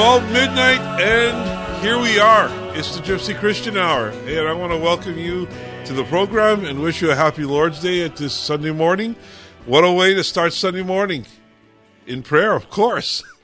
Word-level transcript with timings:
12 0.00 0.32
midnight, 0.32 0.80
and 0.98 1.84
here 1.84 1.98
we 1.98 2.18
are. 2.18 2.48
It's 2.74 2.96
the 2.96 3.02
Gypsy 3.02 3.38
Christian 3.38 3.76
Hour. 3.76 4.08
And 4.08 4.48
I 4.48 4.52
want 4.54 4.72
to 4.72 4.78
welcome 4.78 5.18
you 5.18 5.46
to 5.84 5.92
the 5.92 6.04
program 6.04 6.64
and 6.64 6.80
wish 6.80 7.02
you 7.02 7.10
a 7.10 7.14
happy 7.14 7.44
Lord's 7.44 7.80
Day 7.80 8.02
at 8.02 8.16
this 8.16 8.32
Sunday 8.32 8.70
morning. 8.70 9.14
What 9.66 9.84
a 9.84 9.92
way 9.92 10.14
to 10.14 10.24
start 10.24 10.54
Sunday 10.54 10.82
morning! 10.82 11.26
In 12.06 12.22
prayer, 12.22 12.54
of 12.54 12.70
course. 12.70 13.22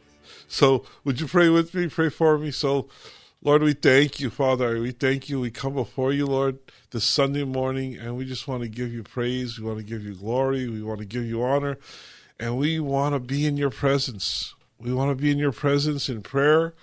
So, 0.49 0.87
would 1.05 1.21
you 1.21 1.27
pray 1.27 1.51
with 1.51 1.75
me? 1.75 1.89
Pray 1.89 2.09
for 2.09 2.39
me. 2.39 2.53
So, 2.53 2.89
Lord, 3.43 3.62
we 3.62 3.75
thank 3.75 4.19
you, 4.19 4.31
Father. 4.31 4.81
We 4.81 4.93
thank 4.93 5.29
you. 5.29 5.41
We 5.41 5.51
come 5.51 5.75
before 5.75 6.12
you, 6.12 6.25
Lord, 6.25 6.59
this 6.91 7.05
Sunday 7.05 7.45
morning, 7.45 7.99
and 7.99 8.17
we 8.17 8.25
just 8.25 8.49
want 8.49 8.62
to 8.62 8.69
give 8.69 8.95
you 8.95 9.03
praise. 9.03 9.59
We 9.59 9.67
want 9.67 9.79
to 9.79 9.84
give 9.84 10.05
you 10.05 10.15
glory. 10.15 10.71
We 10.71 10.83
want 10.83 11.01
to 11.01 11.05
give 11.05 11.27
you 11.27 11.43
honor. 11.43 11.77
And 12.41 12.57
we 12.57 12.81
want 12.81 13.15
to 13.15 13.19
be 13.19 13.45
in 13.45 13.59
your 13.59 13.71
presence. 13.71 14.55
We 14.79 14.93
want 14.93 15.11
to 15.11 15.21
be 15.21 15.31
in 15.31 15.39
your 15.39 15.53
presence 15.53 16.09
in 16.09 16.23
prayer. 16.23 16.75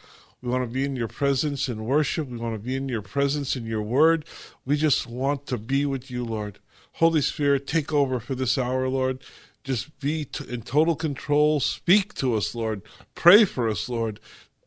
We 0.41 0.49
want 0.49 0.63
to 0.63 0.73
be 0.73 0.83
in 0.83 0.95
your 0.95 1.07
presence 1.07 1.69
in 1.69 1.85
worship. 1.85 2.27
We 2.27 2.37
want 2.37 2.55
to 2.55 2.59
be 2.59 2.75
in 2.75 2.89
your 2.89 3.01
presence 3.01 3.55
in 3.55 3.65
your 3.65 3.81
word. 3.81 4.25
We 4.65 4.75
just 4.75 5.07
want 5.07 5.45
to 5.47 5.57
be 5.57 5.85
with 5.85 6.11
you, 6.11 6.25
Lord. 6.25 6.59
Holy 6.93 7.21
Spirit, 7.21 7.65
take 7.65 7.93
over 7.93 8.19
for 8.19 8.35
this 8.35 8.57
hour, 8.57 8.89
Lord. 8.89 9.23
Just 9.63 9.99
be 9.99 10.27
in 10.49 10.63
total 10.63 10.95
control. 10.95 11.59
Speak 11.59 12.13
to 12.15 12.35
us, 12.35 12.53
Lord. 12.53 12.81
Pray 13.15 13.45
for 13.45 13.69
us, 13.69 13.87
Lord. 13.87 14.19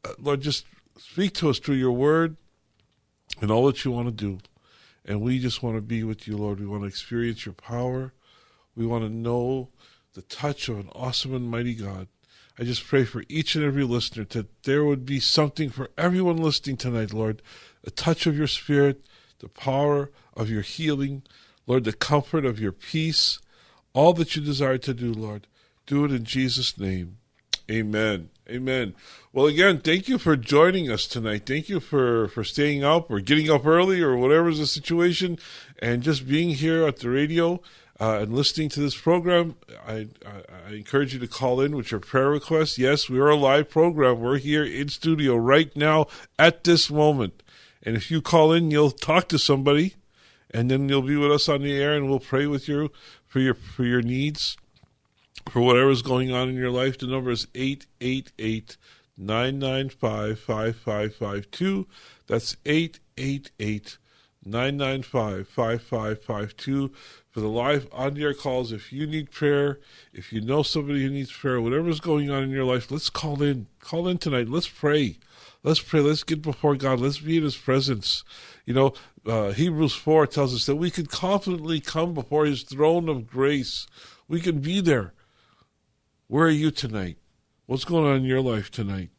Uh, 0.04 0.14
Lord, 0.18 0.40
just 0.40 0.64
speak 0.98 1.34
to 1.34 1.50
us 1.50 1.58
through 1.58 1.74
your 1.74 1.92
word 1.92 2.36
and 3.40 3.50
all 3.50 3.66
that 3.66 3.84
you 3.84 3.90
want 3.90 4.08
to 4.08 4.12
do. 4.12 4.38
And 5.04 5.20
we 5.20 5.38
just 5.38 5.62
want 5.62 5.76
to 5.76 5.82
be 5.82 6.02
with 6.02 6.26
you, 6.26 6.36
Lord. 6.36 6.58
We 6.58 6.66
want 6.66 6.82
to 6.82 6.88
experience 6.88 7.44
your 7.44 7.54
power. 7.54 8.12
We 8.74 8.86
want 8.86 9.04
to 9.04 9.10
know 9.10 9.68
the 10.14 10.22
touch 10.22 10.68
of 10.68 10.78
an 10.78 10.88
awesome 10.94 11.34
and 11.34 11.50
mighty 11.50 11.74
God. 11.74 12.08
I 12.58 12.64
just 12.64 12.86
pray 12.86 13.04
for 13.04 13.22
each 13.28 13.54
and 13.54 13.64
every 13.64 13.84
listener 13.84 14.24
that 14.30 14.62
there 14.62 14.84
would 14.84 15.04
be 15.04 15.20
something 15.20 15.68
for 15.68 15.90
everyone 15.98 16.38
listening 16.38 16.76
tonight, 16.76 17.12
Lord. 17.12 17.42
A 17.84 17.90
touch 17.90 18.26
of 18.26 18.36
your 18.36 18.46
spirit, 18.46 19.02
the 19.40 19.48
power 19.48 20.10
of 20.34 20.48
your 20.48 20.62
healing, 20.62 21.22
Lord, 21.66 21.84
the 21.84 21.92
comfort 21.92 22.46
of 22.46 22.58
your 22.58 22.72
peace, 22.72 23.38
all 23.92 24.14
that 24.14 24.36
you 24.36 24.42
desire 24.42 24.78
to 24.78 24.94
do, 24.94 25.12
Lord. 25.12 25.46
Do 25.86 26.04
it 26.04 26.12
in 26.12 26.24
Jesus' 26.24 26.78
name. 26.78 27.18
Amen. 27.70 28.30
Amen. 28.48 28.94
Well, 29.32 29.46
again, 29.46 29.80
thank 29.80 30.08
you 30.08 30.18
for 30.18 30.36
joining 30.36 30.90
us 30.90 31.06
tonight. 31.06 31.46
Thank 31.46 31.68
you 31.68 31.80
for, 31.80 32.28
for 32.28 32.44
staying 32.44 32.84
up 32.84 33.10
or 33.10 33.20
getting 33.20 33.50
up 33.50 33.66
early 33.66 34.00
or 34.00 34.16
whatever's 34.16 34.60
the 34.60 34.66
situation 34.66 35.38
and 35.80 36.02
just 36.02 36.28
being 36.28 36.50
here 36.50 36.86
at 36.86 36.98
the 36.98 37.10
radio 37.10 37.60
uh, 38.00 38.18
and 38.20 38.34
listening 38.34 38.68
to 38.70 38.80
this 38.80 38.96
program. 39.00 39.56
I, 39.86 40.08
I, 40.24 40.68
I, 40.68 40.72
encourage 40.72 41.14
you 41.14 41.20
to 41.20 41.28
call 41.28 41.60
in 41.60 41.76
with 41.76 41.90
your 41.90 42.00
prayer 42.00 42.30
requests. 42.30 42.78
Yes, 42.78 43.08
we 43.08 43.18
are 43.18 43.28
a 43.28 43.36
live 43.36 43.70
program. 43.70 44.20
We're 44.20 44.38
here 44.38 44.64
in 44.64 44.88
studio 44.88 45.36
right 45.36 45.74
now 45.76 46.06
at 46.38 46.64
this 46.64 46.90
moment. 46.90 47.42
And 47.82 47.96
if 47.96 48.10
you 48.10 48.20
call 48.20 48.52
in, 48.52 48.70
you'll 48.70 48.90
talk 48.90 49.28
to 49.28 49.38
somebody 49.38 49.94
and 50.50 50.70
then 50.70 50.88
you'll 50.88 51.02
be 51.02 51.16
with 51.16 51.32
us 51.32 51.48
on 51.48 51.62
the 51.62 51.76
air 51.76 51.94
and 51.94 52.08
we'll 52.08 52.20
pray 52.20 52.46
with 52.46 52.68
you 52.68 52.90
for 53.26 53.40
your 53.40 53.54
for 53.54 53.84
your 53.84 54.02
needs 54.02 54.56
for 55.48 55.60
whatever's 55.60 56.02
going 56.02 56.32
on 56.32 56.48
in 56.48 56.54
your 56.54 56.70
life 56.70 56.98
the 56.98 57.06
number 57.06 57.30
is 57.30 57.46
888 57.54 58.76
995 59.18 60.38
5552 60.38 61.86
that's 62.26 62.56
888 62.64 63.98
995 64.46 65.48
5552 65.48 66.92
for 67.30 67.40
the 67.40 67.48
live 67.48 67.88
on 67.92 68.16
air 68.18 68.32
calls 68.32 68.72
if 68.72 68.92
you 68.92 69.06
need 69.06 69.30
prayer 69.30 69.80
if 70.12 70.32
you 70.32 70.40
know 70.40 70.62
somebody 70.62 71.02
who 71.02 71.10
needs 71.10 71.32
prayer 71.32 71.60
whatever's 71.60 72.00
going 72.00 72.30
on 72.30 72.44
in 72.44 72.50
your 72.50 72.64
life 72.64 72.90
let's 72.90 73.10
call 73.10 73.42
in 73.42 73.66
call 73.80 74.08
in 74.08 74.18
tonight 74.18 74.48
let's 74.48 74.68
pray 74.68 75.18
let's 75.62 75.80
pray 75.80 76.00
let's 76.00 76.22
get 76.22 76.40
before 76.40 76.76
god 76.76 77.00
let's 77.00 77.18
be 77.18 77.36
in 77.36 77.42
his 77.42 77.56
presence 77.56 78.24
you 78.64 78.72
know 78.72 78.94
uh, 79.26 79.50
Hebrews 79.52 79.94
4 79.94 80.26
tells 80.28 80.54
us 80.54 80.66
that 80.66 80.76
we 80.76 80.90
can 80.90 81.06
confidently 81.06 81.80
come 81.80 82.14
before 82.14 82.46
his 82.46 82.62
throne 82.62 83.08
of 83.08 83.26
grace. 83.26 83.86
We 84.28 84.40
can 84.40 84.60
be 84.60 84.80
there. 84.80 85.12
Where 86.28 86.46
are 86.46 86.50
you 86.50 86.70
tonight? 86.70 87.18
What's 87.66 87.84
going 87.84 88.06
on 88.06 88.16
in 88.16 88.24
your 88.24 88.40
life 88.40 88.70
tonight? 88.70 89.10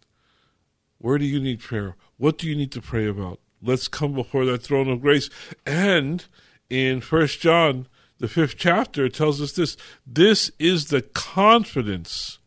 Where 0.98 1.18
do 1.18 1.26
you 1.26 1.40
need 1.40 1.60
prayer? 1.60 1.96
What 2.18 2.38
do 2.38 2.48
you 2.48 2.56
need 2.56 2.72
to 2.72 2.82
pray 2.82 3.08
about? 3.08 3.40
Let's 3.62 3.88
come 3.88 4.14
before 4.14 4.46
that 4.46 4.64
throne 4.64 4.90
of 4.90 5.02
grace. 5.02 5.30
And 5.66 6.24
in 6.70 7.02
First 7.02 7.40
John, 7.40 7.88
the 8.20 8.28
fifth 8.28 8.56
chapter, 8.58 9.10
tells 9.10 9.42
us 9.42 9.52
this 9.54 9.78
this 10.06 10.52
is 10.60 10.86
the 10.86 11.02
confidence 11.02 12.40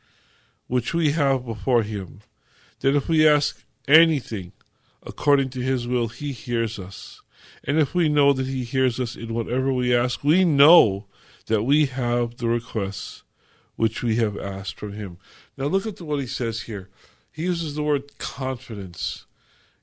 which 0.66 0.94
we 0.94 1.12
have 1.12 1.44
before 1.44 1.82
him, 1.82 2.20
that 2.80 2.94
if 2.94 3.08
we 3.08 3.26
ask 3.26 3.64
anything 3.88 4.52
according 5.02 5.50
to 5.50 5.60
his 5.60 5.88
will, 5.88 6.08
he 6.08 6.32
hears 6.32 6.78
us. 6.78 7.22
And 7.64 7.78
if 7.78 7.94
we 7.94 8.08
know 8.08 8.32
that 8.32 8.46
He 8.46 8.64
hears 8.64 8.98
us 8.98 9.16
in 9.16 9.34
whatever 9.34 9.72
we 9.72 9.94
ask, 9.94 10.24
we 10.24 10.44
know 10.44 11.06
that 11.46 11.62
we 11.62 11.86
have 11.86 12.36
the 12.36 12.48
requests 12.48 13.22
which 13.76 14.02
we 14.02 14.16
have 14.16 14.38
asked 14.38 14.78
from 14.78 14.92
Him. 14.92 15.18
Now 15.56 15.66
look 15.66 15.86
at 15.86 16.00
what 16.00 16.20
He 16.20 16.26
says 16.26 16.62
here. 16.62 16.88
He 17.30 17.42
uses 17.42 17.74
the 17.74 17.82
word 17.82 18.18
confidence. 18.18 19.26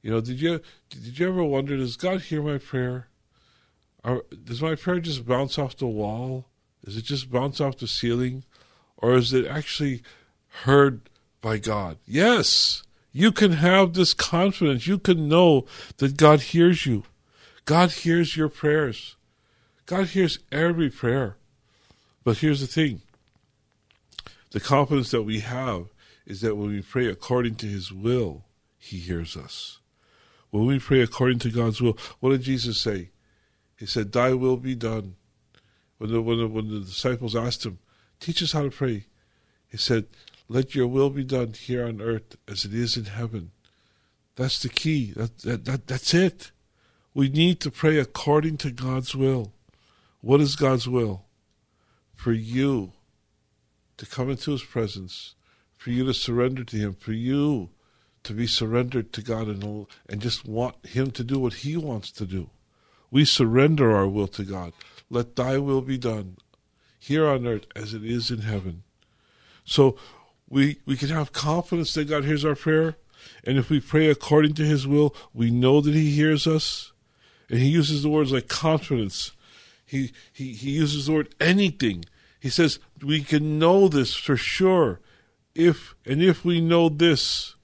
You 0.01 0.11
know, 0.11 0.21
did 0.21 0.41
you 0.41 0.61
did 0.89 1.19
you 1.19 1.27
ever 1.27 1.43
wonder, 1.43 1.77
does 1.77 1.95
God 1.95 2.21
hear 2.21 2.41
my 2.41 2.57
prayer? 2.57 3.07
Or 4.03 4.23
does 4.43 4.61
my 4.61 4.75
prayer 4.75 4.99
just 4.99 5.25
bounce 5.25 5.57
off 5.57 5.75
the 5.77 5.87
wall? 5.87 6.45
Does 6.85 6.95
it 6.95 7.03
just 7.03 7.29
bounce 7.29 7.59
off 7.59 7.77
the 7.77 7.87
ceiling? 7.87 8.43
Or 8.97 9.15
is 9.15 9.33
it 9.33 9.45
actually 9.45 10.01
heard 10.63 11.09
by 11.41 11.57
God? 11.57 11.97
Yes. 12.05 12.83
You 13.11 13.31
can 13.31 13.53
have 13.53 13.93
this 13.93 14.13
confidence. 14.13 14.87
You 14.87 14.99
can 14.99 15.27
know 15.27 15.65
that 15.97 16.17
God 16.17 16.41
hears 16.41 16.85
you. 16.85 17.03
God 17.65 17.91
hears 17.91 18.37
your 18.37 18.47
prayers. 18.47 19.15
God 19.85 20.07
hears 20.07 20.39
every 20.51 20.89
prayer. 20.89 21.35
But 22.23 22.37
here's 22.37 22.61
the 22.61 22.67
thing 22.67 23.01
the 24.51 24.59
confidence 24.59 25.11
that 25.11 25.23
we 25.23 25.39
have 25.41 25.87
is 26.25 26.41
that 26.41 26.55
when 26.55 26.69
we 26.69 26.81
pray 26.81 27.07
according 27.07 27.55
to 27.55 27.65
His 27.65 27.91
will, 27.91 28.45
He 28.77 28.99
hears 28.99 29.35
us. 29.35 29.79
When 30.49 30.65
we 30.65 30.79
pray 30.79 31.01
according 31.01 31.39
to 31.39 31.49
God's 31.49 31.81
will, 31.81 31.97
what 32.19 32.31
did 32.31 32.43
Jesus 32.43 32.79
say? 32.79 33.09
He 33.77 33.85
said, 33.85 34.11
Thy 34.11 34.33
will 34.33 34.57
be 34.57 34.75
done. 34.75 35.15
When 35.97 36.11
the, 36.11 36.21
when 36.21 36.39
the, 36.39 36.47
when 36.47 36.69
the 36.69 36.79
disciples 36.79 37.35
asked 37.35 37.65
Him, 37.65 37.79
Teach 38.19 38.41
us 38.41 38.53
how 38.53 38.63
to 38.63 38.71
pray, 38.71 39.05
He 39.67 39.77
said, 39.77 40.05
Let 40.47 40.75
your 40.75 40.87
will 40.87 41.09
be 41.09 41.23
done 41.23 41.53
here 41.53 41.85
on 41.85 42.01
earth 42.01 42.37
as 42.47 42.65
it 42.65 42.73
is 42.73 42.97
in 42.97 43.05
heaven. 43.05 43.51
That's 44.35 44.59
the 44.61 44.69
key. 44.69 45.11
That, 45.15 45.39
that, 45.39 45.65
that, 45.65 45.87
that's 45.87 46.13
it. 46.13 46.51
We 47.13 47.29
need 47.29 47.59
to 47.61 47.71
pray 47.71 47.97
according 47.97 48.57
to 48.57 48.71
God's 48.71 49.15
will. 49.15 49.53
What 50.21 50.41
is 50.41 50.55
God's 50.55 50.87
will? 50.87 51.25
For 52.13 52.31
you 52.31 52.93
to 53.97 54.05
come 54.05 54.29
into 54.29 54.51
His 54.51 54.63
presence, 54.63 55.35
for 55.75 55.89
you 55.89 56.05
to 56.05 56.13
surrender 56.13 56.63
to 56.63 56.77
Him, 56.77 56.93
for 56.93 57.13
you 57.13 57.69
to 58.23 58.33
be 58.33 58.47
surrendered 58.47 59.13
to 59.13 59.21
God 59.21 59.47
and, 59.47 59.87
and 60.09 60.21
just 60.21 60.45
want 60.45 60.75
Him 60.85 61.11
to 61.11 61.23
do 61.23 61.39
what 61.39 61.53
He 61.55 61.77
wants 61.77 62.11
to 62.11 62.25
do. 62.25 62.49
We 63.09 63.25
surrender 63.25 63.95
our 63.95 64.07
will 64.07 64.27
to 64.29 64.43
God. 64.43 64.73
Let 65.09 65.35
thy 65.35 65.57
will 65.57 65.81
be 65.81 65.97
done 65.97 66.37
here 66.99 67.25
on 67.27 67.47
earth 67.47 67.67
as 67.75 67.93
it 67.93 68.03
is 68.03 68.29
in 68.29 68.39
heaven. 68.39 68.83
So 69.63 69.97
we 70.49 70.79
we 70.85 70.97
can 70.97 71.09
have 71.09 71.31
confidence 71.31 71.93
that 71.93 72.09
God 72.09 72.25
hears 72.25 72.43
our 72.43 72.55
prayer, 72.55 72.95
and 73.43 73.57
if 73.57 73.69
we 73.69 73.79
pray 73.79 74.09
according 74.09 74.53
to 74.55 74.65
his 74.65 74.85
will, 74.87 75.15
we 75.33 75.51
know 75.51 75.81
that 75.81 75.93
he 75.93 76.11
hears 76.11 76.47
us. 76.47 76.91
And 77.49 77.59
he 77.59 77.69
uses 77.69 78.03
the 78.03 78.09
words 78.09 78.33
like 78.33 78.49
confidence. 78.49 79.31
He 79.85 80.11
he, 80.33 80.53
he 80.53 80.71
uses 80.71 81.05
the 81.05 81.13
word 81.13 81.33
anything. 81.39 82.05
He 82.39 82.49
says 82.49 82.79
we 83.01 83.23
can 83.23 83.57
know 83.57 83.87
this 83.87 84.15
for 84.15 84.35
sure 84.35 84.99
if 85.57 85.95
and 86.05 86.21
if 86.21 86.45
we 86.45 86.61
know 86.61 86.87
this, 86.87 87.55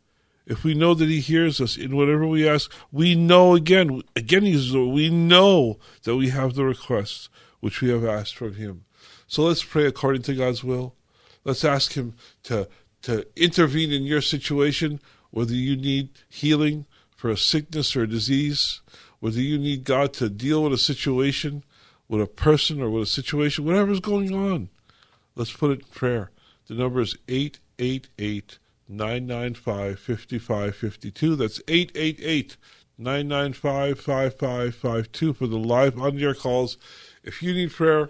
if 0.45 0.63
we 0.63 0.73
know 0.73 0.93
that 0.93 1.09
He 1.09 1.19
hears 1.19 1.61
us 1.61 1.77
in 1.77 1.95
whatever 1.95 2.27
we 2.27 2.47
ask, 2.47 2.71
we 2.91 3.15
know 3.15 3.55
again, 3.55 4.01
again, 4.15 4.43
He's 4.43 4.73
we 4.73 5.09
know 5.09 5.79
that 6.03 6.15
we 6.15 6.29
have 6.29 6.55
the 6.55 6.65
requests 6.65 7.29
which 7.59 7.81
we 7.81 7.89
have 7.89 8.05
asked 8.05 8.35
from 8.35 8.55
Him. 8.55 8.85
So 9.27 9.43
let's 9.43 9.63
pray 9.63 9.85
according 9.85 10.23
to 10.23 10.35
God's 10.35 10.63
will. 10.63 10.95
Let's 11.43 11.63
ask 11.63 11.93
Him 11.93 12.15
to 12.43 12.67
to 13.03 13.27
intervene 13.35 13.91
in 13.91 14.03
your 14.03 14.21
situation, 14.21 14.99
whether 15.29 15.53
you 15.53 15.75
need 15.75 16.09
healing 16.29 16.85
for 17.15 17.29
a 17.29 17.37
sickness 17.37 17.95
or 17.95 18.03
a 18.03 18.07
disease, 18.07 18.81
whether 19.19 19.39
you 19.39 19.57
need 19.57 19.83
God 19.83 20.13
to 20.13 20.29
deal 20.29 20.63
with 20.63 20.73
a 20.73 20.77
situation, 20.77 21.63
with 22.07 22.21
a 22.21 22.27
person 22.27 22.81
or 22.81 22.89
with 22.89 23.03
a 23.03 23.07
situation, 23.07 23.65
whatever's 23.65 23.99
going 23.99 24.33
on. 24.33 24.69
Let's 25.35 25.51
put 25.51 25.71
it 25.71 25.79
in 25.79 25.85
prayer. 25.87 26.31
The 26.67 26.75
number 26.75 27.01
is 27.01 27.17
888 27.27 28.59
995 28.97 29.99
5552. 29.99 31.35
That's 31.35 31.61
888 31.67 32.57
995 32.97 33.99
5552 33.99 35.33
for 35.33 35.47
the 35.47 35.57
live 35.57 35.99
on 35.99 36.17
your 36.17 36.35
calls. 36.35 36.77
If 37.23 37.41
you 37.41 37.53
need 37.53 37.71
prayer, 37.71 38.09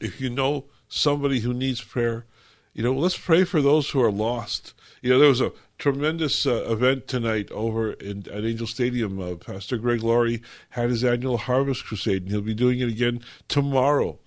if 0.00 0.20
you 0.20 0.30
know 0.30 0.66
somebody 0.88 1.40
who 1.40 1.52
needs 1.52 1.82
prayer, 1.82 2.24
you 2.72 2.82
know, 2.82 2.92
let's 2.92 3.18
pray 3.18 3.44
for 3.44 3.60
those 3.60 3.90
who 3.90 4.00
are 4.00 4.12
lost. 4.12 4.72
You 5.02 5.10
know, 5.10 5.18
there 5.18 5.28
was 5.28 5.40
a 5.40 5.52
tremendous 5.78 6.46
uh, 6.46 6.64
event 6.68 7.06
tonight 7.06 7.50
over 7.50 7.92
in, 7.94 8.28
at 8.28 8.44
Angel 8.44 8.66
Stadium. 8.66 9.20
Uh, 9.20 9.34
Pastor 9.34 9.76
Greg 9.76 10.02
Laurie 10.02 10.42
had 10.70 10.90
his 10.90 11.04
annual 11.04 11.38
Harvest 11.38 11.84
Crusade, 11.84 12.22
and 12.22 12.30
he'll 12.30 12.40
be 12.40 12.54
doing 12.54 12.80
it 12.80 12.88
again 12.88 13.20
tomorrow. 13.48 14.18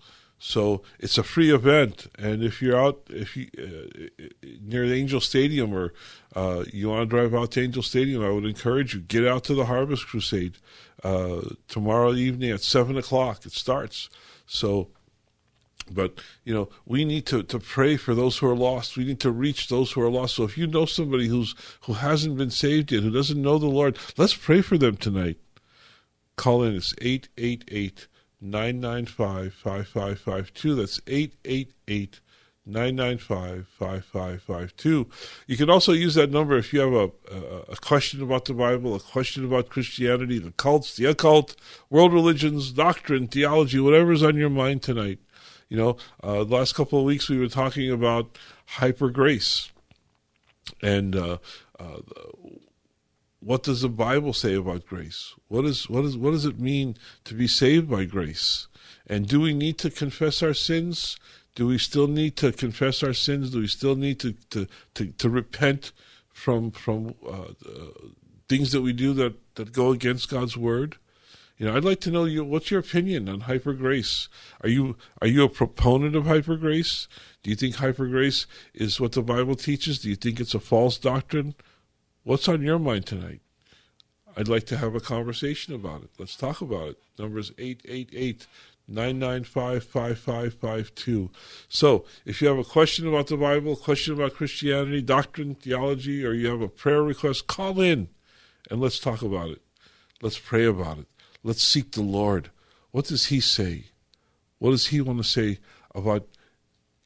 So 0.44 0.82
it's 1.00 1.20
a 1.20 1.24
free 1.24 1.54
event, 1.54 2.08
and 2.18 2.42
if 2.42 2.64
you're 2.64 2.76
out, 2.76 3.04
if 3.12 3.38
you 3.38 3.48
uh, 3.60 4.26
near 4.60 4.88
the 4.88 4.96
Angel 4.96 5.22
Stadium 5.22 5.72
or 5.72 5.94
uh, 6.36 6.64
you 6.74 6.90
want 6.90 7.08
to 7.08 7.16
drive 7.16 7.36
out 7.36 7.52
to 7.52 7.62
Angel 7.62 7.84
Stadium, 7.84 8.26
I 8.26 8.32
would 8.32 8.46
encourage 8.46 8.96
you 8.96 9.02
get 9.02 9.28
out 9.28 9.44
to 9.44 9.54
the 9.54 9.66
Harvest 9.66 10.08
Crusade 10.08 10.58
uh, 11.04 11.42
tomorrow 11.68 12.14
evening 12.14 12.50
at 12.50 12.62
seven 12.62 12.98
o'clock. 12.98 13.46
It 13.46 13.52
starts. 13.52 14.10
So, 14.48 14.88
but 15.92 16.20
you 16.44 16.56
know, 16.56 16.70
we 16.88 17.06
need 17.06 17.28
to 17.28 17.44
to 17.44 17.60
pray 17.60 17.96
for 17.96 18.16
those 18.16 18.40
who 18.40 18.48
are 18.48 18.56
lost. 18.56 18.98
We 18.98 19.06
need 19.06 19.20
to 19.20 19.30
reach 19.30 19.68
those 19.68 19.92
who 19.92 20.02
are 20.02 20.10
lost. 20.10 20.34
So 20.34 20.44
if 20.44 20.58
you 20.58 20.66
know 20.66 20.88
somebody 20.88 21.28
who's 21.28 21.54
who 21.82 21.94
hasn't 21.94 22.36
been 22.36 22.50
saved 22.50 22.92
yet, 22.92 23.04
who 23.04 23.12
doesn't 23.12 23.40
know 23.40 23.60
the 23.60 23.68
Lord, 23.68 23.96
let's 24.18 24.34
pray 24.34 24.62
for 24.62 24.80
them 24.80 24.98
tonight. 24.98 25.38
Call 26.36 26.64
in. 26.64 26.76
It's 26.76 26.96
eight 27.00 27.30
eight 27.38 27.64
eight. 27.68 28.08
995 28.42 29.54
5552. 29.54 30.76
That's 30.76 31.02
888 31.08 32.20
995 32.66 33.68
5552. 33.68 35.08
You 35.48 35.58
can 35.58 35.70
also 35.70 35.94
use 35.94 36.16
that 36.16 36.32
number 36.32 36.58
if 36.58 36.74
you 36.74 36.80
have 36.80 36.94
a, 36.94 37.12
a, 37.70 37.76
question 37.78 38.22
about 38.22 38.46
the 38.46 38.54
Bible, 38.54 38.96
a 38.96 39.00
question 39.00 39.46
about 39.46 39.70
Christianity, 39.70 40.38
the 40.38 40.52
cults, 40.52 40.96
the 40.96 41.06
occult, 41.06 41.56
world 41.90 42.14
religions, 42.14 42.72
doctrine, 42.72 43.28
theology, 43.28 43.80
whatever's 43.80 44.24
on 44.24 44.36
your 44.36 44.50
mind 44.50 44.84
tonight. 44.84 45.20
You 45.70 45.78
know, 45.78 45.98
uh, 46.22 46.44
the 46.44 46.56
last 46.56 46.74
couple 46.74 47.00
of 47.00 47.06
weeks 47.06 47.30
we 47.30 47.40
were 47.40 47.48
talking 47.48 47.90
about 47.90 48.38
hyper 48.66 49.10
grace. 49.10 49.72
And 50.84 51.16
uh, 51.16 51.38
uh, 51.80 52.00
what 53.42 53.64
does 53.64 53.82
the 53.82 53.90
Bible 53.90 54.34
say 54.34 54.54
about 54.54 54.86
grace? 54.86 55.34
What 55.48 55.66
is 55.66 55.90
what 55.90 56.06
is 56.06 56.16
what 56.16 56.32
does 56.32 56.46
it 56.46 56.60
mean 56.60 56.96
to 57.26 57.34
be 57.34 57.48
saved 57.48 57.90
by 57.90 58.06
grace? 58.06 58.68
And 59.08 59.28
do 59.28 59.42
we 59.42 59.54
need 59.54 59.78
to 59.80 59.90
confess 59.90 60.42
our 60.44 60.54
sins? 60.54 61.18
Do 61.56 61.68
we 61.68 61.78
still 61.78 62.08
need 62.08 62.38
to 62.38 62.52
confess 62.52 63.04
our 63.04 63.14
sins? 63.14 63.50
Do 63.50 63.60
we 63.60 63.68
still 63.68 63.96
need 63.96 64.20
to 64.20 64.34
to 64.52 64.68
to, 64.94 65.08
to 65.08 65.30
repent 65.30 65.92
from 66.32 66.72
from 66.72 67.16
uh, 67.26 67.54
uh, 67.68 68.10
things 68.48 68.72
that 68.72 68.82
we 68.82 68.94
do 68.94 69.14
that 69.14 69.34
that 69.56 69.74
go 69.74 69.92
against 69.92 70.30
God's 70.30 70.56
word? 70.56 70.98
You 71.58 71.68
know, 71.68 71.76
I'd 71.76 71.84
like 71.84 72.00
to 72.02 72.12
know 72.12 72.26
you. 72.26 72.44
What's 72.44 72.72
your 72.72 72.80
opinion 72.80 73.28
on 73.28 73.42
hyper 73.42 73.74
grace? 73.74 74.30
Are 74.62 74.70
you 74.70 74.98
are 75.20 75.28
you 75.28 75.44
a 75.44 75.50
proponent 75.50 76.16
of 76.16 76.28
hyper 76.28 76.58
grace? 76.58 77.08
Do 77.42 77.50
you 77.50 77.56
think 77.56 77.76
hyper 77.76 78.06
grace 78.06 78.46
is 78.76 79.02
what 79.02 79.14
the 79.14 79.24
Bible 79.24 79.56
teaches? 79.56 80.00
Do 80.00 80.10
you 80.10 80.16
think 80.16 80.40
it's 80.40 80.54
a 80.54 80.60
false 80.60 81.00
doctrine? 81.00 81.56
What's 82.24 82.48
on 82.48 82.62
your 82.62 82.78
mind 82.78 83.08
tonight? 83.08 83.42
I'd 84.38 84.48
like 84.48 84.66
to 84.68 84.78
have 84.78 84.94
a 84.94 85.00
conversation 85.00 85.74
about 85.74 86.04
it. 86.04 86.12
Let's 86.20 86.36
talk 86.36 86.62
about 86.62 86.90
it. 86.90 87.00
Number 87.18 87.40
is 87.40 87.52
888 87.58 88.46
995 88.88 89.84
5552. 89.84 91.32
So, 91.68 92.06
if 92.26 92.42
you 92.42 92.48
have 92.48 92.60
a 92.60 92.64
question 92.64 93.08
about 93.08 93.28
the 93.28 93.38
Bible, 93.38 93.76
question 93.76 94.14
about 94.14 94.36
Christianity, 94.36 95.02
doctrine, 95.02 95.56
theology, 95.56 96.24
or 96.24 96.34
you 96.34 96.48
have 96.48 96.62
a 96.62 96.68
prayer 96.68 97.02
request, 97.02 97.48
call 97.48 97.82
in 97.82 98.08
and 98.70 98.80
let's 98.80 99.00
talk 99.00 99.24
about 99.24 99.50
it. 99.50 99.62
Let's 100.22 100.38
pray 100.38 100.66
about 100.66 101.00
it. 101.00 101.08
Let's 101.44 101.64
seek 101.64 101.92
the 101.92 102.04
Lord. 102.04 102.52
What 102.92 103.06
does 103.06 103.28
He 103.28 103.40
say? 103.40 103.86
What 104.60 104.72
does 104.72 104.88
He 104.88 105.02
want 105.02 105.18
to 105.18 105.24
say 105.24 105.58
about 105.96 106.28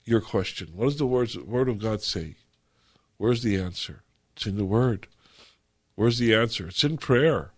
your 0.03 0.19
question? 0.19 0.71
What 0.75 0.85
does 0.85 0.97
the 0.97 1.07
words, 1.07 1.37
Word 1.37 1.69
of 1.69 1.79
God 1.79 2.01
say? 2.01 2.35
Where's 3.17 3.43
the 3.43 3.55
answer? 3.55 4.03
It's 4.35 4.45
in 4.45 4.57
the 4.57 4.65
Word. 4.65 5.07
Where's 5.95 6.17
the 6.17 6.35
answer? 6.35 6.67
It's 6.67 6.83
in 6.83 6.97
prayer. 6.97 7.51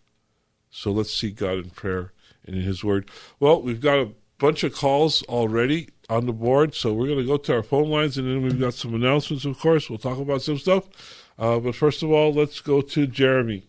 So 0.69 0.91
let's 0.91 1.13
seek 1.13 1.37
God 1.37 1.57
in 1.57 1.69
prayer 1.71 2.13
and 2.45 2.55
in 2.55 2.61
His 2.61 2.83
Word. 2.83 3.09
Well, 3.39 3.61
we've 3.61 3.81
got 3.81 3.97
a 3.97 4.11
bunch 4.37 4.63
of 4.63 4.75
calls 4.75 5.23
already 5.23 5.89
on 6.09 6.25
the 6.25 6.33
board, 6.33 6.75
so 6.75 6.93
we're 6.93 7.07
going 7.07 7.19
to 7.19 7.25
go 7.25 7.37
to 7.37 7.55
our 7.55 7.63
phone 7.63 7.89
lines 7.89 8.17
and 8.17 8.27
then 8.27 8.43
we've 8.43 8.59
got 8.59 8.73
some 8.75 8.93
announcements, 8.93 9.45
of 9.45 9.59
course. 9.59 9.89
We'll 9.89 9.97
talk 9.97 10.19
about 10.19 10.41
some 10.41 10.57
stuff. 10.57 11.23
Uh, 11.39 11.59
but 11.59 11.75
first 11.75 12.03
of 12.03 12.11
all, 12.11 12.33
let's 12.33 12.61
go 12.61 12.81
to 12.81 13.07
Jeremy. 13.07 13.67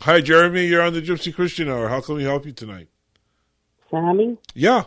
Hi, 0.00 0.20
Jeremy. 0.20 0.66
You're 0.66 0.82
on 0.82 0.94
the 0.94 1.02
Gypsy 1.02 1.34
Christian 1.34 1.68
Hour. 1.68 1.88
How 1.88 2.00
can 2.00 2.16
we 2.16 2.24
help 2.24 2.44
you 2.46 2.52
tonight? 2.52 2.88
Sammy? 3.90 4.38
Yeah. 4.54 4.84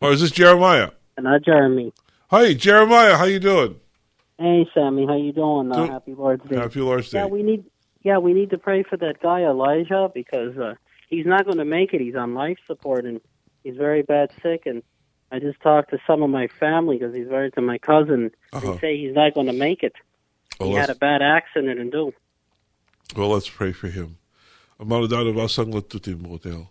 Or 0.00 0.12
is 0.12 0.20
this 0.20 0.30
Jeremiah? 0.30 0.90
Not 1.18 1.42
Jeremy. 1.42 1.92
Hi, 2.30 2.54
Jeremiah. 2.54 3.16
How 3.16 3.24
you 3.24 3.38
doing? 3.38 3.80
Hey, 4.38 4.66
Sammy, 4.74 5.06
how 5.06 5.16
you 5.16 5.32
doing? 5.32 5.70
Uh, 5.70 5.86
happy 5.86 6.14
Lord's 6.14 6.48
Day. 6.48 6.56
Happy 6.56 6.80
Lord's 6.80 7.10
Day. 7.10 7.18
Yeah, 7.18 7.26
we 7.26 7.42
need. 7.42 7.64
Yeah, 8.02 8.18
we 8.18 8.34
need 8.34 8.50
to 8.50 8.58
pray 8.58 8.82
for 8.82 8.96
that 8.98 9.22
guy 9.22 9.42
Elijah 9.42 10.10
because 10.12 10.58
uh, 10.58 10.74
he's 11.08 11.24
not 11.24 11.44
going 11.44 11.58
to 11.58 11.64
make 11.64 11.94
it. 11.94 12.00
He's 12.00 12.16
on 12.16 12.34
life 12.34 12.58
support 12.66 13.06
and 13.06 13.20
he's 13.62 13.76
very 13.76 14.02
bad 14.02 14.30
sick. 14.42 14.66
And 14.66 14.82
I 15.32 15.38
just 15.38 15.60
talked 15.60 15.90
to 15.90 15.98
some 16.06 16.22
of 16.22 16.28
my 16.28 16.48
family 16.48 16.98
because 16.98 17.14
he's 17.14 17.28
married 17.28 17.54
to 17.54 17.62
my 17.62 17.78
cousin. 17.78 18.30
Uh-huh. 18.52 18.72
They 18.72 18.78
say 18.78 18.96
he's 18.98 19.14
not 19.14 19.32
going 19.32 19.46
to 19.46 19.54
make 19.54 19.82
it. 19.82 19.94
Well, 20.60 20.68
he 20.68 20.74
had 20.74 20.90
a 20.90 20.94
bad 20.94 21.22
accident 21.22 21.80
and 21.80 21.90
do. 21.90 22.12
well, 23.16 23.28
let's 23.28 23.48
pray 23.48 23.72
for 23.72 23.88
him. 23.88 24.18
Vasang 24.78 25.72
latutim 25.72 26.20
model. 26.28 26.70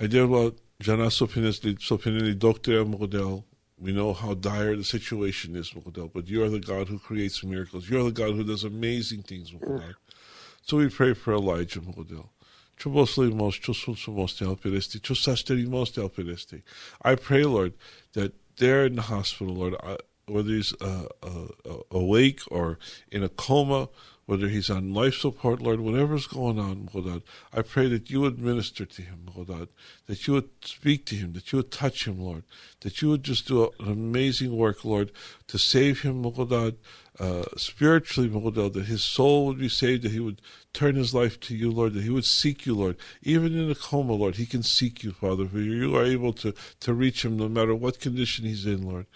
Haideva 0.00 0.56
jana 0.80 1.06
sopinili 1.06 2.38
doctor 2.38 2.84
model. 2.84 3.44
We 3.80 3.92
know 3.92 4.12
how 4.12 4.34
dire 4.34 4.74
the 4.76 4.84
situation 4.84 5.54
is, 5.54 5.70
Mukadal, 5.70 6.12
but 6.12 6.28
you're 6.28 6.48
the 6.48 6.58
God 6.58 6.88
who 6.88 6.98
creates 6.98 7.44
miracles. 7.44 7.88
You're 7.88 8.04
the 8.04 8.10
God 8.10 8.34
who 8.34 8.44
does 8.44 8.64
amazing 8.64 9.22
things, 9.22 9.52
Mukadal. 9.52 9.94
So 10.62 10.78
we 10.78 10.88
pray 10.88 11.14
for 11.14 11.32
Elijah, 11.32 11.80
Mukadal. 11.80 12.28
I 17.02 17.14
pray, 17.14 17.44
Lord, 17.44 17.72
that 18.12 18.32
there 18.58 18.86
in 18.86 18.96
the 18.96 19.02
hospital, 19.02 19.54
Lord, 19.54 19.74
whether 20.26 20.50
he's 20.50 20.74
uh, 20.80 21.06
uh, 21.22 21.76
awake 21.90 22.40
or 22.50 22.78
in 23.10 23.22
a 23.22 23.28
coma, 23.28 23.88
whether 24.28 24.48
he's 24.48 24.68
on 24.68 24.92
life 24.92 25.14
support, 25.14 25.62
Lord, 25.62 25.80
whatever's 25.80 26.26
going 26.26 26.58
on, 26.58 26.90
Lord, 26.92 27.22
I 27.50 27.62
pray 27.62 27.88
that 27.88 28.10
you 28.10 28.20
would 28.20 28.38
minister 28.38 28.84
to 28.84 29.00
him, 29.00 29.26
Lord, 29.34 29.70
that 30.06 30.26
you 30.26 30.34
would 30.34 30.50
speak 30.62 31.06
to 31.06 31.14
him, 31.14 31.32
that 31.32 31.50
you 31.50 31.56
would 31.56 31.72
touch 31.72 32.06
him, 32.06 32.20
Lord, 32.20 32.42
that 32.80 33.00
you 33.00 33.08
would 33.08 33.22
just 33.22 33.48
do 33.48 33.70
an 33.80 33.90
amazing 33.90 34.54
work, 34.54 34.84
Lord, 34.84 35.12
to 35.46 35.58
save 35.58 36.02
him, 36.02 36.22
Lord, 36.22 36.74
uh, 37.18 37.44
spiritually, 37.56 38.28
Lord, 38.28 38.74
that 38.74 38.84
his 38.84 39.02
soul 39.02 39.46
would 39.46 39.58
be 39.58 39.70
saved, 39.70 40.02
that 40.02 40.12
he 40.12 40.20
would 40.20 40.42
turn 40.74 40.96
his 40.96 41.14
life 41.14 41.40
to 41.40 41.56
you, 41.56 41.70
Lord, 41.70 41.94
that 41.94 42.04
he 42.04 42.10
would 42.10 42.26
seek 42.26 42.66
you, 42.66 42.74
Lord. 42.74 42.98
Even 43.22 43.58
in 43.58 43.70
a 43.70 43.74
coma, 43.74 44.12
Lord, 44.12 44.36
he 44.36 44.44
can 44.44 44.62
seek 44.62 45.02
you, 45.02 45.12
Father, 45.12 45.48
for 45.48 45.58
you 45.58 45.96
are 45.96 46.04
able 46.04 46.34
to, 46.34 46.52
to 46.80 46.92
reach 46.92 47.24
him 47.24 47.38
no 47.38 47.48
matter 47.48 47.74
what 47.74 47.98
condition 47.98 48.44
he's 48.44 48.66
in, 48.66 48.86
Lord. 48.86 49.06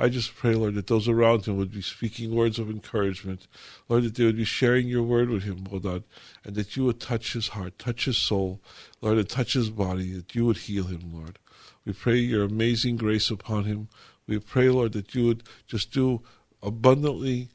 I 0.00 0.08
just 0.08 0.34
pray, 0.34 0.54
Lord, 0.54 0.76
that 0.76 0.86
those 0.86 1.08
around 1.08 1.44
him 1.44 1.58
would 1.58 1.72
be 1.72 1.82
speaking 1.82 2.34
words 2.34 2.58
of 2.58 2.70
encouragement. 2.70 3.46
Lord, 3.86 4.04
that 4.04 4.14
they 4.14 4.24
would 4.24 4.38
be 4.38 4.44
sharing 4.44 4.88
your 4.88 5.02
word 5.02 5.28
with 5.28 5.42
him, 5.42 5.66
oh 5.70 5.78
God, 5.78 6.04
and 6.42 6.54
that 6.54 6.74
you 6.74 6.86
would 6.86 7.00
touch 7.00 7.34
his 7.34 7.48
heart, 7.48 7.78
touch 7.78 8.06
his 8.06 8.16
soul, 8.16 8.62
Lord, 9.02 9.18
and 9.18 9.28
touch 9.28 9.52
his 9.52 9.68
body, 9.68 10.12
that 10.12 10.34
you 10.34 10.46
would 10.46 10.56
heal 10.56 10.84
him, 10.84 11.12
Lord. 11.12 11.38
We 11.84 11.92
pray 11.92 12.16
your 12.16 12.44
amazing 12.44 12.96
grace 12.96 13.30
upon 13.30 13.64
him. 13.64 13.88
We 14.26 14.38
pray, 14.38 14.70
Lord, 14.70 14.92
that 14.92 15.14
you 15.14 15.26
would 15.26 15.42
just 15.66 15.92
do 15.92 16.22
abundantly, 16.62 17.50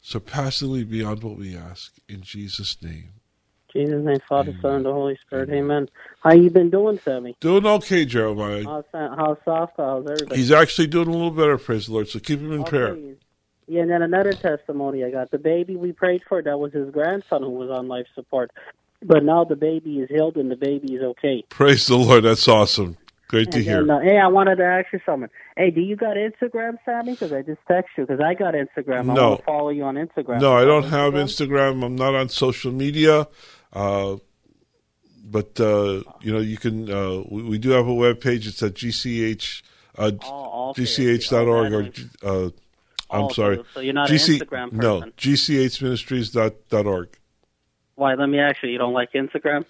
surpassingly 0.00 0.82
beyond 0.82 1.22
what 1.22 1.38
we 1.38 1.56
ask. 1.56 1.92
In 2.08 2.22
Jesus' 2.22 2.82
name. 2.82 3.15
Jesus' 3.76 4.04
name, 4.04 4.18
Father, 4.28 4.50
Amen. 4.50 4.62
Son, 4.62 4.74
and 4.74 4.86
the 4.86 4.92
Holy 4.92 5.18
Spirit. 5.26 5.50
Amen. 5.50 5.88
How 6.20 6.32
you 6.32 6.50
been 6.50 6.70
doing, 6.70 6.98
Sammy? 6.98 7.36
Doing 7.40 7.66
okay, 7.66 8.04
Jeremiah. 8.04 8.64
How's, 8.64 8.84
how's 8.92 9.36
Soft? 9.44 9.74
How's 9.76 10.06
everybody? 10.06 10.36
He's 10.36 10.52
actually 10.52 10.86
doing 10.88 11.08
a 11.08 11.12
little 11.12 11.30
better, 11.30 11.58
praise 11.58 11.86
the 11.86 11.92
Lord. 11.92 12.08
So 12.08 12.18
keep 12.18 12.40
him 12.40 12.52
in 12.52 12.60
okay. 12.60 12.70
prayer. 12.70 12.96
Yeah, 13.68 13.82
and 13.82 13.90
then 13.90 14.02
another 14.02 14.32
testimony 14.32 15.04
I 15.04 15.10
got. 15.10 15.30
The 15.30 15.38
baby 15.38 15.76
we 15.76 15.92
prayed 15.92 16.22
for, 16.28 16.40
that 16.40 16.58
was 16.58 16.72
his 16.72 16.90
grandson 16.90 17.42
who 17.42 17.50
was 17.50 17.70
on 17.70 17.88
life 17.88 18.06
support. 18.14 18.50
But 19.02 19.24
now 19.24 19.44
the 19.44 19.56
baby 19.56 19.98
is 19.98 20.08
healed 20.08 20.36
and 20.36 20.50
the 20.50 20.56
baby 20.56 20.94
is 20.94 21.02
okay. 21.02 21.44
Praise 21.48 21.86
the 21.86 21.96
Lord. 21.96 22.24
That's 22.24 22.46
awesome. 22.48 22.96
Great 23.28 23.50
to 23.50 23.58
and 23.58 23.66
hear. 23.66 23.80
Then, 23.80 23.90
uh, 23.90 24.00
hey, 24.00 24.18
I 24.18 24.28
wanted 24.28 24.56
to 24.56 24.64
ask 24.64 24.92
you 24.92 25.00
something. 25.04 25.28
Hey, 25.56 25.70
do 25.70 25.80
you 25.80 25.96
got 25.96 26.16
Instagram, 26.16 26.76
Sammy? 26.84 27.12
Because 27.12 27.32
I 27.32 27.42
just 27.42 27.58
text 27.66 27.90
you 27.98 28.06
because 28.06 28.20
I 28.20 28.34
got 28.34 28.54
Instagram. 28.54 29.10
I 29.10 29.14
no. 29.14 29.28
want 29.28 29.40
to 29.40 29.44
follow 29.44 29.70
you 29.70 29.82
on 29.82 29.96
Instagram. 29.96 30.40
No, 30.40 30.56
I 30.56 30.64
don't 30.64 30.84
have 30.84 31.14
Instagram. 31.14 31.84
I'm 31.84 31.96
not 31.96 32.14
on 32.14 32.28
social 32.28 32.70
media. 32.70 33.26
Uh, 33.76 34.16
but 35.22 35.60
uh, 35.60 36.02
you 36.22 36.32
know, 36.32 36.40
you 36.40 36.56
can. 36.56 36.90
Uh, 36.90 37.22
we, 37.28 37.42
we, 37.42 37.58
do 37.58 37.70
have 37.70 37.86
a 37.86 37.92
web 37.92 38.20
page. 38.20 38.46
It's 38.46 38.62
at 38.62 38.74
gch 38.74 39.62
uh, 39.98 40.12
oh, 40.24 40.70
okay. 40.70 40.82
gch.org 40.82 41.72
or. 41.74 41.90
Uh, 42.22 42.50
I'm 43.10 43.24
oh, 43.24 43.28
sorry. 43.28 43.62
So, 43.74 43.80
you're 43.80 43.92
not 43.92 44.08
GC, 44.08 44.40
an 44.40 44.46
Instagram 44.46 44.70
person. 44.70 44.78
No, 44.78 45.00
gchministries.org. 45.16 47.18
Why? 47.96 48.14
Let 48.14 48.28
me 48.28 48.38
ask 48.38 48.62
you. 48.62 48.70
You 48.70 48.78
don't 48.78 48.94
like 48.94 49.12
Instagram? 49.12 49.66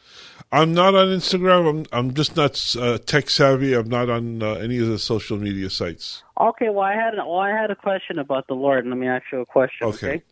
I'm 0.52 0.72
not 0.72 0.94
on 0.94 1.08
Instagram. 1.08 1.68
I'm 1.68 1.86
I'm 1.92 2.14
just 2.14 2.36
not 2.36 2.76
uh, 2.78 2.98
tech 2.98 3.28
savvy. 3.28 3.75
I'm 3.75 3.88
not 3.88 4.08
on 4.08 4.42
uh, 4.42 4.52
any 4.54 4.78
of 4.78 4.86
the 4.86 5.00
social 5.00 5.36
media 5.36 5.68
sites. 5.68 6.22
Okay. 6.40 6.68
Well, 6.68 6.84
I 6.84 6.94
had 6.94 7.14
an, 7.14 7.26
well, 7.26 7.38
I 7.38 7.50
had 7.50 7.72
a 7.72 7.76
question 7.76 8.20
about 8.20 8.46
the 8.46 8.54
Lord. 8.54 8.84
And 8.84 8.90
let 8.90 9.00
me 9.00 9.08
ask 9.08 9.25
you 9.32 9.40
a 9.40 9.46
question. 9.46 9.88
Okay. 9.88 10.06
okay? 10.06 10.22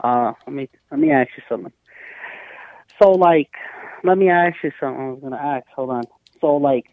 Uh, 0.00 0.32
let 0.46 0.54
me 0.54 0.68
let 0.90 1.00
me 1.00 1.12
ask 1.12 1.30
you 1.36 1.42
something. 1.48 1.72
So, 3.02 3.10
like, 3.12 3.50
let 4.02 4.18
me 4.18 4.28
ask 4.28 4.56
you 4.62 4.70
something. 4.78 5.00
I 5.00 5.10
was 5.10 5.20
going 5.20 5.32
to 5.32 5.42
ask. 5.42 5.66
Hold 5.74 5.90
on. 5.90 6.04
So, 6.40 6.56
like, 6.56 6.86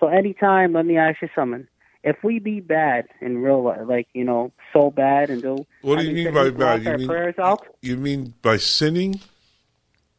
so 0.00 0.08
anytime, 0.08 0.72
let 0.72 0.86
me 0.86 0.96
ask 0.96 1.20
you 1.22 1.28
something. 1.34 1.66
If 2.02 2.16
we 2.24 2.38
be 2.38 2.60
bad 2.60 3.06
in 3.20 3.38
real 3.38 3.62
life, 3.62 3.80
like 3.84 4.08
you 4.14 4.24
know, 4.24 4.52
so 4.72 4.90
bad 4.90 5.28
and 5.28 5.42
do 5.42 5.66
what 5.82 5.98
do 5.98 6.06
you 6.06 6.24
mean, 6.24 6.34
by 6.34 6.48
bad? 6.48 6.82
You 6.82 7.06
mean 7.06 7.56
you 7.82 7.96
mean 7.98 8.34
by 8.40 8.56
sinning? 8.56 9.20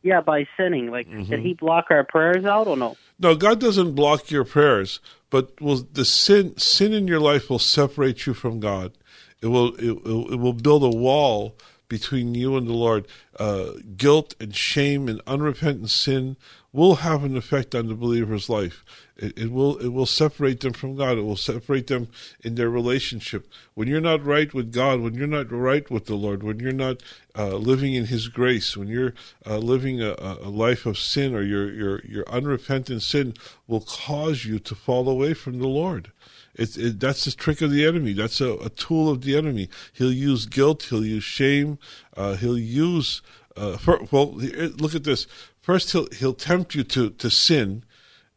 Yeah, 0.03 0.22
by 0.22 0.48
sinning. 0.58 0.91
Like, 0.91 1.08
mm-hmm. 1.08 1.24
did 1.24 1.39
He 1.39 1.56
block 1.56 1.86
our 1.89 2.03
prayers 2.03 2.46
out 2.46 2.68
or 2.68 2.77
no? 2.77 2.98
No, 3.18 3.34
God 3.34 3.60
doesn't 3.60 3.94
block 3.94 4.30
your 4.30 4.44
prayers, 4.44 5.00
but 5.32 5.60
will 5.60 5.77
the 5.77 6.06
sin 6.06 6.56
sin 6.58 6.94
in 6.94 7.08
your 7.08 7.20
life 7.20 7.50
will 7.50 7.60
separate 7.60 8.27
you 8.27 8.36
from 8.36 8.60
God. 8.60 8.94
It 9.41 9.48
will 9.48 9.74
it, 9.75 9.89
it 9.89 10.39
will 10.39 10.53
build 10.53 10.84
a 10.84 10.96
wall 10.96 11.56
between 11.91 12.33
you 12.33 12.55
and 12.55 12.67
the 12.67 12.74
Lord. 12.74 13.05
Uh, 13.38 13.71
guilt 13.98 14.33
and 14.39 14.55
shame 14.55 15.10
and 15.10 15.21
unrepentant 15.27 15.89
sin 15.89 16.38
will 16.71 16.95
have 16.95 17.25
an 17.25 17.36
effect 17.36 17.75
on 17.75 17.88
the 17.88 17.95
believer's 17.95 18.48
life. 18.48 18.86
It, 19.17 19.38
it, 19.38 19.51
will 19.51 19.77
it 19.79 19.89
will 19.89 20.05
separate 20.05 20.62
them 20.62 20.71
from 20.71 20.95
God. 20.95 21.17
It 21.17 21.24
will 21.24 21.36
separate 21.36 21.88
them 21.88 22.07
in 22.45 22.55
their 22.55 22.69
relationship. 22.69 23.45
When 23.74 23.89
you're 23.89 24.00
not 24.00 24.25
right 24.25 24.53
with 24.53 24.71
God, 24.71 25.01
when 25.01 25.15
you're 25.15 25.27
not 25.27 25.51
right 25.51 25.91
with 25.91 26.05
the 26.05 26.15
Lord, 26.15 26.43
when 26.43 26.62
you're 26.62 26.71
not 26.71 27.03
uh, 27.38 27.57
living 27.57 27.93
in 27.93 28.05
His 28.05 28.29
grace, 28.29 28.77
when 28.77 28.88
you're 28.88 29.13
uh, 29.45 29.57
living 29.57 30.01
a, 30.01 30.15
a, 30.17 30.50
life 30.50 30.86
of 30.86 30.98
sin 30.98 31.36
or 31.36 31.43
your 31.43 31.69
your 31.74 32.01
your 32.05 32.29
unrepentant 32.29 33.01
sin 33.03 33.33
will 33.67 33.81
cause 33.81 34.45
you 34.45 34.57
to 34.60 34.75
fall 34.75 35.10
away 35.10 35.33
from 35.33 35.60
the 35.60 35.67
Lord. 35.67 36.13
It, 36.55 36.77
it, 36.77 37.00
that's 37.00 37.25
the 37.25 37.31
trick 37.31 37.62
of 37.62 37.72
the 37.72 37.86
enemy. 37.86 38.13
That's 38.13 38.41
a, 38.41 38.53
a, 38.55 38.70
tool 38.70 39.10
of 39.10 39.22
the 39.22 39.38
enemy. 39.38 39.70
He'll 39.93 40.12
use 40.12 40.46
guilt. 40.46 40.84
He'll 40.84 41.05
use 41.05 41.24
shame. 41.24 41.79
Uh, 42.15 42.36
he'll 42.36 42.58
use. 42.58 43.22
Uh, 43.55 43.77
for, 43.77 44.01
well, 44.12 44.34
look 44.34 44.96
at 44.96 45.03
this. 45.03 45.27
First, 45.62 45.91
he'll 45.91 46.08
he'll 46.12 46.34
tempt 46.34 46.75
you 46.75 46.84
to 46.84 47.12
to 47.12 47.29
sin, 47.29 47.84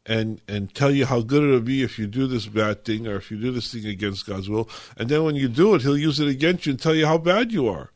and 0.06 0.40
and 0.46 0.74
tell 0.74 0.90
you 0.90 1.06
how 1.06 1.22
good 1.22 1.42
it'll 1.42 1.60
be 1.60 1.82
if 1.82 1.98
you 1.98 2.06
do 2.06 2.26
this 2.26 2.46
bad 2.46 2.84
thing 2.84 3.06
or 3.06 3.16
if 3.16 3.30
you 3.30 3.38
do 3.38 3.50
this 3.50 3.72
thing 3.72 3.86
against 3.86 4.26
God's 4.26 4.48
will. 4.48 4.68
And 4.96 5.08
then 5.08 5.24
when 5.24 5.34
you 5.34 5.48
do 5.48 5.74
it, 5.74 5.82
he'll 5.82 5.98
use 5.98 6.20
it 6.20 6.28
against 6.28 6.66
you 6.66 6.70
and 6.72 6.80
tell 6.80 6.94
you 6.94 7.06
how 7.06 7.18
bad 7.18 7.52
you 7.52 7.68
are 7.68 7.90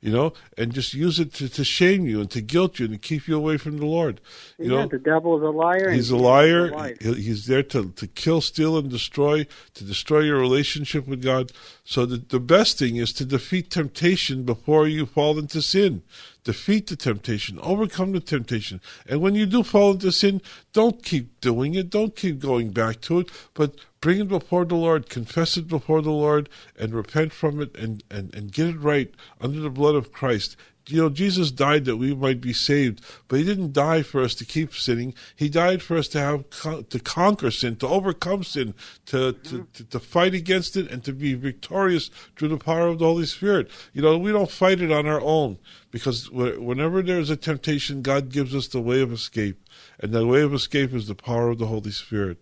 you 0.00 0.12
know, 0.12 0.32
and 0.56 0.72
just 0.72 0.94
use 0.94 1.18
it 1.18 1.32
to, 1.34 1.48
to 1.48 1.64
shame 1.64 2.06
you 2.06 2.20
and 2.20 2.30
to 2.30 2.40
guilt 2.40 2.78
you 2.78 2.86
and 2.86 2.94
to 2.94 2.98
keep 2.98 3.26
you 3.26 3.36
away 3.36 3.56
from 3.56 3.78
the 3.78 3.86
Lord. 3.86 4.20
You 4.56 4.70
yeah, 4.70 4.82
know, 4.82 4.88
the 4.88 4.98
devil 4.98 5.36
is 5.36 5.42
a 5.42 5.50
liar. 5.50 5.90
He's 5.90 6.10
a 6.10 6.16
liar. 6.16 6.94
he's 7.00 7.46
there 7.46 7.64
to, 7.64 7.90
to 7.90 8.06
kill, 8.06 8.40
steal, 8.40 8.78
and 8.78 8.88
destroy, 8.88 9.46
to 9.74 9.84
destroy 9.84 10.20
your 10.20 10.38
relationship 10.38 11.08
with 11.08 11.22
God. 11.22 11.50
So 11.82 12.06
the, 12.06 12.18
the 12.18 12.38
best 12.38 12.78
thing 12.78 12.96
is 12.96 13.12
to 13.14 13.24
defeat 13.24 13.70
temptation 13.70 14.44
before 14.44 14.86
you 14.86 15.04
fall 15.04 15.36
into 15.38 15.60
sin. 15.60 16.02
Defeat 16.44 16.86
the 16.86 16.96
temptation, 16.96 17.58
overcome 17.60 18.12
the 18.12 18.20
temptation. 18.20 18.80
And 19.06 19.20
when 19.20 19.34
you 19.34 19.44
do 19.44 19.62
fall 19.62 19.92
into 19.92 20.12
sin, 20.12 20.40
don't 20.72 21.02
keep 21.02 21.40
doing 21.40 21.74
it. 21.74 21.90
Don't 21.90 22.16
keep 22.16 22.38
going 22.38 22.70
back 22.70 23.00
to 23.02 23.20
it, 23.20 23.30
but 23.54 23.74
bring 24.00 24.20
it 24.20 24.28
before 24.28 24.64
the 24.64 24.74
Lord, 24.74 25.08
confess 25.08 25.56
it 25.56 25.68
before 25.68 26.00
the 26.00 26.10
Lord, 26.10 26.48
and 26.78 26.94
repent 26.94 27.32
from 27.32 27.60
it 27.60 27.76
and, 27.76 28.02
and, 28.10 28.34
and 28.34 28.52
get 28.52 28.68
it 28.68 28.78
right 28.78 29.12
under 29.40 29.60
the 29.60 29.70
blood 29.70 29.94
of 29.94 30.12
Christ. 30.12 30.56
You 30.88 31.02
know, 31.02 31.10
Jesus 31.10 31.50
died 31.50 31.84
that 31.84 31.96
we 31.96 32.14
might 32.14 32.40
be 32.40 32.52
saved, 32.52 33.04
but 33.28 33.38
he 33.38 33.44
didn't 33.44 33.72
die 33.72 34.02
for 34.02 34.22
us 34.22 34.34
to 34.36 34.44
keep 34.44 34.74
sinning. 34.74 35.14
He 35.36 35.48
died 35.48 35.82
for 35.82 35.96
us 35.96 36.08
to 36.08 36.20
have 36.20 36.88
to 36.88 36.98
conquer 36.98 37.50
sin, 37.50 37.76
to 37.76 37.86
overcome 37.86 38.42
sin, 38.42 38.74
to, 39.06 39.32
to, 39.32 39.66
to, 39.74 39.84
to 39.84 40.00
fight 40.00 40.34
against 40.34 40.76
it, 40.76 40.90
and 40.90 41.04
to 41.04 41.12
be 41.12 41.34
victorious 41.34 42.10
through 42.36 42.48
the 42.48 42.56
power 42.56 42.88
of 42.88 42.98
the 42.98 43.04
Holy 43.04 43.26
Spirit. 43.26 43.70
You 43.92 44.02
know, 44.02 44.16
we 44.16 44.32
don't 44.32 44.50
fight 44.50 44.80
it 44.80 44.90
on 44.90 45.06
our 45.06 45.20
own 45.20 45.58
because 45.90 46.30
whenever 46.30 47.02
there's 47.02 47.30
a 47.30 47.36
temptation, 47.36 48.02
God 48.02 48.30
gives 48.30 48.54
us 48.54 48.68
the 48.68 48.80
way 48.80 49.00
of 49.00 49.12
escape, 49.12 49.62
and 50.00 50.12
the 50.12 50.26
way 50.26 50.42
of 50.42 50.54
escape 50.54 50.94
is 50.94 51.06
the 51.06 51.14
power 51.14 51.50
of 51.50 51.58
the 51.58 51.66
Holy 51.66 51.90
Spirit. 51.90 52.38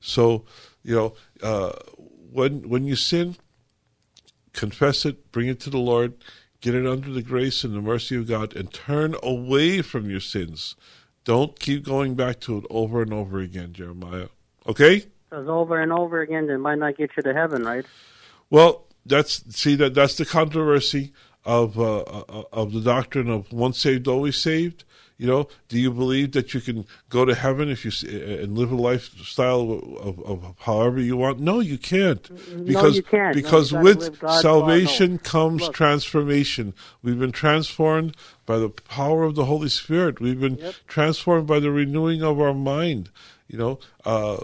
So, 0.00 0.44
you 0.82 0.94
know, 0.94 1.14
uh, 1.42 1.72
when 2.32 2.68
when 2.68 2.84
you 2.84 2.96
sin, 2.96 3.36
confess 4.52 5.04
it, 5.04 5.30
bring 5.32 5.48
it 5.48 5.60
to 5.60 5.70
the 5.70 5.78
Lord, 5.78 6.14
get 6.62 6.74
it 6.74 6.86
under 6.86 7.10
the 7.10 7.22
grace 7.22 7.64
and 7.64 7.74
the 7.74 7.82
mercy 7.82 8.16
of 8.16 8.26
God, 8.26 8.56
and 8.56 8.72
turn 8.72 9.14
away 9.22 9.82
from 9.82 10.08
your 10.08 10.20
sins. 10.20 10.74
Don't 11.24 11.60
keep 11.60 11.84
going 11.84 12.14
back 12.14 12.40
to 12.40 12.58
it 12.58 12.64
over 12.70 13.02
and 13.02 13.12
over 13.12 13.38
again, 13.40 13.74
Jeremiah. 13.74 14.28
Okay? 14.66 15.04
Because 15.28 15.48
over 15.48 15.80
and 15.80 15.92
over 15.92 16.20
again, 16.20 16.48
it 16.48 16.58
might 16.58 16.78
not 16.78 16.96
get 16.96 17.10
you 17.16 17.22
to 17.22 17.34
heaven, 17.34 17.64
right? 17.64 17.84
Well, 18.48 18.84
that's 19.04 19.44
see 19.54 19.74
that 19.76 19.94
that's 19.94 20.16
the 20.16 20.24
controversy 20.24 21.12
of 21.44 21.78
uh, 21.78 22.00
uh 22.00 22.44
of 22.52 22.72
the 22.72 22.80
doctrine 22.80 23.28
of 23.28 23.52
once 23.52 23.78
saved, 23.78 24.06
always 24.06 24.36
saved. 24.36 24.84
You 25.22 25.28
know, 25.28 25.48
do 25.68 25.78
you 25.78 25.92
believe 25.92 26.32
that 26.32 26.52
you 26.52 26.60
can 26.60 26.84
go 27.08 27.24
to 27.24 27.32
heaven 27.32 27.68
if 27.68 27.84
you 27.84 27.92
uh, 27.92 28.12
uh, 28.12 28.42
and 28.42 28.58
live 28.58 28.72
a 28.72 28.74
lifestyle 28.74 29.70
of, 29.70 30.18
of, 30.18 30.44
of 30.44 30.56
however 30.58 31.00
you 31.00 31.16
want? 31.16 31.38
No, 31.38 31.60
you 31.60 31.78
can't. 31.78 32.22
Because, 32.66 32.82
no, 32.82 32.88
you 32.88 33.02
can't. 33.04 33.32
Because 33.32 33.72
no, 33.72 33.82
with 33.82 34.18
salvation 34.18 35.18
comes 35.18 35.62
Look. 35.62 35.74
transformation. 35.74 36.74
We've 37.04 37.20
been 37.20 37.30
transformed 37.30 38.16
by 38.46 38.58
the 38.58 38.68
power 38.68 39.22
of 39.22 39.36
the 39.36 39.44
Holy 39.44 39.68
Spirit. 39.68 40.18
We've 40.18 40.40
been 40.40 40.56
yep. 40.56 40.74
transformed 40.88 41.46
by 41.46 41.60
the 41.60 41.70
renewing 41.70 42.24
of 42.24 42.40
our 42.40 42.52
mind. 42.52 43.08
You 43.46 43.58
know, 43.58 43.78
uh, 44.04 44.38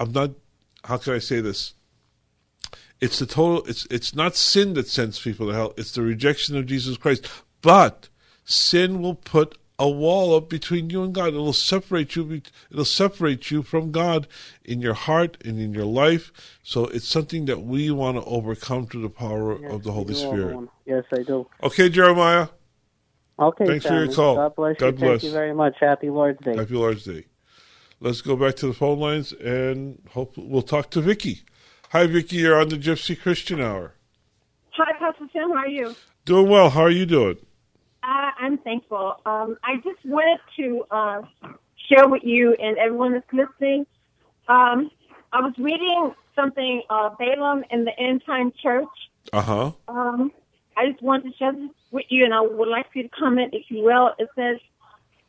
I'm 0.00 0.10
not. 0.10 0.32
How 0.82 0.96
can 0.96 1.12
I 1.12 1.20
say 1.20 1.40
this? 1.40 1.74
It's 3.00 3.20
the 3.20 3.26
total. 3.26 3.64
It's 3.66 3.86
it's 3.88 4.16
not 4.16 4.34
sin 4.34 4.74
that 4.74 4.88
sends 4.88 5.20
people 5.20 5.46
to 5.46 5.52
hell. 5.54 5.74
It's 5.76 5.92
the 5.92 6.02
rejection 6.02 6.56
of 6.56 6.66
Jesus 6.66 6.96
Christ. 6.96 7.28
But 7.62 8.08
sin 8.46 9.02
will 9.02 9.14
put 9.14 9.58
a 9.78 9.88
wall 9.88 10.34
up 10.34 10.48
between 10.48 10.88
you 10.88 11.02
and 11.02 11.14
God. 11.14 11.28
It'll 11.28 11.52
separate 11.52 12.16
you. 12.16 12.40
It'll 12.70 12.84
separate 12.84 13.50
you 13.50 13.62
from 13.62 13.92
God 13.92 14.26
in 14.64 14.80
your 14.80 14.94
heart 14.94 15.36
and 15.44 15.60
in 15.60 15.74
your 15.74 15.84
life. 15.84 16.32
So 16.62 16.86
it's 16.86 17.06
something 17.06 17.44
that 17.46 17.62
we 17.62 17.90
want 17.90 18.16
to 18.16 18.24
overcome 18.24 18.86
through 18.86 19.02
the 19.02 19.10
power 19.10 19.60
yes, 19.60 19.72
of 19.72 19.82
the 19.82 19.92
Holy 19.92 20.14
Spirit. 20.14 20.68
Yes, 20.86 21.04
I 21.12 21.22
do. 21.22 21.46
Okay, 21.62 21.90
Jeremiah. 21.90 22.48
Okay, 23.38 23.66
thanks 23.66 23.84
Simon. 23.84 23.98
for 23.98 24.04
your 24.06 24.14
call. 24.14 24.36
God 24.36 24.56
bless 24.56 24.76
God 24.78 24.86
you. 24.86 24.92
bless. 24.92 25.10
Thank 25.10 25.22
you 25.24 25.32
very 25.32 25.54
much. 25.54 25.74
Happy 25.78 26.08
Lord's 26.08 26.42
Day. 26.42 26.56
Happy 26.56 26.74
Lord's 26.74 27.04
Day. 27.04 27.26
Let's 28.00 28.22
go 28.22 28.36
back 28.36 28.56
to 28.56 28.66
the 28.66 28.74
phone 28.74 28.98
lines 28.98 29.32
and 29.32 30.00
hope 30.10 30.34
we'll 30.36 30.62
talk 30.62 30.90
to 30.90 31.02
Vicky. 31.02 31.42
Hi, 31.90 32.06
Vicky. 32.06 32.36
You're 32.36 32.58
on 32.58 32.68
the 32.68 32.76
Gypsy 32.76 33.18
Christian 33.18 33.60
Hour. 33.60 33.94
Hi, 34.70 34.92
Pastor 34.98 35.26
Sam. 35.32 35.50
How 35.50 35.56
are 35.56 35.68
you? 35.68 35.94
Doing 36.24 36.48
well. 36.48 36.70
How 36.70 36.82
are 36.82 36.90
you 36.90 37.06
doing? 37.06 37.36
Uh, 38.46 38.50
I'm 38.50 38.58
thankful. 38.58 39.16
Um, 39.26 39.56
I 39.64 39.76
just 39.76 40.04
wanted 40.04 40.40
to 40.56 40.84
uh, 40.90 41.22
share 41.88 42.08
with 42.08 42.22
you 42.24 42.54
and 42.54 42.76
everyone 42.78 43.12
that's 43.12 43.32
listening. 43.32 43.86
Um, 44.48 44.90
I 45.32 45.40
was 45.40 45.54
reading 45.58 46.14
something 46.34 46.82
uh, 46.90 47.10
Balaam 47.18 47.64
in 47.70 47.84
the 47.84 47.98
End 47.98 48.22
Time 48.24 48.52
Church. 48.62 48.86
Uh 49.32 49.42
huh. 49.42 49.72
Um, 49.88 50.32
I 50.76 50.90
just 50.90 51.02
wanted 51.02 51.30
to 51.32 51.36
share 51.36 51.52
this 51.52 51.70
with 51.90 52.04
you, 52.10 52.24
and 52.24 52.32
I 52.34 52.40
would 52.40 52.68
like 52.68 52.92
for 52.92 52.98
you 52.98 53.04
to 53.04 53.10
comment, 53.10 53.54
if 53.54 53.64
you 53.70 53.82
will. 53.82 54.12
It 54.18 54.28
says, 54.36 54.58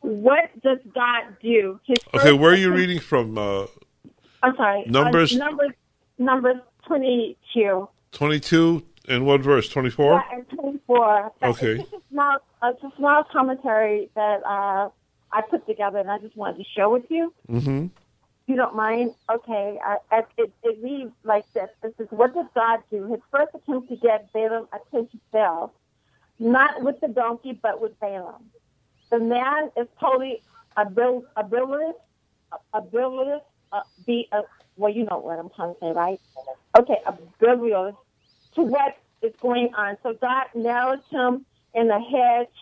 "What 0.02 0.50
does 0.62 0.78
God 0.94 1.24
do?" 1.42 1.80
His 1.86 1.98
Okay, 2.14 2.34
where 2.34 2.52
are 2.52 2.56
you 2.56 2.68
attempt- 2.68 2.80
reading 2.80 3.00
from? 3.00 3.38
Uh, 3.38 3.66
I'm 4.44 4.56
sorry. 4.56 4.84
uh, 4.86 4.92
Numbers- 4.92 5.36
numbers. 5.36 5.72
Numbers 6.20 6.58
twenty-two. 6.86 7.88
22 9.08 9.16
and 9.16 9.26
what 9.26 9.42
verse? 9.42 9.70
24? 9.70 10.14
Yeah, 10.14 10.38
and 10.38 10.50
24. 10.50 11.32
Okay. 11.44 11.72
It's 11.80 11.90
just 11.90 11.94
a 11.94 12.02
small, 12.12 12.38
it's 12.64 12.84
a 12.84 12.92
small 12.98 13.24
commentary 13.24 14.10
that 14.16 14.42
uh, 14.46 14.90
I 15.32 15.42
put 15.50 15.66
together, 15.66 16.00
and 16.00 16.12
I 16.12 16.20
just 16.20 16.36
wanted 16.36 16.58
to 16.58 16.64
share 16.76 16.90
with 16.90 17.10
you. 17.10 17.34
Mm-hmm. 17.50 17.88
You 18.48 18.56
don't 18.56 18.76
mind, 18.76 19.14
okay. 19.30 19.78
I, 19.84 19.98
I, 20.12 20.24
it, 20.38 20.54
it 20.64 20.78
reads 20.82 21.12
like 21.24 21.52
this. 21.54 21.70
This 21.82 21.94
is 22.00 22.08
what 22.12 22.34
did 22.34 22.46
God 22.56 22.80
do? 22.90 23.12
His 23.12 23.20
first 23.32 23.54
attempt 23.54 23.90
to 23.90 23.98
get 23.98 24.32
Balaam 24.32 24.68
attention 24.74 25.20
failed, 25.32 25.72
not 26.40 26.82
with 26.82 27.00
the 27.02 27.10
donkey, 27.10 27.60
but 27.62 27.82
with 27.82 28.00
Balaam. 28.00 28.46
The 29.10 29.20
man 29.20 29.70
is 29.76 29.88
totally 30.00 30.42
abil- 30.78 31.26
ability, 31.36 31.98
ability, 32.74 33.44
uh, 33.74 33.82
be 34.06 34.30
a, 34.32 34.42
well, 34.78 34.94
you 34.94 35.06
know 35.06 35.20
what 35.20 35.40
I'm 35.40 35.50
trying 35.50 35.74
to 35.74 35.80
say, 35.82 35.92
right? 35.92 36.20
Okay, 36.78 36.98
oblivious 37.06 37.96
to 38.58 38.64
what 38.64 38.98
is 39.22 39.34
going 39.42 39.70
on. 39.78 39.98
So 40.04 40.14
God 40.20 40.46
narrows 40.54 41.04
him 41.10 41.46
in 41.74 41.90
a 41.90 42.00
hedge 42.00 42.54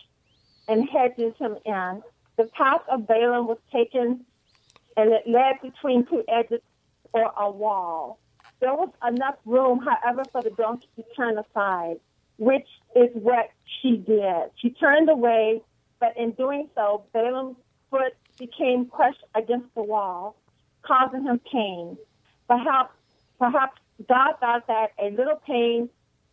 and 0.68 0.88
hedges 0.88 1.34
him 1.40 1.58
in. 1.66 2.04
The 2.38 2.50
path 2.58 2.82
of 2.92 3.08
Balaam 3.08 3.48
was 3.48 3.58
taken 3.72 4.25
and 4.98 5.12
it 5.12 5.24
led 5.28 5.62
between 5.62 6.06
two 6.06 6.24
edges 6.28 6.62
or 7.14 7.32
a 7.38 7.50
wall. 7.50 8.20
There 8.60 8.74
was 8.74 8.90
enough 9.08 9.36
room, 9.46 9.80
however, 9.80 10.24
for 10.32 10.42
the 10.42 10.50
donkey 10.52 10.88
to 10.98 11.04
turn 11.16 11.38
aside, 11.38 11.98
which 12.38 12.68
is 12.96 13.10
what 13.14 13.50
she 13.82 13.98
did. 13.98 14.52
She 14.58 14.70
turned 14.72 15.10
away, 15.10 15.62
but 16.00 16.16
in 16.18 16.32
doing 16.32 16.70
so, 16.75 17.04
Balaam's 17.14 17.58
foot 17.90 18.14
became 18.38 18.88
crushed 18.88 19.24
against 19.36 19.74
the 19.75 19.84
wall, 19.84 20.36
causing 20.84 21.24
him 21.24 21.40
pain. 21.52 21.98
Perhaps, 22.48 22.94
perhaps 23.40 23.80
God 24.08 24.34
thought 24.40 24.68
that 24.68 24.88
a 25.00 25.10
little 25.12 25.40
pain 25.46 25.90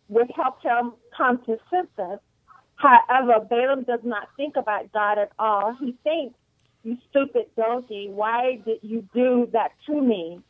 would 0.08 0.30
help 0.34 0.62
him 0.62 0.92
come 1.16 1.38
to 1.46 1.58
senses. 1.70 2.18
However, 2.76 3.46
Balaam 3.48 3.84
does 3.84 4.00
not 4.02 4.28
think 4.36 4.56
about 4.56 4.92
God 4.92 5.18
at 5.18 5.30
all. 5.38 5.76
He 5.80 5.96
thinks, 6.02 6.36
you 6.82 6.98
stupid 7.10 7.46
donkey, 7.56 8.08
why 8.10 8.60
did 8.64 8.78
you 8.82 9.08
do 9.14 9.48
that 9.52 9.70
to 9.86 10.00
me? 10.00 10.40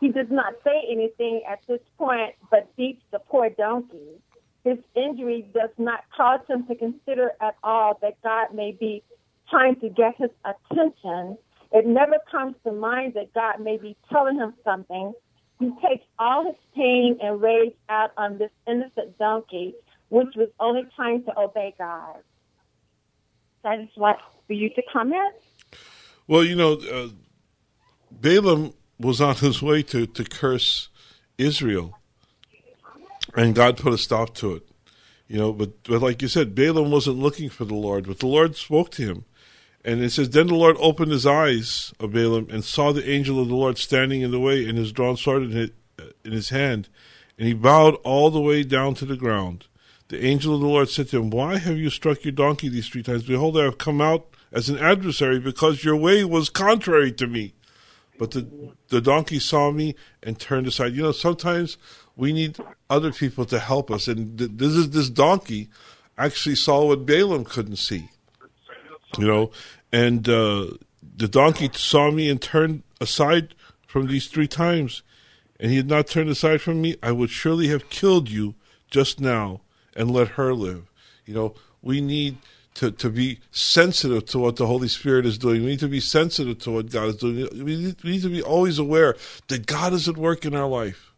He 0.00 0.08
does 0.08 0.28
not 0.30 0.54
say 0.64 0.86
anything 0.90 1.42
at 1.48 1.60
this 1.68 1.80
point, 1.98 2.34
but 2.50 2.74
beats 2.76 3.02
the 3.12 3.18
poor 3.18 3.50
donkey. 3.50 4.18
His 4.64 4.78
injury 4.96 5.46
does 5.54 5.70
not 5.76 6.00
cause 6.16 6.40
him 6.48 6.66
to 6.66 6.74
consider 6.74 7.32
at 7.40 7.56
all 7.62 7.98
that 8.00 8.20
God 8.22 8.54
may 8.54 8.72
be 8.72 9.02
trying 9.50 9.76
to 9.80 9.88
get 9.90 10.16
his 10.16 10.30
attention. 10.44 11.36
It 11.72 11.86
never 11.86 12.16
comes 12.30 12.56
to 12.64 12.72
mind 12.72 13.14
that 13.14 13.34
God 13.34 13.60
may 13.60 13.76
be 13.76 13.96
telling 14.10 14.36
him 14.36 14.54
something. 14.64 15.12
He 15.62 15.70
takes 15.86 16.04
all 16.18 16.44
his 16.44 16.56
pain 16.74 17.18
and 17.22 17.40
rage 17.40 17.76
out 17.88 18.10
on 18.16 18.36
this 18.36 18.50
innocent 18.66 19.16
donkey, 19.16 19.76
which 20.08 20.34
was 20.34 20.48
only 20.58 20.82
trying 20.96 21.22
to 21.24 21.38
obey 21.38 21.72
God. 21.78 22.16
That 23.62 23.78
is 23.78 23.88
what 23.94 24.18
for 24.48 24.54
you 24.54 24.70
to 24.70 24.82
comment. 24.92 25.34
Well, 26.26 26.42
you 26.42 26.56
know, 26.56 26.72
uh, 26.72 27.10
Balaam 28.10 28.74
was 28.98 29.20
on 29.20 29.36
his 29.36 29.62
way 29.62 29.84
to, 29.84 30.04
to 30.04 30.24
curse 30.24 30.88
Israel, 31.38 31.96
and 33.36 33.54
God 33.54 33.76
put 33.76 33.92
a 33.92 33.98
stop 33.98 34.34
to 34.36 34.54
it. 34.54 34.68
You 35.28 35.38
know, 35.38 35.52
but, 35.52 35.84
but 35.84 36.02
like 36.02 36.22
you 36.22 36.28
said, 36.28 36.56
Balaam 36.56 36.90
wasn't 36.90 37.18
looking 37.18 37.48
for 37.48 37.64
the 37.64 37.76
Lord, 37.76 38.08
but 38.08 38.18
the 38.18 38.26
Lord 38.26 38.56
spoke 38.56 38.90
to 38.92 39.02
him. 39.02 39.24
And 39.84 40.00
it 40.00 40.10
says, 40.10 40.30
Then 40.30 40.46
the 40.46 40.54
Lord 40.54 40.76
opened 40.78 41.10
his 41.12 41.26
eyes 41.26 41.92
of 41.98 42.12
Balaam 42.12 42.48
and 42.50 42.64
saw 42.64 42.92
the 42.92 43.08
angel 43.08 43.40
of 43.40 43.48
the 43.48 43.54
Lord 43.54 43.78
standing 43.78 44.22
in 44.22 44.30
the 44.30 44.40
way 44.40 44.68
and 44.68 44.78
his 44.78 44.92
drawn 44.92 45.16
sword 45.16 45.42
in 45.42 45.50
his, 45.50 45.70
uh, 45.98 46.04
in 46.24 46.32
his 46.32 46.50
hand. 46.50 46.88
And 47.38 47.48
he 47.48 47.54
bowed 47.54 47.94
all 48.04 48.30
the 48.30 48.40
way 48.40 48.62
down 48.62 48.94
to 48.96 49.04
the 49.04 49.16
ground. 49.16 49.66
The 50.08 50.24
angel 50.24 50.54
of 50.54 50.60
the 50.60 50.66
Lord 50.66 50.88
said 50.88 51.08
to 51.08 51.18
him, 51.18 51.30
Why 51.30 51.58
have 51.58 51.78
you 51.78 51.90
struck 51.90 52.24
your 52.24 52.32
donkey 52.32 52.68
these 52.68 52.88
three 52.88 53.02
times? 53.02 53.24
Behold, 53.24 53.58
I 53.58 53.64
have 53.64 53.78
come 53.78 54.00
out 54.00 54.26
as 54.52 54.68
an 54.68 54.78
adversary 54.78 55.40
because 55.40 55.84
your 55.84 55.96
way 55.96 56.22
was 56.24 56.50
contrary 56.50 57.10
to 57.12 57.26
me. 57.26 57.54
But 58.18 58.32
the, 58.32 58.74
the 58.88 59.00
donkey 59.00 59.38
saw 59.38 59.72
me 59.72 59.96
and 60.22 60.38
turned 60.38 60.66
aside. 60.66 60.92
You 60.92 61.02
know, 61.02 61.12
sometimes 61.12 61.78
we 62.14 62.32
need 62.32 62.58
other 62.90 63.10
people 63.10 63.44
to 63.46 63.58
help 63.58 63.90
us. 63.90 64.06
And 64.06 64.38
th- 64.38 64.50
this 64.54 64.72
is 64.72 64.90
this 64.90 65.08
donkey 65.08 65.70
actually 66.18 66.56
saw 66.56 66.84
what 66.84 67.06
Balaam 67.06 67.44
couldn't 67.44 67.76
see. 67.76 68.10
You 69.18 69.26
know, 69.26 69.50
and 69.92 70.28
uh, 70.28 70.68
the 71.16 71.28
donkey 71.28 71.70
saw 71.74 72.10
me 72.10 72.30
and 72.30 72.40
turned 72.40 72.82
aside 73.00 73.54
from 73.86 74.06
these 74.06 74.26
three 74.26 74.48
times. 74.48 75.02
And 75.60 75.70
he 75.70 75.76
had 75.76 75.88
not 75.88 76.06
turned 76.06 76.30
aside 76.30 76.60
from 76.60 76.80
me, 76.80 76.96
I 77.02 77.12
would 77.12 77.30
surely 77.30 77.68
have 77.68 77.90
killed 77.90 78.30
you 78.30 78.54
just 78.90 79.20
now 79.20 79.60
and 79.94 80.10
let 80.10 80.28
her 80.28 80.54
live. 80.54 80.90
You 81.26 81.34
know, 81.34 81.54
we 81.82 82.00
need 82.00 82.38
to, 82.74 82.90
to 82.90 83.10
be 83.10 83.38
sensitive 83.50 84.24
to 84.26 84.38
what 84.38 84.56
the 84.56 84.66
Holy 84.66 84.88
Spirit 84.88 85.26
is 85.26 85.38
doing. 85.38 85.62
We 85.62 85.70
need 85.70 85.80
to 85.80 85.88
be 85.88 86.00
sensitive 86.00 86.58
to 86.60 86.70
what 86.70 86.90
God 86.90 87.08
is 87.08 87.16
doing. 87.16 87.64
We 87.64 87.76
need, 87.76 88.02
we 88.02 88.10
need 88.12 88.22
to 88.22 88.30
be 88.30 88.42
always 88.42 88.78
aware 88.78 89.14
that 89.48 89.66
God 89.66 89.92
is 89.92 90.08
at 90.08 90.16
work 90.16 90.44
in 90.44 90.54
our 90.54 90.66
life. 90.66 91.12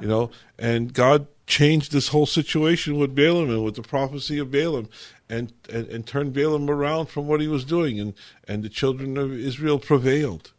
You 0.00 0.08
know, 0.08 0.30
and 0.58 0.92
God 0.92 1.26
changed 1.46 1.92
this 1.92 2.08
whole 2.08 2.26
situation 2.26 2.98
with 2.98 3.14
Balaam 3.14 3.50
and 3.50 3.64
with 3.64 3.74
the 3.74 3.82
prophecy 3.82 4.38
of 4.38 4.50
Balaam 4.50 4.88
and, 5.28 5.52
and, 5.70 5.86
and 5.88 6.06
turned 6.06 6.32
Balaam 6.32 6.70
around 6.70 7.06
from 7.06 7.26
what 7.26 7.40
he 7.40 7.48
was 7.48 7.64
doing 7.64 8.00
and, 8.00 8.14
and 8.46 8.62
the 8.62 8.68
children 8.68 9.16
of 9.16 9.32
Israel 9.32 9.78
prevailed. 9.78 10.52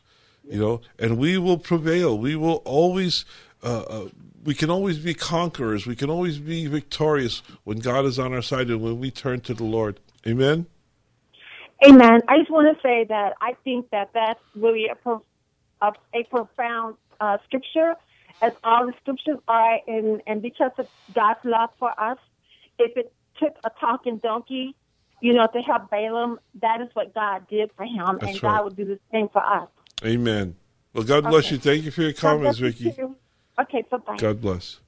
You 0.50 0.60
know, 0.60 0.82
and 0.98 1.18
we 1.18 1.38
will 1.38 1.60
prevail. 1.60 2.18
We 2.18 2.36
will 2.36 2.62
always 2.66 3.26
uh, 3.62 3.82
uh, 3.82 4.10
we 4.44 4.54
can 4.54 4.70
always 4.70 4.98
be 4.98 5.14
conquerors. 5.14 5.86
We 5.86 5.96
can 5.96 6.10
always 6.10 6.40
be 6.40 6.66
victorious 6.68 7.42
when 7.64 7.80
God 7.80 8.06
is 8.06 8.18
on 8.18 8.34
our 8.34 8.42
side 8.42 8.70
and 8.70 8.82
when 8.82 9.00
we 9.00 9.12
turn 9.12 9.42
to 9.42 9.54
the 9.54 9.64
Lord. 9.66 10.00
Amen. 10.26 10.66
Amen. 11.86 12.22
I 12.28 12.38
just 12.38 12.50
want 12.50 12.76
to 12.76 12.82
say 12.82 13.06
that 13.08 13.34
I 13.42 13.54
think 13.64 13.90
that 13.92 14.10
that's 14.14 14.40
really 14.56 14.88
a, 14.88 14.96
pro- 14.96 15.24
a, 15.82 15.92
a 16.14 16.24
profound 16.24 16.96
uh, 17.20 17.38
scripture, 17.46 17.96
as 18.42 18.54
all 18.64 18.86
the 18.88 18.94
scriptures 19.02 19.38
are, 19.48 19.80
and, 19.88 20.22
and 20.28 20.42
because 20.42 20.72
of 20.78 20.88
God's 21.14 21.40
love 21.44 21.70
for 21.80 21.92
us, 22.00 22.18
if 22.78 22.96
it 22.98 23.12
took 23.40 23.58
a 23.64 23.72
talking 23.80 24.18
donkey, 24.18 24.76
you 25.22 25.34
know, 25.34 25.48
to 25.54 25.62
help 25.62 25.90
Balaam, 25.90 26.40
that 26.62 26.82
is 26.82 26.90
what 26.94 27.14
God 27.14 27.48
did 27.50 27.72
for 27.76 27.86
him, 27.86 28.18
That's 28.20 28.34
and 28.34 28.44
right. 28.44 28.58
God 28.58 28.64
would 28.66 28.76
do 28.76 28.86
the 28.86 29.00
same 29.12 29.30
for 29.30 29.44
us. 29.44 29.68
Amen. 30.04 30.56
Well, 30.94 31.04
God 31.04 31.26
bless 31.26 31.46
Okay. 31.46 31.56
you. 31.56 31.60
Thank 31.62 31.84
you 31.86 31.92
for 31.92 32.02
your 32.02 32.14
comments, 32.14 32.60
bless 32.60 32.80
you. 32.80 33.16
Okay, 33.60 33.84
bye 33.90 33.98
bye. 33.98 34.18
God 34.18 34.42
bless. 34.42 34.80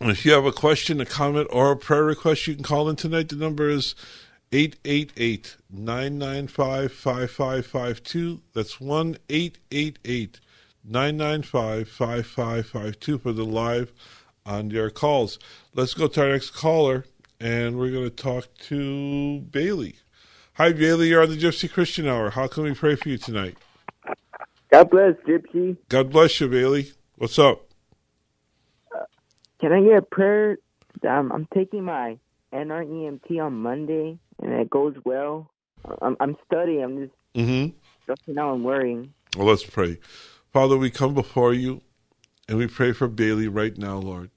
If 0.00 0.24
you 0.24 0.32
have 0.32 0.46
a 0.46 0.52
question, 0.52 1.00
a 1.00 1.04
comment, 1.04 1.48
or 1.50 1.72
a 1.72 1.76
prayer 1.76 2.04
request, 2.04 2.46
you 2.46 2.54
can 2.54 2.64
call 2.64 2.88
in 2.88 2.96
tonight. 2.96 3.28
The 3.28 3.36
number 3.36 3.68
is 3.68 3.94
888 4.52 5.56
995 5.70 6.92
5552. 6.92 8.40
That's 8.54 8.80
1 8.80 9.18
888 9.28 10.40
995 10.84 11.88
5552 11.88 13.18
for 13.18 13.32
the 13.32 13.44
live 13.44 13.92
on 14.46 14.70
your 14.70 14.90
calls. 14.90 15.38
Let's 15.74 15.94
go 15.94 16.08
to 16.08 16.22
our 16.22 16.28
next 16.30 16.50
caller, 16.50 17.04
and 17.38 17.78
we're 17.78 17.90
going 17.90 18.04
to 18.04 18.10
talk 18.10 18.48
to 18.68 19.40
Bailey. 19.40 19.96
Hi, 20.54 20.72
Bailey. 20.72 21.08
You're 21.08 21.22
on 21.22 21.30
the 21.30 21.36
Gypsy 21.38 21.70
Christian 21.70 22.06
Hour. 22.06 22.30
How 22.30 22.46
can 22.46 22.64
we 22.64 22.74
pray 22.74 22.96
for 22.96 23.08
you 23.08 23.18
tonight? 23.18 23.56
God 24.72 24.90
bless, 24.90 25.14
Gypsy. 25.26 25.76
God 25.88 26.10
bless 26.10 26.40
you, 26.40 26.48
Bailey. 26.48 26.92
What's 27.16 27.38
up? 27.38 27.66
Can 29.60 29.72
I 29.72 29.82
get 29.82 29.98
a 29.98 30.02
prayer? 30.02 30.58
Um, 31.08 31.32
I'm 31.32 31.46
taking 31.54 31.84
my 31.84 32.18
NREMT 32.52 33.40
on 33.44 33.54
Monday, 33.54 34.18
and 34.42 34.52
it 34.52 34.70
goes 34.70 34.94
well. 35.04 35.50
I'm, 36.02 36.16
I'm 36.20 36.36
studying. 36.46 36.82
I'm 36.82 36.98
just 36.98 37.12
Mm-hmm. 37.34 37.76
stressing 38.02 38.38
out 38.38 38.54
and 38.54 38.64
worrying. 38.64 39.14
Well, 39.36 39.46
let's 39.46 39.64
pray. 39.64 39.98
Father, 40.52 40.76
we 40.76 40.90
come 40.90 41.14
before 41.14 41.54
you 41.54 41.80
and 42.50 42.58
we 42.58 42.66
pray 42.66 42.90
for 42.90 43.06
Bailey 43.06 43.46
right 43.46 43.78
now, 43.78 43.98
Lord. 43.98 44.28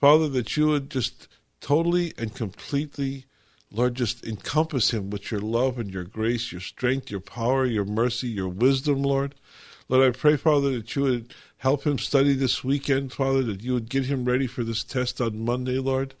Father, 0.00 0.28
that 0.28 0.56
you 0.56 0.68
would 0.68 0.88
just 0.88 1.26
totally 1.60 2.14
and 2.16 2.32
completely, 2.32 3.24
Lord, 3.68 3.96
just 3.96 4.24
encompass 4.24 4.92
him 4.92 5.10
with 5.10 5.32
your 5.32 5.40
love 5.40 5.76
and 5.76 5.92
your 5.92 6.04
grace, 6.04 6.52
your 6.52 6.60
strength, 6.60 7.10
your 7.10 7.18
power, 7.18 7.66
your 7.66 7.84
mercy, 7.84 8.28
your 8.28 8.48
wisdom, 8.48 9.02
Lord. 9.02 9.34
Lord, 9.88 10.06
I 10.06 10.16
pray, 10.16 10.36
Father, 10.36 10.70
that 10.70 10.94
you 10.94 11.02
would 11.02 11.34
help 11.56 11.82
him 11.82 11.98
study 11.98 12.34
this 12.34 12.62
weekend, 12.62 13.12
Father, 13.12 13.42
that 13.42 13.60
you 13.60 13.74
would 13.74 13.90
get 13.90 14.04
him 14.04 14.24
ready 14.24 14.46
for 14.46 14.62
this 14.62 14.84
test 14.84 15.20
on 15.20 15.44
Monday, 15.44 15.80
Lord, 15.80 16.14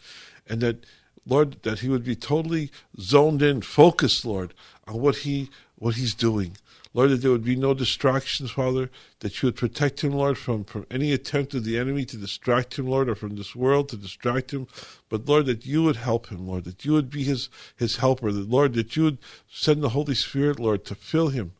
and 0.48 0.60
that 0.60 0.84
Lord, 1.24 1.62
that 1.62 1.78
he 1.78 1.88
would 1.88 2.02
be 2.02 2.16
totally 2.16 2.72
zoned 3.00 3.42
in, 3.42 3.62
focused, 3.62 4.24
Lord, 4.24 4.54
on 4.88 5.00
what 5.00 5.18
he 5.18 5.50
what 5.76 5.94
he's 5.94 6.14
doing. 6.14 6.56
Lord, 6.94 7.10
that 7.10 7.22
there 7.22 7.30
would 7.30 7.44
be 7.44 7.56
no 7.56 7.72
distractions, 7.72 8.50
Father, 8.50 8.90
that 9.20 9.40
you 9.40 9.46
would 9.46 9.56
protect 9.56 10.04
him, 10.04 10.12
Lord, 10.12 10.36
from, 10.36 10.64
from 10.64 10.86
any 10.90 11.12
attempt 11.12 11.54
of 11.54 11.64
the 11.64 11.78
enemy 11.78 12.04
to 12.04 12.16
distract 12.16 12.78
him, 12.78 12.86
Lord, 12.86 13.08
or 13.08 13.14
from 13.14 13.36
this 13.36 13.56
world 13.56 13.88
to 13.88 13.96
distract 13.96 14.52
him. 14.52 14.66
But 15.08 15.26
Lord, 15.26 15.46
that 15.46 15.64
you 15.64 15.82
would 15.84 15.96
help 15.96 16.28
him, 16.28 16.46
Lord, 16.46 16.64
that 16.64 16.84
you 16.84 16.92
would 16.92 17.08
be 17.08 17.24
his, 17.24 17.48
his 17.76 17.96
helper, 17.96 18.30
that 18.30 18.50
Lord, 18.50 18.74
that 18.74 18.94
you 18.94 19.04
would 19.04 19.18
send 19.50 19.82
the 19.82 19.90
Holy 19.90 20.14
Spirit, 20.14 20.60
Lord, 20.60 20.84
to 20.86 20.94
fill 20.94 21.28
him, 21.28 21.52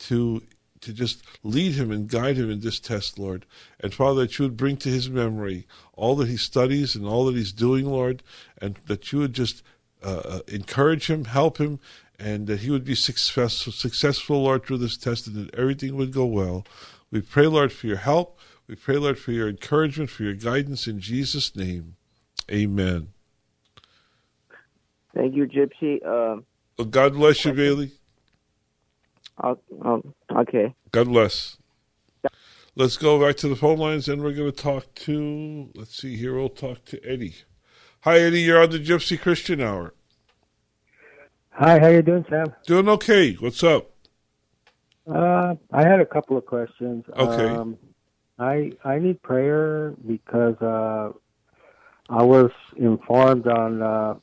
to 0.00 0.42
to 0.80 0.94
just 0.94 1.22
lead 1.42 1.72
him 1.72 1.90
and 1.90 2.08
guide 2.08 2.36
him 2.36 2.50
in 2.50 2.60
this 2.60 2.80
test, 2.80 3.18
Lord. 3.18 3.44
And 3.80 3.92
Father, 3.92 4.22
that 4.22 4.38
you 4.38 4.46
would 4.46 4.56
bring 4.56 4.78
to 4.78 4.88
his 4.88 5.10
memory 5.10 5.66
all 5.94 6.16
that 6.16 6.28
he 6.28 6.38
studies 6.38 6.94
and 6.94 7.06
all 7.06 7.26
that 7.26 7.36
he's 7.36 7.52
doing, 7.52 7.84
Lord, 7.84 8.22
and 8.58 8.76
that 8.86 9.12
you 9.12 9.18
would 9.18 9.34
just 9.34 9.62
uh, 10.02 10.22
uh 10.24 10.40
encourage 10.48 11.10
him, 11.10 11.26
help 11.26 11.58
him, 11.58 11.80
and 12.20 12.46
that 12.46 12.60
he 12.60 12.70
would 12.70 12.84
be 12.84 12.94
successful, 12.94 13.72
successful, 13.72 14.42
Lord, 14.42 14.64
through 14.64 14.78
this 14.78 14.96
test, 14.96 15.26
and 15.26 15.36
that 15.36 15.54
everything 15.54 15.96
would 15.96 16.12
go 16.12 16.26
well. 16.26 16.66
We 17.10 17.20
pray, 17.20 17.46
Lord, 17.46 17.72
for 17.72 17.86
your 17.86 17.96
help. 17.96 18.38
We 18.68 18.76
pray, 18.76 18.96
Lord, 18.96 19.18
for 19.18 19.32
your 19.32 19.48
encouragement, 19.48 20.10
for 20.10 20.22
your 20.22 20.34
guidance 20.34 20.86
in 20.86 21.00
Jesus' 21.00 21.56
name. 21.56 21.96
Amen. 22.50 23.08
Thank 25.14 25.34
you, 25.34 25.46
Gypsy. 25.46 26.04
Um, 26.06 26.44
well, 26.78 26.86
God 26.86 27.14
bless 27.14 27.44
you, 27.44 27.52
Bailey. 27.52 27.92
Um, 29.42 30.14
okay. 30.30 30.74
God 30.92 31.08
bless. 31.08 31.56
Let's 32.76 32.96
go 32.96 33.20
back 33.20 33.36
to 33.38 33.48
the 33.48 33.56
phone 33.56 33.78
lines, 33.78 34.08
and 34.08 34.22
we're 34.22 34.32
going 34.32 34.52
to 34.52 34.56
talk 34.56 34.94
to. 34.94 35.70
Let's 35.74 35.96
see 35.96 36.16
here. 36.16 36.34
We'll 36.34 36.48
talk 36.48 36.84
to 36.86 37.04
Eddie. 37.04 37.34
Hi, 38.02 38.18
Eddie. 38.20 38.42
You're 38.42 38.62
on 38.62 38.70
the 38.70 38.78
Gypsy 38.78 39.20
Christian 39.20 39.60
Hour. 39.60 39.94
Hi, 41.52 41.78
how 41.78 41.88
you 41.88 42.02
doing, 42.02 42.24
Sam? 42.30 42.54
Doing 42.66 42.88
okay. 42.88 43.34
What's 43.34 43.62
up? 43.62 43.90
Uh, 45.06 45.54
I 45.72 45.82
had 45.82 46.00
a 46.00 46.06
couple 46.06 46.36
of 46.36 46.46
questions. 46.46 47.04
Okay. 47.14 47.54
Um, 47.54 47.76
I 48.38 48.72
I 48.84 48.98
need 48.98 49.20
prayer 49.22 49.94
because 50.06 50.56
uh, 50.62 51.10
I 52.08 52.22
was 52.22 52.50
informed 52.76 53.46
on 53.46 53.82
uh, 53.82 54.14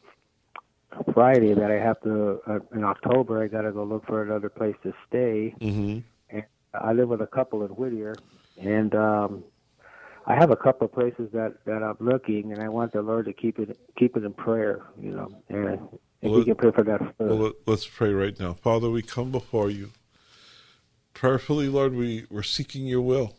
Friday 1.14 1.54
that 1.54 1.70
I 1.70 1.76
have 1.76 2.02
to 2.02 2.42
uh, 2.48 2.60
in 2.74 2.84
October. 2.84 3.44
I 3.44 3.48
got 3.48 3.62
to 3.62 3.72
go 3.72 3.84
look 3.84 4.06
for 4.08 4.24
another 4.24 4.50
place 4.50 4.76
to 4.84 4.94
stay. 5.08 5.54
Mm-hmm. 5.60 6.00
And 6.30 6.44
I 6.74 6.94
live 6.94 7.10
with 7.10 7.22
a 7.22 7.28
couple 7.28 7.64
in 7.64 7.70
Whittier, 7.70 8.16
and 8.60 8.96
um, 8.96 9.44
I 10.26 10.36
have 10.36 10.50
a 10.52 10.56
couple 10.56 10.86
of 10.86 10.94
places 10.94 11.30
that 11.34 11.58
that 11.66 11.84
I'm 11.84 11.98
looking, 12.00 12.52
and 12.52 12.64
I 12.64 12.70
want 12.70 12.94
the 12.94 13.02
Lord 13.02 13.26
to 13.26 13.34
keep 13.34 13.60
it 13.60 13.78
keep 13.98 14.18
it 14.18 14.24
in 14.24 14.34
prayer. 14.34 14.82
You 15.00 15.12
know, 15.12 15.44
and 15.50 15.80
if 16.22 16.32
well, 16.32 16.40
we 16.40 16.46
can 16.46 16.56
pray 16.56 16.72
for 16.72 16.84
that. 16.84 17.00
First. 17.00 17.20
Well, 17.20 17.52
let's 17.66 17.88
pray 17.88 18.14
right 18.14 18.40
now, 18.40 18.54
Father. 18.54 18.90
We 18.90 19.02
come 19.02 19.32
before 19.32 19.70
you 19.70 19.92
prayerfully, 21.14 21.68
Lord. 21.68 21.94
We 21.94 22.26
we're 22.30 22.44
seeking 22.44 22.86
your 22.86 23.02
will 23.02 23.36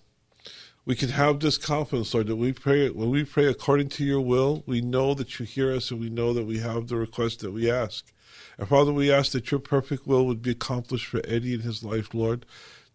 we 0.88 0.96
can 0.96 1.10
have 1.10 1.40
this 1.40 1.58
confidence, 1.58 2.14
Lord, 2.14 2.28
that 2.28 2.36
we 2.36 2.54
pray 2.54 2.88
when 2.88 3.10
we 3.10 3.22
pray 3.22 3.44
according 3.44 3.90
to 3.90 4.04
your 4.04 4.22
will, 4.22 4.62
we 4.64 4.80
know 4.80 5.12
that 5.12 5.38
you 5.38 5.44
hear 5.44 5.70
us 5.70 5.90
and 5.90 6.00
we 6.00 6.08
know 6.08 6.32
that 6.32 6.46
we 6.46 6.60
have 6.60 6.88
the 6.88 6.96
request 6.96 7.40
that 7.40 7.52
we 7.52 7.70
ask. 7.70 8.10
And 8.56 8.66
Father, 8.66 8.90
we 8.90 9.12
ask 9.12 9.32
that 9.32 9.50
your 9.50 9.60
perfect 9.60 10.06
will 10.06 10.24
would 10.24 10.40
be 10.40 10.52
accomplished 10.52 11.04
for 11.04 11.20
Eddie 11.28 11.52
in 11.52 11.60
his 11.60 11.84
life, 11.84 12.14
Lord. 12.14 12.46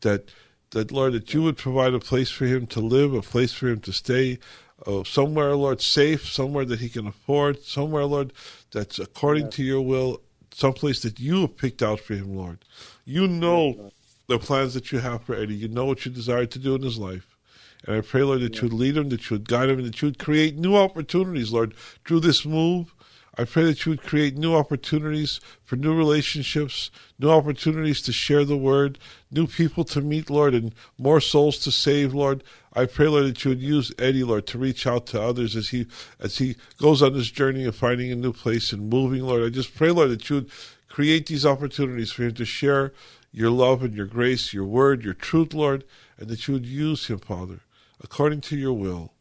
That 0.01 0.31
that 0.71 0.91
Lord, 0.91 1.13
that 1.13 1.35
you 1.35 1.43
would 1.43 1.55
provide 1.55 1.93
a 1.93 1.99
place 1.99 2.31
for 2.31 2.45
him 2.45 2.65
to 2.65 2.79
live, 2.79 3.13
a 3.13 3.21
place 3.21 3.53
for 3.53 3.67
him 3.67 3.79
to 3.81 3.93
stay, 3.93 4.39
uh, 4.85 5.03
somewhere, 5.03 5.55
Lord, 5.55 5.81
safe, 5.81 6.25
somewhere 6.27 6.65
that 6.65 6.79
he 6.79 6.89
can 6.89 7.07
afford, 7.07 7.63
somewhere, 7.63 8.05
Lord, 8.05 8.33
that's 8.71 8.99
according 8.99 9.45
yes. 9.45 9.55
to 9.55 9.63
your 9.63 9.81
will, 9.81 10.21
someplace 10.51 11.01
that 11.01 11.19
you 11.19 11.41
have 11.41 11.57
picked 11.57 11.81
out 11.81 11.99
for 11.99 12.13
him, 12.13 12.35
Lord. 12.35 12.59
You 13.05 13.27
know 13.27 13.91
the 14.27 14.39
plans 14.39 14.73
that 14.73 14.91
you 14.91 14.99
have 14.99 15.23
for 15.23 15.35
Eddie. 15.35 15.55
You 15.55 15.67
know 15.67 15.85
what 15.85 16.05
you 16.05 16.11
desire 16.11 16.45
to 16.45 16.59
do 16.59 16.75
in 16.75 16.81
his 16.81 16.97
life. 16.97 17.37
And 17.85 17.97
I 17.97 18.01
pray, 18.01 18.23
Lord, 18.23 18.41
that 18.41 18.55
you 18.55 18.63
would 18.63 18.73
lead 18.73 18.97
him, 18.97 19.09
that 19.09 19.29
you 19.29 19.35
would 19.35 19.47
guide 19.47 19.69
him, 19.69 19.79
and 19.79 19.87
that 19.87 20.01
you 20.01 20.07
would 20.07 20.19
create 20.19 20.57
new 20.57 20.75
opportunities, 20.75 21.51
Lord, 21.51 21.75
through 22.05 22.21
this 22.21 22.45
move. 22.45 22.93
I 23.37 23.45
pray 23.45 23.63
that 23.63 23.85
you 23.85 23.91
would 23.91 24.03
create 24.03 24.37
new 24.37 24.55
opportunities 24.55 25.39
for 25.65 25.75
new 25.75 25.95
relationships, 25.95 26.91
new 27.17 27.31
opportunities 27.31 28.01
to 28.03 28.13
share 28.13 28.45
the 28.45 28.57
word, 28.57 28.99
new 29.31 29.47
people 29.47 29.83
to 29.85 30.01
meet, 30.01 30.29
Lord, 30.29 30.53
and 30.53 30.73
more 30.97 31.19
souls 31.19 31.57
to 31.59 31.71
save, 31.71 32.13
Lord. 32.13 32.43
I 32.75 32.85
pray, 32.85 33.07
Lord, 33.07 33.25
that 33.25 33.43
you 33.43 33.49
would 33.49 33.61
use 33.61 33.93
Eddie, 33.99 34.23
Lord, 34.23 34.47
to 34.47 34.57
reach 34.57 34.87
out 34.87 35.05
to 35.07 35.21
others 35.21 35.55
as 35.55 35.69
he 35.69 35.87
as 36.19 36.37
he 36.37 36.55
goes 36.79 37.01
on 37.01 37.13
this 37.13 37.29
journey 37.29 37.65
of 37.65 37.75
finding 37.75 38.11
a 38.11 38.15
new 38.15 38.33
place 38.33 38.73
and 38.73 38.89
moving, 38.89 39.23
Lord. 39.23 39.43
I 39.43 39.49
just 39.49 39.75
pray, 39.75 39.91
Lord, 39.91 40.09
that 40.09 40.29
you 40.29 40.37
would 40.37 40.51
create 40.89 41.27
these 41.27 41.45
opportunities 41.45 42.11
for 42.11 42.23
him 42.23 42.33
to 42.33 42.45
share 42.45 42.93
your 43.31 43.49
love 43.49 43.83
and 43.83 43.93
your 43.93 44.05
grace, 44.05 44.53
your 44.53 44.65
word, 44.65 45.03
your 45.03 45.13
truth, 45.13 45.53
Lord, 45.53 45.83
and 46.17 46.27
that 46.29 46.47
you 46.47 46.53
would 46.53 46.65
use 46.65 47.07
him, 47.07 47.19
Father 47.19 47.61
according 48.03 48.41
to 48.41 48.57
your 48.57 48.73
will. 48.73 49.13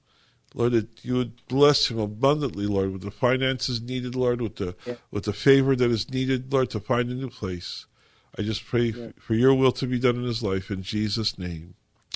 Lord, 0.54 0.72
that 0.72 1.02
you 1.02 1.14
would 1.14 1.46
bless 1.48 1.90
him 1.90 1.98
abundantly, 1.98 2.66
Lord, 2.66 2.92
with 2.92 3.02
the 3.02 3.10
finances 3.10 3.80
needed, 3.80 4.14
Lord, 4.14 4.42
with 4.42 4.56
the 4.56 4.76
yeah. 4.84 4.96
with 5.10 5.24
the 5.24 5.32
favor 5.32 5.74
that 5.74 5.90
is 5.90 6.10
needed, 6.10 6.52
Lord, 6.52 6.68
to 6.70 6.80
find 6.80 7.08
a 7.08 7.14
new 7.14 7.30
place. 7.30 7.86
I 8.38 8.42
just 8.42 8.66
pray 8.66 8.86
yeah. 8.86 9.08
for 9.18 9.34
your 9.34 9.54
will 9.54 9.72
to 9.72 9.86
be 9.86 9.98
done 9.98 10.16
in 10.16 10.24
his 10.24 10.42
life 10.42 10.70
in 10.70 10.82
Jesus' 10.82 11.38
name. 11.38 11.74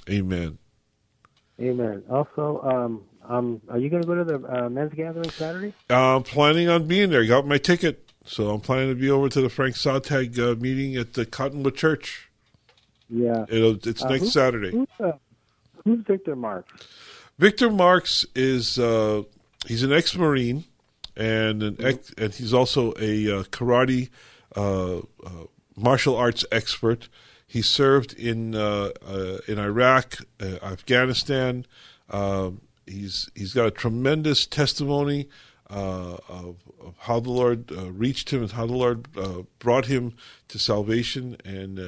Amen. 0.08 0.58
Amen. 1.60 2.02
Also, 2.10 2.60
um, 2.62 3.04
um, 3.28 3.60
are 3.68 3.78
you 3.78 3.88
going 3.88 4.02
to 4.02 4.06
go 4.06 4.14
to 4.14 4.24
the 4.24 4.64
uh, 4.64 4.68
men's 4.68 4.92
gathering 4.92 5.30
Saturday? 5.30 5.72
I'm 5.88 6.22
planning 6.22 6.68
on 6.68 6.86
being 6.86 7.10
there. 7.10 7.22
I 7.22 7.26
got 7.26 7.46
my 7.46 7.58
ticket, 7.58 8.10
so 8.24 8.50
I'm 8.50 8.60
planning 8.60 8.88
to 8.90 8.94
be 8.94 9.10
over 9.10 9.28
to 9.28 9.40
the 9.40 9.48
Frank 9.48 9.76
Sontag 9.76 10.38
uh, 10.38 10.54
meeting 10.56 10.96
at 10.96 11.14
the 11.14 11.24
Cottonwood 11.24 11.76
Church. 11.76 12.28
Yeah, 13.08 13.46
It'll, 13.48 13.76
it's 13.88 14.02
uh, 14.02 14.08
next 14.08 14.24
who, 14.24 14.30
Saturday. 14.30 14.70
Who's, 14.72 14.88
uh, 15.00 15.12
Who's 15.84 16.04
Victor 16.04 16.34
Marx? 16.34 16.68
Victor 17.38 17.70
Marx 17.70 18.26
is 18.34 18.78
uh, 18.78 19.22
he's 19.66 19.82
an 19.82 19.92
ex-marine 19.92 20.64
and 21.16 21.62
an 21.62 21.76
ex, 21.78 22.12
and 22.18 22.34
he's 22.34 22.52
also 22.52 22.92
a 22.98 23.30
uh, 23.30 23.42
karate 23.44 24.10
uh, 24.56 24.98
uh 24.98 25.02
martial 25.76 26.16
arts 26.16 26.44
expert. 26.50 27.08
He 27.46 27.62
served 27.62 28.12
in 28.12 28.54
uh, 28.54 28.90
uh, 29.06 29.38
in 29.46 29.58
Iraq, 29.58 30.16
Afghanistan. 30.40 31.66
Um, 32.10 32.60
he's 32.86 33.30
he's 33.34 33.54
got 33.54 33.66
a 33.66 33.70
tremendous 33.70 34.46
testimony 34.46 35.28
of, 35.68 36.20
of, 36.28 36.56
how 36.98 37.18
the 37.18 37.30
Lord 37.30 37.72
reached 37.72 38.30
him 38.30 38.42
and 38.42 38.52
how 38.52 38.66
the 38.66 38.74
Lord 38.74 39.08
brought 39.58 39.86
him 39.86 40.14
to 40.48 40.58
salvation 40.58 41.36
and 41.44 41.80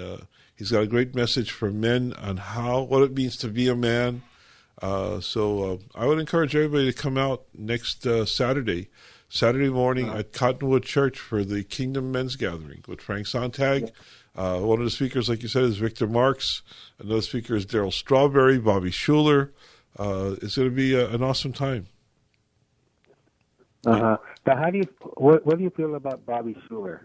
He's 0.58 0.72
got 0.72 0.82
a 0.82 0.88
great 0.88 1.14
message 1.14 1.52
for 1.52 1.70
men 1.70 2.12
on 2.14 2.36
how 2.38 2.82
what 2.82 3.04
it 3.04 3.14
means 3.14 3.36
to 3.38 3.48
be 3.48 3.68
a 3.68 3.76
man. 3.76 4.22
Uh, 4.82 5.20
so 5.20 5.62
uh, 5.62 5.76
I 5.94 6.06
would 6.06 6.18
encourage 6.18 6.56
everybody 6.56 6.90
to 6.90 6.92
come 6.92 7.16
out 7.16 7.44
next 7.56 8.04
uh, 8.04 8.24
Saturday, 8.26 8.88
Saturday 9.28 9.68
morning 9.68 10.08
uh-huh. 10.08 10.18
at 10.18 10.32
Cottonwood 10.32 10.82
Church 10.82 11.16
for 11.16 11.44
the 11.44 11.62
Kingdom 11.62 12.10
Men's 12.10 12.34
Gathering 12.34 12.82
with 12.88 13.00
Frank 13.00 13.28
Sontag. 13.28 13.92
Uh, 14.38 14.60
one 14.60 14.78
of 14.78 14.84
the 14.84 14.90
speakers, 14.90 15.28
like 15.28 15.42
you 15.42 15.48
said, 15.48 15.64
is 15.64 15.78
Victor 15.78 16.06
Marx. 16.06 16.62
Another 16.98 17.22
speaker 17.22 17.56
is 17.56 17.66
Darryl 17.66 17.92
Strawberry, 17.92 18.58
Bobby 18.58 18.90
Schuller. 18.90 19.50
Uh, 19.98 20.36
it's 20.40 20.56
going 20.56 20.68
to 20.68 20.74
be 20.74 20.94
a, 20.94 21.08
an 21.10 21.22
awesome 21.22 21.52
time. 21.52 21.88
Uh 23.84 23.98
huh. 23.98 24.16
But 24.44 24.58
how 24.58 24.70
do 24.70 24.78
you 24.78 24.88
what, 25.14 25.44
what 25.44 25.58
do 25.58 25.64
you 25.64 25.70
feel 25.70 25.94
about 25.94 26.24
Bobby 26.24 26.56
Schuller 26.68 27.00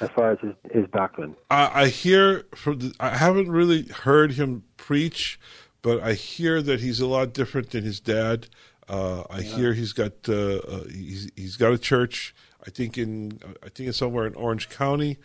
as 0.00 0.10
far 0.10 0.32
as 0.32 0.38
his, 0.40 0.54
his 0.72 0.84
doctrine. 0.92 1.36
I, 1.50 1.82
I 1.82 1.88
hear 1.88 2.46
from 2.54 2.78
the, 2.78 2.94
I 2.98 3.10
haven't 3.10 3.50
really 3.50 3.84
heard 3.84 4.32
him 4.32 4.64
preach, 4.76 5.38
but 5.82 6.02
I 6.02 6.14
hear 6.14 6.62
that 6.62 6.80
he's 6.80 7.00
a 7.00 7.06
lot 7.06 7.32
different 7.32 7.70
than 7.70 7.84
his 7.84 8.00
dad. 8.00 8.48
Uh, 8.88 9.22
I 9.30 9.38
yeah. 9.38 9.56
hear 9.56 9.72
he's 9.74 9.92
got 9.92 10.12
uh, 10.28 10.56
uh, 10.56 10.84
he's 10.84 11.30
he's 11.36 11.56
got 11.56 11.72
a 11.72 11.78
church. 11.78 12.34
I 12.66 12.70
think 12.70 12.98
in 12.98 13.38
I 13.62 13.68
think 13.68 13.88
it's 13.88 13.98
somewhere 13.98 14.26
in 14.26 14.34
Orange 14.34 14.68
County, 14.68 15.18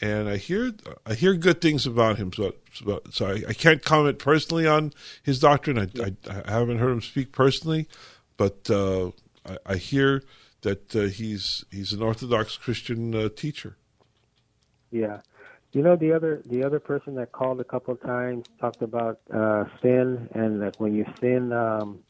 and 0.00 0.28
I 0.28 0.36
hear 0.36 0.72
I 1.06 1.14
hear 1.14 1.34
good 1.34 1.60
things 1.60 1.86
about 1.86 2.16
him. 2.16 2.32
So 2.32 2.54
so, 2.72 3.00
so 3.10 3.26
I, 3.26 3.42
I, 3.48 3.52
can't 3.52 3.82
comment 3.82 4.18
personally 4.18 4.66
on 4.66 4.92
his 5.22 5.38
doctrine. 5.38 5.78
I. 5.78 5.88
I, 6.02 6.42
I 6.46 6.50
haven't 6.50 6.78
heard 6.78 6.90
him 6.90 7.02
speak 7.02 7.32
personally, 7.32 7.88
but 8.36 8.68
uh, 8.70 9.10
I, 9.46 9.58
I, 9.66 9.76
hear 9.76 10.22
that 10.62 10.94
uh, 10.96 11.02
he's 11.02 11.64
he's 11.70 11.92
an 11.92 12.02
Orthodox 12.02 12.56
Christian 12.56 13.14
uh, 13.14 13.28
teacher. 13.28 13.76
Yeah. 14.90 15.20
You 15.72 15.82
know 15.82 15.96
the 15.96 16.12
other 16.12 16.40
the 16.46 16.64
other 16.64 16.78
person 16.78 17.16
that 17.16 17.32
called 17.32 17.60
a 17.60 17.64
couple 17.64 17.94
of 17.94 18.00
times 18.00 18.46
talked 18.60 18.82
about 18.82 19.20
uh, 19.32 19.64
sin 19.82 20.28
and 20.32 20.62
that 20.62 20.78
when 20.78 20.94
you 20.94 21.04
sin, 21.20 21.52
um, 21.52 22.00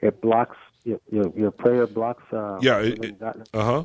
it 0.00 0.20
blocks 0.20 0.56
your 0.84 1.00
your, 1.10 1.32
your 1.34 1.50
prayer 1.50 1.86
blocks. 1.86 2.22
Uh, 2.32 2.58
yeah. 2.60 2.92
Uh 3.20 3.64
huh. 3.64 3.84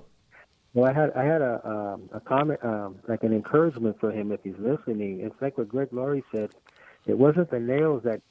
Well, 0.74 0.90
I 0.90 0.94
had 0.94 1.12
I 1.14 1.24
had 1.24 1.42
a 1.42 1.62
um, 1.68 2.10
a 2.14 2.20
comment 2.20 2.60
um, 2.64 2.98
like 3.08 3.24
an 3.24 3.34
encouragement 3.34 4.00
for 4.00 4.12
him 4.12 4.32
if 4.32 4.40
he's 4.44 4.58
listening. 4.58 5.20
It's 5.22 5.40
like 5.42 5.58
what 5.58 5.70
Greg 5.70 5.90
Laurie 5.92 6.24
said. 6.34 6.50
It 7.06 7.18
wasn't 7.18 7.52
the 7.52 7.60
nails 7.60 8.04
that 8.04 8.22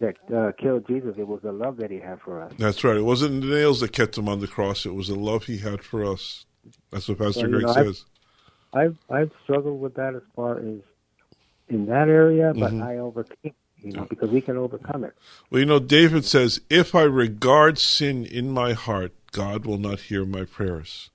that 0.00 0.16
uh, 0.34 0.52
killed 0.60 0.86
Jesus. 0.86 1.14
It 1.16 1.26
was 1.26 1.40
the 1.42 1.52
love 1.52 1.78
that 1.78 1.90
he 1.90 1.98
had 1.98 2.20
for 2.20 2.42
us. 2.42 2.52
That's 2.58 2.84
right. 2.84 2.96
It 2.96 3.04
wasn't 3.04 3.40
the 3.40 3.46
nails 3.48 3.80
that 3.80 3.92
kept 3.92 4.18
him 4.18 4.28
on 4.28 4.40
the 4.40 4.46
cross. 4.46 4.84
It 4.84 4.94
was 4.94 5.08
the 5.08 5.14
love 5.14 5.44
he 5.44 5.58
had 5.58 5.82
for 5.82 6.04
us. 6.04 6.44
That's 6.90 7.08
what 7.08 7.18
Pastor 7.18 7.48
Greg 7.48 7.62
know, 7.62 7.68
I've- 7.70 7.84
says. 7.86 8.04
I've 8.74 8.96
I've 9.08 9.30
struggled 9.44 9.80
with 9.80 9.94
that 9.94 10.14
as 10.14 10.22
far 10.34 10.58
as 10.58 10.80
in 11.68 11.86
that 11.86 12.08
area, 12.08 12.52
but 12.54 12.72
Mhm. 12.72 12.82
I 12.82 12.98
overcame. 12.98 13.54
You 13.82 13.92
know, 13.92 14.06
because 14.08 14.30
we 14.30 14.40
can 14.40 14.56
overcome 14.56 15.04
it. 15.04 15.12
Well, 15.50 15.60
you 15.60 15.66
know, 15.66 15.78
David 15.78 16.24
says, 16.24 16.60
"If 16.68 16.94
I 16.94 17.02
regard 17.02 17.78
sin 17.78 18.24
in 18.24 18.50
my 18.50 18.72
heart, 18.72 19.12
God 19.32 19.64
will 19.64 19.78
not 19.78 20.00
hear 20.00 20.24
my 20.24 20.44
prayers." 20.44 21.10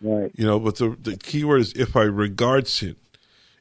Right. 0.00 0.30
You 0.34 0.46
know, 0.46 0.58
but 0.58 0.76
the 0.76 0.96
the 1.00 1.16
key 1.16 1.44
word 1.44 1.60
is 1.60 1.72
if 1.74 1.96
I 1.96 2.02
regard 2.02 2.68
sin. 2.68 2.96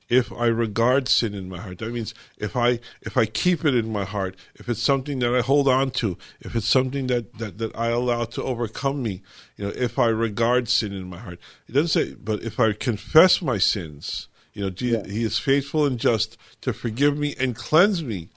If 0.08 0.32
I 0.32 0.48
regard 0.48 1.08
sin 1.08 1.36
in 1.36 1.50
my 1.50 1.60
heart, 1.60 1.78
that 1.78 1.94
means 1.94 2.16
if 2.40 2.56
I 2.56 2.80
if 3.02 3.16
I 3.16 3.26
keep 3.28 3.64
it 3.64 3.76
in 3.76 3.92
my 3.92 4.06
heart, 4.06 4.36
if 4.56 4.68
it's 4.68 4.82
something 4.82 5.20
that 5.20 5.36
I 5.36 5.42
hold 5.42 5.68
on 5.68 5.92
to, 5.92 6.18
if 6.42 6.56
it's 6.56 6.68
something 6.68 7.06
that, 7.08 7.38
that, 7.38 7.60
that 7.60 7.76
I 7.76 7.90
allow 7.90 8.26
to 8.26 8.44
overcome 8.44 9.04
me, 9.04 9.22
you 9.56 9.66
know, 9.66 9.74
if 9.76 10.00
I 10.00 10.08
regard 10.08 10.68
sin 10.68 10.94
in 10.94 11.08
my 11.08 11.20
heart. 11.20 11.40
It 11.68 11.74
doesn't 11.74 11.90
say, 11.90 12.16
but 12.16 12.42
if 12.42 12.60
I 12.60 12.74
confess 12.74 13.40
my 13.40 13.60
sins, 13.60 14.30
you 14.54 14.64
know, 14.64 14.72
Jesus, 14.72 15.06
He 15.12 15.24
is 15.24 15.38
faithful 15.38 15.86
and 15.86 16.00
just 16.00 16.38
to 16.62 16.74
forgive 16.74 17.16
me 17.16 17.36
and 17.40 17.56
cleanse 17.56 18.04
me 18.04 18.30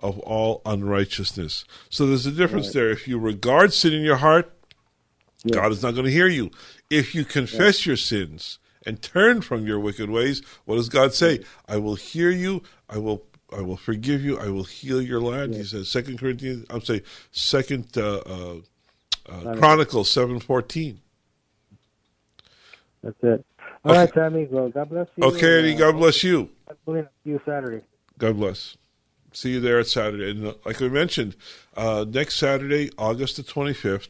of 0.00 0.18
all 0.18 0.60
unrighteousness. 0.66 1.64
So 1.88 2.06
there's 2.06 2.26
a 2.26 2.32
difference 2.32 2.66
Right. 2.66 2.74
there. 2.74 2.90
If 2.90 3.08
you 3.08 3.18
regard 3.18 3.72
sin 3.72 3.94
in 3.94 4.02
your 4.02 4.16
heart, 4.16 4.50
God 5.50 5.72
is 5.72 5.82
not 5.82 5.92
going 5.92 6.06
to 6.06 6.12
hear 6.12 6.28
you. 6.28 6.50
If 6.90 7.14
you 7.14 7.24
confess 7.24 7.86
your 7.86 7.96
sins 7.96 8.58
and 8.86 9.02
turn 9.02 9.40
from 9.42 9.66
your 9.66 9.80
wicked 9.80 10.10
ways, 10.10 10.42
what 10.64 10.76
does 10.76 10.88
God 10.88 11.14
say? 11.14 11.40
I 11.68 11.78
will 11.78 11.96
hear 11.96 12.30
you. 12.30 12.62
I 12.88 12.98
will. 12.98 13.22
I 13.56 13.60
will 13.60 13.76
forgive 13.76 14.22
you. 14.24 14.38
I 14.38 14.48
will 14.48 14.64
heal 14.64 15.00
your 15.00 15.20
land. 15.20 15.54
He 15.54 15.62
says, 15.64 15.88
Second 15.88 16.18
Corinthians. 16.18 16.66
I'm 16.70 16.80
saying 16.82 17.02
Second 17.30 17.96
uh, 17.96 18.16
uh, 18.18 18.56
uh, 19.28 19.56
Chronicles 19.56 20.10
seven 20.10 20.40
fourteen. 20.40 21.00
That's 23.02 23.16
it. 23.22 23.44
All 23.84 23.92
Okay. 23.92 24.00
right, 24.00 24.12
Tammy. 24.12 24.48
Well, 24.50 24.70
God 24.70 24.90
bless 24.90 25.08
you. 25.16 25.24
Okay, 25.24 25.58
Eddie. 25.58 25.74
God 25.74 25.96
bless 25.96 26.24
you. 26.24 26.50
See 26.86 27.02
you 27.24 27.40
Saturday. 27.46 27.84
God 28.18 28.36
bless. 28.36 28.76
See 29.32 29.50
you 29.50 29.60
there 29.60 29.78
at 29.78 29.88
Saturday. 29.88 30.30
And 30.30 30.46
uh, 30.48 30.54
like 30.64 30.80
we 30.80 30.88
mentioned, 30.88 31.36
uh, 31.76 32.04
next 32.08 32.36
Saturday, 32.36 32.90
August 32.96 33.36
the 33.36 33.42
25th, 33.42 34.08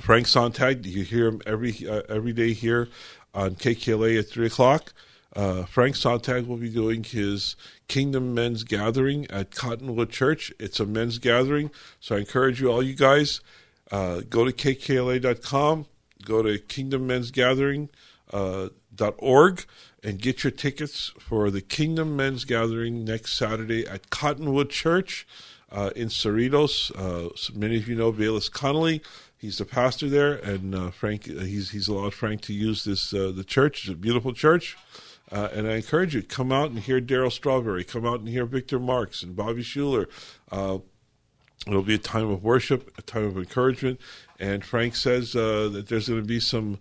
Frank 0.00 0.26
Sontag, 0.26 0.86
you 0.86 1.04
hear 1.04 1.28
him 1.28 1.42
every 1.46 1.74
uh, 1.86 2.02
every 2.08 2.32
day 2.32 2.52
here 2.52 2.88
on 3.34 3.54
KKLA 3.54 4.18
at 4.18 4.28
3 4.28 4.46
o'clock. 4.46 4.92
Uh, 5.36 5.64
Frank 5.64 5.94
Sontag 5.94 6.46
will 6.46 6.56
be 6.56 6.70
doing 6.70 7.04
his 7.04 7.54
Kingdom 7.86 8.34
Men's 8.34 8.64
Gathering 8.64 9.30
at 9.30 9.54
Cottonwood 9.54 10.10
Church. 10.10 10.52
It's 10.58 10.80
a 10.80 10.86
men's 10.86 11.18
gathering, 11.18 11.70
so 12.00 12.16
I 12.16 12.20
encourage 12.20 12.60
you, 12.60 12.72
all 12.72 12.82
you 12.82 12.96
guys, 12.96 13.40
uh, 13.92 14.22
go 14.28 14.44
to 14.44 14.52
kkla.com, 14.52 15.86
go 16.24 16.42
to 16.42 16.58
Kingdom 16.58 17.06
Men's 17.06 17.30
Gathering 17.30 17.90
uh, 18.32 18.70
dot 18.92 19.14
org 19.18 19.64
and 20.02 20.20
get 20.20 20.42
your 20.42 20.50
tickets 20.50 21.12
for 21.18 21.50
the 21.50 21.60
Kingdom 21.60 22.16
Men's 22.16 22.44
Gathering 22.44 23.04
next 23.04 23.34
Saturday 23.34 23.86
at 23.86 24.10
Cottonwood 24.10 24.70
Church 24.70 25.26
uh, 25.70 25.90
in 25.94 26.08
Cerritos. 26.08 26.90
Uh, 26.96 27.30
many 27.54 27.76
of 27.76 27.86
you 27.86 27.94
know 27.94 28.10
Bayless 28.10 28.48
Conley. 28.48 29.02
He's 29.40 29.56
the 29.56 29.64
pastor 29.64 30.10
there, 30.10 30.34
and 30.34 30.74
uh, 30.74 30.90
Frank 30.90 31.26
uh, 31.26 31.40
he's 31.40 31.70
he's 31.70 31.88
allowed 31.88 32.12
Frank 32.12 32.42
to 32.42 32.52
use 32.52 32.84
this 32.84 33.14
uh, 33.14 33.32
the 33.34 33.42
church. 33.42 33.84
It's 33.84 33.94
a 33.94 33.96
beautiful 33.96 34.34
church. 34.34 34.76
Uh, 35.32 35.48
and 35.54 35.66
I 35.66 35.76
encourage 35.76 36.14
you, 36.14 36.22
come 36.22 36.52
out 36.52 36.70
and 36.70 36.80
hear 36.80 37.00
Darryl 37.00 37.32
Strawberry. 37.32 37.84
Come 37.84 38.04
out 38.04 38.18
and 38.18 38.28
hear 38.28 38.44
Victor 38.44 38.78
Marx 38.78 39.22
and 39.22 39.34
Bobby 39.34 39.62
Schuller. 39.62 40.08
Uh, 40.50 40.78
It'll 41.66 41.82
be 41.82 41.94
a 41.94 41.98
time 41.98 42.30
of 42.30 42.42
worship, 42.42 42.90
a 42.96 43.02
time 43.02 43.24
of 43.24 43.36
encouragement. 43.36 44.00
And 44.38 44.64
Frank 44.64 44.96
says 44.96 45.36
uh, 45.36 45.68
that 45.72 45.88
there's 45.88 46.08
going 46.08 46.22
to 46.22 46.26
be 46.26 46.40
some 46.40 46.78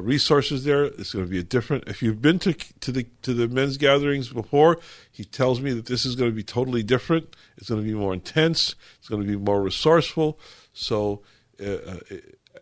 resources 0.00 0.64
there. 0.64 0.84
It's 0.84 1.12
going 1.12 1.26
to 1.26 1.30
be 1.30 1.38
a 1.38 1.42
different. 1.42 1.86
If 1.86 2.02
you've 2.02 2.22
been 2.22 2.38
to 2.40 2.54
to 2.54 2.92
the 2.92 3.06
to 3.22 3.34
the 3.34 3.46
men's 3.46 3.76
gatherings 3.76 4.30
before, 4.30 4.78
he 5.12 5.24
tells 5.24 5.60
me 5.60 5.72
that 5.74 5.84
this 5.86 6.06
is 6.06 6.16
going 6.16 6.30
to 6.30 6.34
be 6.34 6.42
totally 6.42 6.82
different. 6.82 7.36
It's 7.58 7.68
going 7.68 7.82
to 7.82 7.86
be 7.86 7.94
more 7.94 8.14
intense. 8.14 8.74
It's 8.98 9.08
going 9.08 9.20
to 9.22 9.28
be 9.28 9.36
more 9.36 9.60
resourceful. 9.62 10.38
So, 10.72 11.22
uh, 11.60 11.66
uh, 11.66 12.16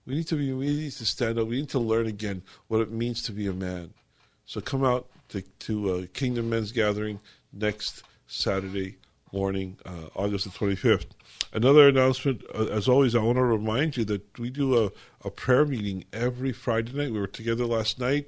We 0.06 0.16
need 0.16 0.28
to 0.28 0.36
be. 0.36 0.52
We 0.54 0.68
need 0.68 0.92
to 0.94 1.06
stand 1.06 1.40
up. 1.40 1.48
We 1.48 1.58
need 1.58 1.70
to 1.70 1.80
learn 1.80 2.08
again 2.08 2.44
what 2.68 2.82
it 2.82 2.92
means 2.92 3.22
to 3.24 3.32
be 3.32 3.48
a 3.48 3.54
man. 3.54 3.94
So 4.46 4.62
come 4.62 4.84
out 4.84 5.08
to, 5.30 5.42
to 5.42 5.92
uh, 5.92 6.06
Kingdom 6.14 6.50
Men's 6.50 6.72
Gathering 6.72 7.20
next 7.54 8.04
Saturday 8.28 8.98
morning, 9.32 9.78
uh, 9.86 10.10
August 10.16 10.46
the 10.46 10.52
25th. 10.52 11.08
Another 11.54 11.88
announcement, 11.88 12.44
uh, 12.54 12.66
as 12.66 12.88
always, 12.88 13.16
I 13.16 13.20
want 13.20 13.38
to 13.38 13.44
remind 13.44 13.98
you 13.98 14.06
that 14.06 14.40
we 14.40 14.50
do 14.50 14.86
a, 14.86 14.92
a 15.24 15.30
prayer 15.30 15.66
meeting 15.66 16.06
every 16.12 16.52
Friday 16.52 16.92
night. 16.94 17.12
We 17.12 17.20
were 17.20 17.28
together 17.28 17.66
last 17.66 18.00
night. 18.00 18.28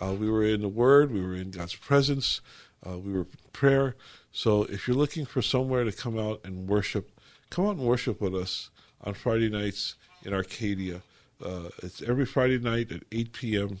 Uh, 0.00 0.12
we 0.12 0.28
were 0.28 0.44
in 0.44 0.60
the 0.60 0.68
Word, 0.68 1.12
we 1.12 1.20
were 1.20 1.34
in 1.34 1.50
God's 1.50 1.76
presence, 1.76 2.40
uh, 2.86 2.98
we 2.98 3.12
were 3.12 3.20
in 3.20 3.26
prayer. 3.52 3.96
So 4.34 4.64
if 4.64 4.86
you're 4.86 4.96
looking 4.96 5.24
for 5.24 5.40
somewhere 5.40 5.84
to 5.84 5.92
come 5.92 6.18
out 6.18 6.40
and 6.44 6.68
worship, 6.68 7.10
come 7.48 7.64
out 7.66 7.76
and 7.76 7.86
worship 7.86 8.20
with 8.20 8.34
us 8.34 8.68
on 9.02 9.14
Friday 9.14 9.48
nights 9.48 9.94
in 10.24 10.34
Arcadia. 10.34 11.00
Uh, 11.42 11.70
it's 11.82 12.02
every 12.02 12.26
Friday 12.26 12.58
night 12.58 12.92
at 12.92 13.04
8 13.10 13.32
p.m 13.32 13.78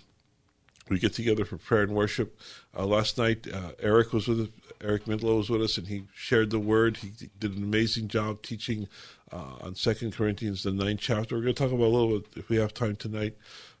we 0.88 0.98
get 0.98 1.14
together 1.14 1.44
for 1.44 1.56
prayer 1.56 1.82
and 1.82 1.92
worship. 1.92 2.38
Uh, 2.76 2.86
last 2.86 3.16
night, 3.16 3.46
uh, 3.52 3.72
Eric 3.80 4.12
was 4.12 4.28
with 4.28 4.52
Eric 4.82 5.06
Midlow 5.06 5.38
was 5.38 5.48
with 5.48 5.62
us, 5.62 5.78
and 5.78 5.88
he 5.88 6.04
shared 6.14 6.50
the 6.50 6.58
word. 6.58 6.98
He 6.98 7.12
did 7.38 7.56
an 7.56 7.62
amazing 7.62 8.08
job 8.08 8.42
teaching 8.42 8.88
uh, 9.32 9.56
on 9.62 9.74
Second 9.74 10.12
Corinthians, 10.14 10.62
the 10.62 10.72
ninth 10.72 11.00
chapter. 11.00 11.36
We're 11.36 11.42
going 11.42 11.54
to 11.54 11.62
talk 11.62 11.72
about 11.72 11.86
a 11.86 11.96
little 11.96 12.18
bit 12.18 12.26
if 12.36 12.48
we 12.48 12.56
have 12.56 12.74
time 12.74 12.96
tonight. 12.96 13.36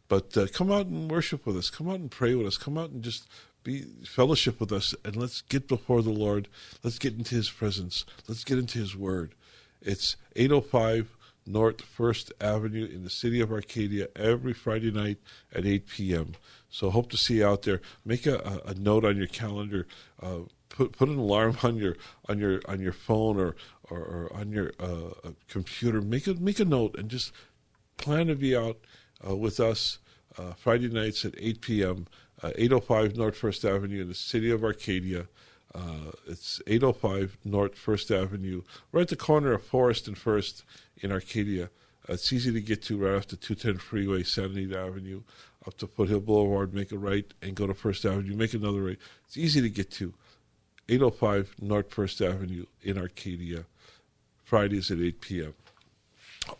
But 0.08 0.36
uh, 0.36 0.46
come 0.52 0.70
out 0.70 0.86
and 0.86 1.10
worship 1.10 1.46
with 1.46 1.56
us. 1.56 1.70
Come 1.70 1.88
out 1.88 2.00
and 2.00 2.10
pray 2.10 2.34
with 2.34 2.46
us. 2.46 2.56
Come 2.56 2.78
out 2.78 2.90
and 2.90 3.02
just 3.02 3.28
be 3.64 3.82
fellowship 4.06 4.60
with 4.60 4.70
us, 4.70 4.94
and 5.04 5.16
let's 5.16 5.40
get 5.40 5.66
before 5.66 6.02
the 6.02 6.10
Lord. 6.10 6.48
Let's 6.82 6.98
get 6.98 7.14
into 7.14 7.34
His 7.34 7.50
presence. 7.50 8.04
Let's 8.28 8.44
get 8.44 8.58
into 8.58 8.78
His 8.78 8.94
Word. 8.94 9.34
It's 9.82 10.16
805 10.36 11.16
North 11.46 11.80
First 11.82 12.32
Avenue 12.40 12.86
in 12.86 13.04
the 13.04 13.10
city 13.10 13.40
of 13.40 13.50
Arcadia 13.50 14.08
every 14.16 14.52
Friday 14.52 14.90
night 14.90 15.18
at 15.52 15.66
8 15.66 15.88
p.m. 15.88 16.32
So 16.70 16.90
hope 16.90 17.10
to 17.10 17.16
see 17.16 17.38
you 17.38 17.46
out 17.46 17.62
there. 17.62 17.80
Make 18.04 18.26
a, 18.26 18.62
a, 18.64 18.74
note 18.74 19.04
on 19.04 19.16
your 19.16 19.26
calendar. 19.26 19.86
Uh, 20.22 20.40
put 20.68 20.92
put 20.92 21.08
an 21.08 21.18
alarm 21.18 21.58
on 21.62 21.76
your 21.76 21.96
on 22.28 22.38
your 22.38 22.60
on 22.66 22.80
your 22.80 22.92
phone 22.92 23.38
or 23.38 23.56
or, 23.90 23.98
or 23.98 24.32
on 24.34 24.50
your 24.50 24.72
uh, 24.80 25.30
computer. 25.48 26.00
Make 26.00 26.26
a 26.26 26.34
make 26.34 26.60
a 26.60 26.64
note 26.64 26.96
and 26.98 27.08
just 27.08 27.32
plan 27.96 28.26
to 28.28 28.34
be 28.34 28.56
out 28.56 28.78
uh, 29.26 29.36
with 29.36 29.60
us 29.60 29.98
uh, 30.38 30.52
Friday 30.54 30.88
nights 30.88 31.24
at 31.24 31.34
8 31.38 31.60
p.m. 31.60 32.06
805 32.56 33.16
North 33.16 33.36
First 33.36 33.64
Avenue 33.64 34.02
in 34.02 34.08
the 34.08 34.14
city 34.14 34.50
of 34.50 34.64
Arcadia. 34.64 35.26
Uh, 35.74 36.12
it's 36.26 36.60
805 36.66 37.38
North 37.44 37.74
First 37.74 38.10
Avenue, 38.10 38.62
right 38.92 39.02
at 39.02 39.08
the 39.08 39.16
corner 39.16 39.52
of 39.52 39.64
Forest 39.64 40.06
and 40.06 40.16
First 40.16 40.64
in 40.98 41.10
Arcadia. 41.10 41.70
Uh, 42.08 42.12
it's 42.12 42.32
easy 42.32 42.52
to 42.52 42.60
get 42.60 42.82
to 42.82 42.98
right 42.98 43.16
off 43.16 43.26
the 43.26 43.36
210 43.36 43.78
freeway, 43.78 44.22
Santa 44.22 44.50
Anita 44.50 44.78
Avenue, 44.78 45.22
up 45.66 45.76
to 45.78 45.86
Foothill 45.86 46.20
Boulevard, 46.20 46.74
make 46.74 46.92
a 46.92 46.98
right, 46.98 47.32
and 47.42 47.54
go 47.54 47.66
to 47.66 47.74
First 47.74 48.04
Avenue, 48.04 48.36
make 48.36 48.54
another 48.54 48.82
right. 48.82 48.98
It's 49.26 49.36
easy 49.36 49.60
to 49.60 49.70
get 49.70 49.90
to. 49.92 50.14
805 50.88 51.54
North 51.60 51.92
First 51.92 52.20
Avenue 52.20 52.66
in 52.82 52.98
Arcadia, 52.98 53.64
Fridays 54.44 54.90
at 54.90 54.98
8 54.98 55.20
p.m. 55.20 55.54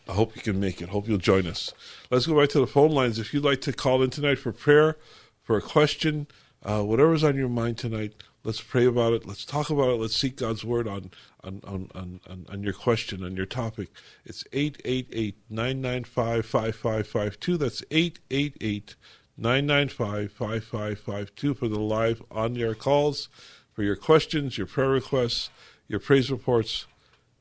I 0.08 0.12
hope 0.12 0.34
you 0.34 0.42
can 0.42 0.58
make 0.58 0.80
it. 0.80 0.88
Hope 0.88 1.06
you'll 1.06 1.18
join 1.18 1.46
us. 1.46 1.72
Let's 2.10 2.26
go 2.26 2.34
right 2.34 2.48
to 2.50 2.60
the 2.60 2.66
phone 2.66 2.90
lines. 2.90 3.18
If 3.18 3.34
you'd 3.34 3.44
like 3.44 3.60
to 3.62 3.72
call 3.72 4.02
in 4.02 4.10
tonight 4.10 4.38
for 4.38 4.50
prayer, 4.50 4.96
for 5.44 5.56
a 5.56 5.62
question, 5.62 6.26
uh, 6.62 6.82
whatever's 6.82 7.22
on 7.22 7.36
your 7.36 7.48
mind 7.48 7.78
tonight, 7.78 8.14
let's 8.42 8.60
pray 8.60 8.86
about 8.86 9.12
it. 9.12 9.26
Let's 9.26 9.44
talk 9.44 9.70
about 9.70 9.90
it. 9.90 10.00
Let's 10.00 10.16
seek 10.16 10.36
God's 10.36 10.64
word 10.64 10.88
on 10.88 11.10
on, 11.44 11.60
on, 11.64 12.20
on, 12.26 12.46
on, 12.48 12.62
your 12.62 12.72
question, 12.72 13.22
on 13.22 13.36
your 13.36 13.46
topic. 13.46 13.90
It's 14.24 14.44
888 14.52 15.36
995 15.50 16.46
5552. 16.46 17.56
That's 17.58 17.82
888 17.90 18.96
995 19.36 20.32
5552 20.32 21.54
for 21.54 21.68
the 21.68 21.78
live 21.78 22.22
on 22.30 22.56
air 22.56 22.74
calls, 22.74 23.28
for 23.74 23.82
your 23.82 23.96
questions, 23.96 24.56
your 24.56 24.66
prayer 24.66 24.88
requests, 24.88 25.50
your 25.86 26.00
praise 26.00 26.30
reports. 26.30 26.86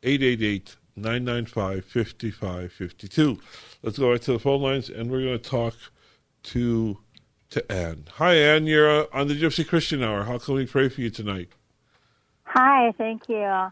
888 0.04 0.76
995 0.98 1.86
5552. 1.86 3.40
Let's 3.82 3.98
go 3.98 4.12
right 4.12 4.22
to 4.22 4.34
the 4.34 4.40
phone 4.40 4.62
lines 4.62 4.90
and 4.90 5.10
we're 5.10 5.24
going 5.24 5.40
to 5.40 5.50
talk 5.50 5.76
to 6.44 6.98
to 7.54 7.72
Anne. 7.72 8.06
Hi, 8.16 8.34
Anne. 8.34 8.66
You're 8.66 8.90
uh, 8.90 9.06
on 9.14 9.28
the 9.28 9.40
Gypsy 9.40 9.68
Christian 9.68 10.04
Hour. 10.04 10.24
How 10.24 10.40
can 10.40 10.56
we 10.56 10.66
pray 10.66 10.90
for 10.90 11.02
you 11.02 11.12
tonight? 11.12 11.50
Hi, 12.46 12.92
thank 12.98 13.30
you. 13.30 13.70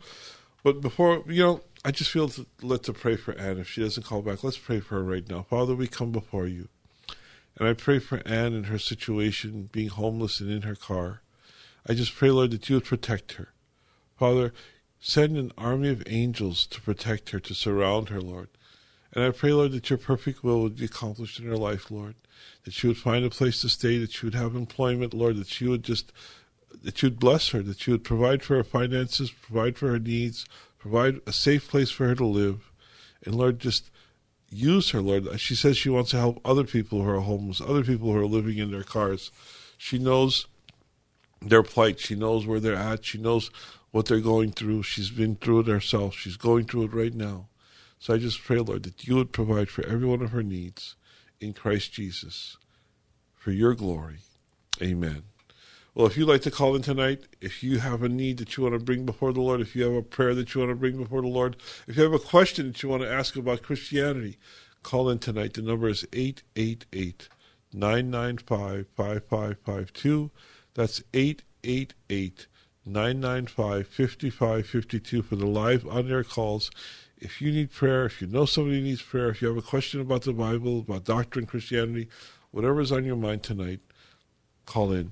But 0.64 0.82
before, 0.82 1.24
you 1.28 1.44
know, 1.44 1.62
I 1.84 1.92
just 1.92 2.12
feel 2.12 2.30
let 2.62 2.84
to 2.84 2.94
pray 2.94 3.16
for 3.16 3.34
Anne. 3.34 3.58
If 3.58 3.70
she 3.70 3.82
doesn't 3.82 4.04
call 4.04 4.22
back, 4.22 4.44
let's 4.44 4.58
pray 4.58 4.80
for 4.80 4.96
her 4.96 5.04
right 5.04 5.28
now. 5.28 5.42
Father, 5.42 5.76
we 5.76 5.88
come 5.88 6.12
before 6.12 6.48
you. 6.48 6.68
And 7.58 7.68
I 7.68 7.74
pray 7.74 8.00
for 8.00 8.22
Anne 8.26 8.54
and 8.54 8.68
her 8.68 8.78
situation, 8.78 9.70
being 9.72 9.90
homeless 9.90 10.40
and 10.40 10.52
in 10.52 10.62
her 10.62 10.76
car. 10.76 11.22
I 11.88 11.94
just 11.94 12.16
pray, 12.16 12.30
Lord, 12.30 12.52
that 12.52 12.70
you 12.70 12.76
would 12.76 12.86
protect 12.86 13.34
her. 13.34 13.50
Father, 14.18 14.54
send 15.00 15.36
an 15.38 15.52
army 15.58 15.90
of 15.90 16.04
angels 16.06 16.68
to 16.68 16.82
protect 16.82 17.32
her, 17.32 17.40
to 17.40 17.56
surround 17.56 18.10
her, 18.10 18.22
Lord. 18.22 18.50
And 19.14 19.24
I 19.24 19.32
pray, 19.32 19.52
Lord, 19.52 19.72
that 19.72 19.90
your 19.90 19.98
perfect 19.98 20.44
will 20.44 20.62
would 20.62 20.78
be 20.78 20.86
accomplished 20.86 21.40
in 21.40 21.48
her 21.48 21.58
life, 21.58 21.90
Lord. 21.90 22.16
That 22.64 22.74
she 22.74 22.88
would 22.88 22.98
find 22.98 23.26
a 23.26 23.30
place 23.32 23.62
to 23.62 23.70
stay, 23.70 23.98
that 23.98 24.12
she 24.12 24.28
would 24.28 24.36
have 24.36 24.56
employment, 24.56 25.14
Lord, 25.14 25.38
that 25.38 25.48
she 25.48 25.68
would 25.68 25.84
just, 25.84 26.14
that 26.84 27.02
you 27.02 27.08
would 27.08 27.20
bless 27.20 27.50
her, 27.50 27.62
that 27.64 27.88
you 27.88 27.94
would 27.94 28.04
provide 28.04 28.44
for 28.44 28.56
her 28.56 28.64
finances, 28.64 29.32
provide 29.32 29.78
for 29.78 29.90
her 29.90 30.00
needs, 30.00 30.46
provide 30.82 31.20
a 31.28 31.32
safe 31.32 31.70
place 31.70 31.92
for 31.92 32.08
her 32.08 32.16
to 32.16 32.26
live. 32.26 32.72
And 33.24 33.36
Lord, 33.36 33.60
just 33.60 33.92
use 34.50 34.90
her, 34.90 35.02
Lord. 35.02 35.40
She 35.40 35.56
says 35.56 35.78
she 35.78 35.90
wants 35.90 36.10
to 36.12 36.18
help 36.18 36.42
other 36.44 36.64
people 36.64 37.04
who 37.04 37.10
are 37.10 37.20
homeless, 37.20 37.62
other 37.62 37.84
people 37.84 38.12
who 38.12 38.18
are 38.18 38.26
living 38.26 38.58
in 38.58 38.72
their 38.72 38.84
cars. 38.84 39.32
She 39.78 40.00
knows 40.00 40.48
their 41.40 41.62
plight. 41.62 42.00
She 42.00 42.16
knows 42.16 42.48
where 42.48 42.60
they're 42.60 42.76
at. 42.76 43.06
She 43.06 43.20
knows 43.20 43.52
what 43.92 44.08
they're 44.08 44.20
going 44.20 44.52
through. 44.54 44.84
She's 44.84 45.12
been 45.12 45.36
through 45.36 45.62
it 45.62 45.68
herself. 45.68 46.16
She's 46.16 46.38
going 46.38 46.66
through 46.66 46.86
it 46.86 46.94
right 46.94 47.14
now. 47.14 47.48
So 48.00 48.16
I 48.16 48.18
just 48.18 48.44
pray, 48.44 48.58
Lord, 48.58 48.84
that 48.84 49.08
you 49.08 49.16
would 49.16 49.32
provide 49.32 49.70
for 49.70 49.86
every 49.86 50.08
one 50.08 50.24
of 50.24 50.32
her 50.32 50.42
needs 50.42 50.96
in 51.40 51.54
Christ 51.54 51.94
Jesus 51.94 52.58
for 53.36 53.52
your 53.52 53.76
glory. 53.76 54.20
Amen. 54.82 55.24
Well, 55.94 56.08
if 56.08 56.16
you'd 56.16 56.30
like 56.30 56.44
to 56.44 56.52
call 56.52 56.74
in 56.78 56.84
tonight, 56.84 57.28
if 57.42 57.64
you 57.64 57.80
have 57.80 58.02
a 58.02 58.08
need 58.08 58.38
that 58.38 58.56
you 58.56 58.64
want 58.64 58.80
to 58.80 58.86
bring 58.86 59.06
before 59.06 59.34
the 59.34 59.42
Lord, 59.42 59.60
if 59.60 59.76
you 59.76 59.84
have 59.84 59.94
a 59.94 60.02
prayer 60.02 60.34
that 60.34 60.56
you 60.56 60.62
want 60.62 60.72
to 60.72 60.76
bring 60.76 60.96
before 60.96 61.22
the 61.22 61.28
Lord, 61.28 61.58
if 61.86 61.98
you 61.98 62.04
have 62.04 62.14
a 62.14 62.20
question 62.20 62.68
that 62.68 62.82
you 62.82 62.88
want 62.88 63.04
to 63.04 63.12
ask 63.12 63.36
about 63.36 63.62
Christianity, 63.62 64.38
call 64.84 65.10
in 65.10 65.20
tonight. 65.20 65.54
The 65.54 65.62
number 65.62 65.90
is 65.90 66.08
888 66.14 67.28
995 67.74 68.88
5552. 68.96 70.32
That's 70.76 71.04
888 71.14 72.48
995 72.86 73.88
5552 73.88 75.22
for 75.22 75.36
the 75.36 75.46
live 75.46 75.86
on 75.88 76.10
air 76.10 76.24
calls. 76.24 76.72
If 77.18 77.42
you 77.42 77.52
need 77.52 77.70
prayer, 77.70 78.06
if 78.06 78.22
you 78.22 78.28
know 78.28 78.46
somebody 78.46 78.82
needs 78.82 79.02
prayer, 79.02 79.28
if 79.28 79.42
you 79.42 79.50
have 79.50 79.58
a 79.58 79.62
question 79.62 80.00
about 80.00 80.22
the 80.22 80.32
Bible, 80.32 80.80
about 80.80 81.04
doctrine, 81.04 81.46
Christianity, 81.46 82.08
whatever 82.52 82.80
is 82.80 82.94
on 82.94 83.04
your 83.04 83.18
mind 83.18 83.44
tonight, 83.44 83.82
call 84.66 84.94
in. 84.94 85.12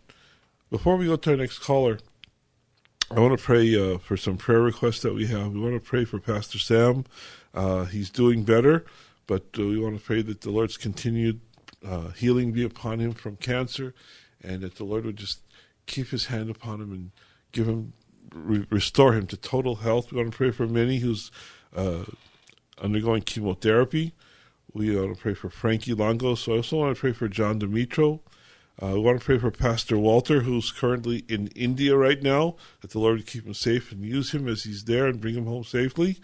Before 0.72 0.98
we 0.98 1.08
go 1.08 1.16
to 1.16 1.32
our 1.32 1.38
next 1.38 1.60
caller, 1.60 1.98
I 3.10 3.20
want 3.20 3.36
to 3.36 3.44
pray 3.44 3.76
uh, 3.76 3.98
for 3.98 4.16
some 4.16 4.38
prayer 4.38 4.62
requests 4.62 5.02
that 5.02 5.16
we 5.16 5.26
have. 5.26 5.54
We 5.54 5.60
want 5.60 5.74
to 5.74 5.80
pray 5.80 6.06
for 6.06 6.20
Pastor 6.20 6.60
Sam. 6.60 7.06
Uh, 7.56 7.86
he's 7.86 8.12
doing 8.12 8.44
better, 8.44 8.86
but 9.26 9.46
uh, 9.58 9.64
we 9.64 9.80
want 9.80 9.98
to 9.98 10.04
pray 10.04 10.22
that 10.22 10.42
the 10.42 10.52
Lord's 10.52 10.78
continued 10.78 11.40
uh, 11.84 12.10
healing 12.10 12.52
be 12.52 12.64
upon 12.64 13.00
him 13.00 13.14
from 13.14 13.36
cancer, 13.38 13.96
and 14.44 14.62
that 14.62 14.76
the 14.76 14.84
Lord 14.84 15.06
would 15.06 15.18
just 15.18 15.40
keep 15.88 16.10
His 16.10 16.28
hand 16.28 16.52
upon 16.52 16.82
him 16.82 16.92
and 16.92 17.12
give 17.52 17.68
him, 17.68 17.94
re- 18.32 18.68
restore 18.70 19.14
him 19.14 19.26
to 19.26 19.38
total 19.38 19.78
health. 19.78 20.12
We 20.12 20.18
want 20.18 20.32
to 20.32 20.38
pray 20.38 20.52
for 20.52 20.68
Minnie, 20.68 21.00
who's 21.00 21.32
uh, 21.76 22.04
undergoing 22.80 23.24
chemotherapy. 23.24 24.14
We 24.72 24.96
want 24.96 25.16
to 25.16 25.20
pray 25.20 25.34
for 25.34 25.50
Frankie 25.50 25.96
Longo. 25.96 26.36
So 26.36 26.54
I 26.54 26.58
also 26.58 26.78
want 26.78 26.96
to 26.96 27.00
pray 27.00 27.14
for 27.14 27.28
John 27.28 27.60
Dimitro. 27.60 28.20
Uh, 28.82 28.92
we 28.94 29.00
want 29.00 29.20
to 29.20 29.26
pray 29.26 29.38
for 29.38 29.52
Pastor 29.52 29.98
Walter, 29.98 30.42
who's 30.42 30.72
currently 30.72 31.26
in 31.28 31.48
India 31.48 31.98
right 31.98 32.22
now, 32.24 32.56
that 32.82 32.92
the 32.92 33.00
Lord 33.00 33.18
would 33.18 33.28
keep 33.28 33.46
him 33.46 33.54
safe 33.54 33.92
and 33.92 34.06
use 34.06 34.32
him 34.32 34.48
as 34.48 34.64
he's 34.64 34.86
there 34.86 35.08
and 35.08 35.20
bring 35.20 35.36
him 35.36 35.46
home 35.46 35.66
safely. 35.66 36.18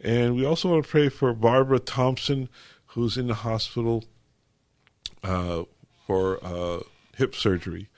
And 0.00 0.34
we 0.34 0.46
also 0.46 0.70
want 0.70 0.84
to 0.84 0.90
pray 0.90 1.10
for 1.10 1.34
Barbara 1.34 1.78
Thompson, 1.78 2.48
who's 2.86 3.18
in 3.18 3.26
the 3.26 3.34
hospital 3.34 4.04
uh, 5.22 5.64
for 6.06 6.42
uh, 6.42 6.80
hip 7.16 7.34
surgery. 7.34 7.88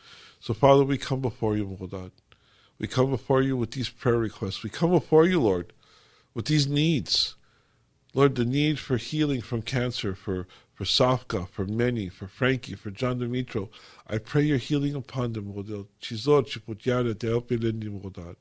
So, 0.40 0.52
Father, 0.52 0.82
we 0.82 0.98
come 0.98 1.20
before 1.20 1.56
you, 1.56 1.66
Modad. 1.66 2.10
We 2.80 2.88
come 2.88 3.10
before 3.10 3.40
you 3.40 3.56
with 3.56 3.70
these 3.70 3.88
prayer 3.88 4.18
requests. 4.18 4.64
We 4.64 4.70
come 4.70 4.90
before 4.90 5.26
you, 5.26 5.40
Lord, 5.40 5.72
with 6.34 6.46
these 6.46 6.66
needs. 6.66 7.36
Lord, 8.14 8.34
the 8.34 8.44
need 8.44 8.80
for 8.80 8.96
healing 8.96 9.40
from 9.40 9.62
cancer, 9.62 10.16
for, 10.16 10.48
for 10.74 10.84
Safka, 10.84 11.48
for 11.48 11.64
Many, 11.64 12.08
for 12.08 12.26
Frankie, 12.26 12.74
for 12.74 12.90
John 12.90 13.20
Dimitro. 13.20 13.68
I 14.06 14.18
pray 14.18 14.42
your 14.42 14.58
healing 14.58 14.94
upon 14.94 15.32
them, 15.32 15.54
Model. 15.54 15.88
Chizot, 16.00 16.48
Chiputyana, 16.48 17.14
Teopilindi, 17.14 17.88
Modad. 17.88 18.36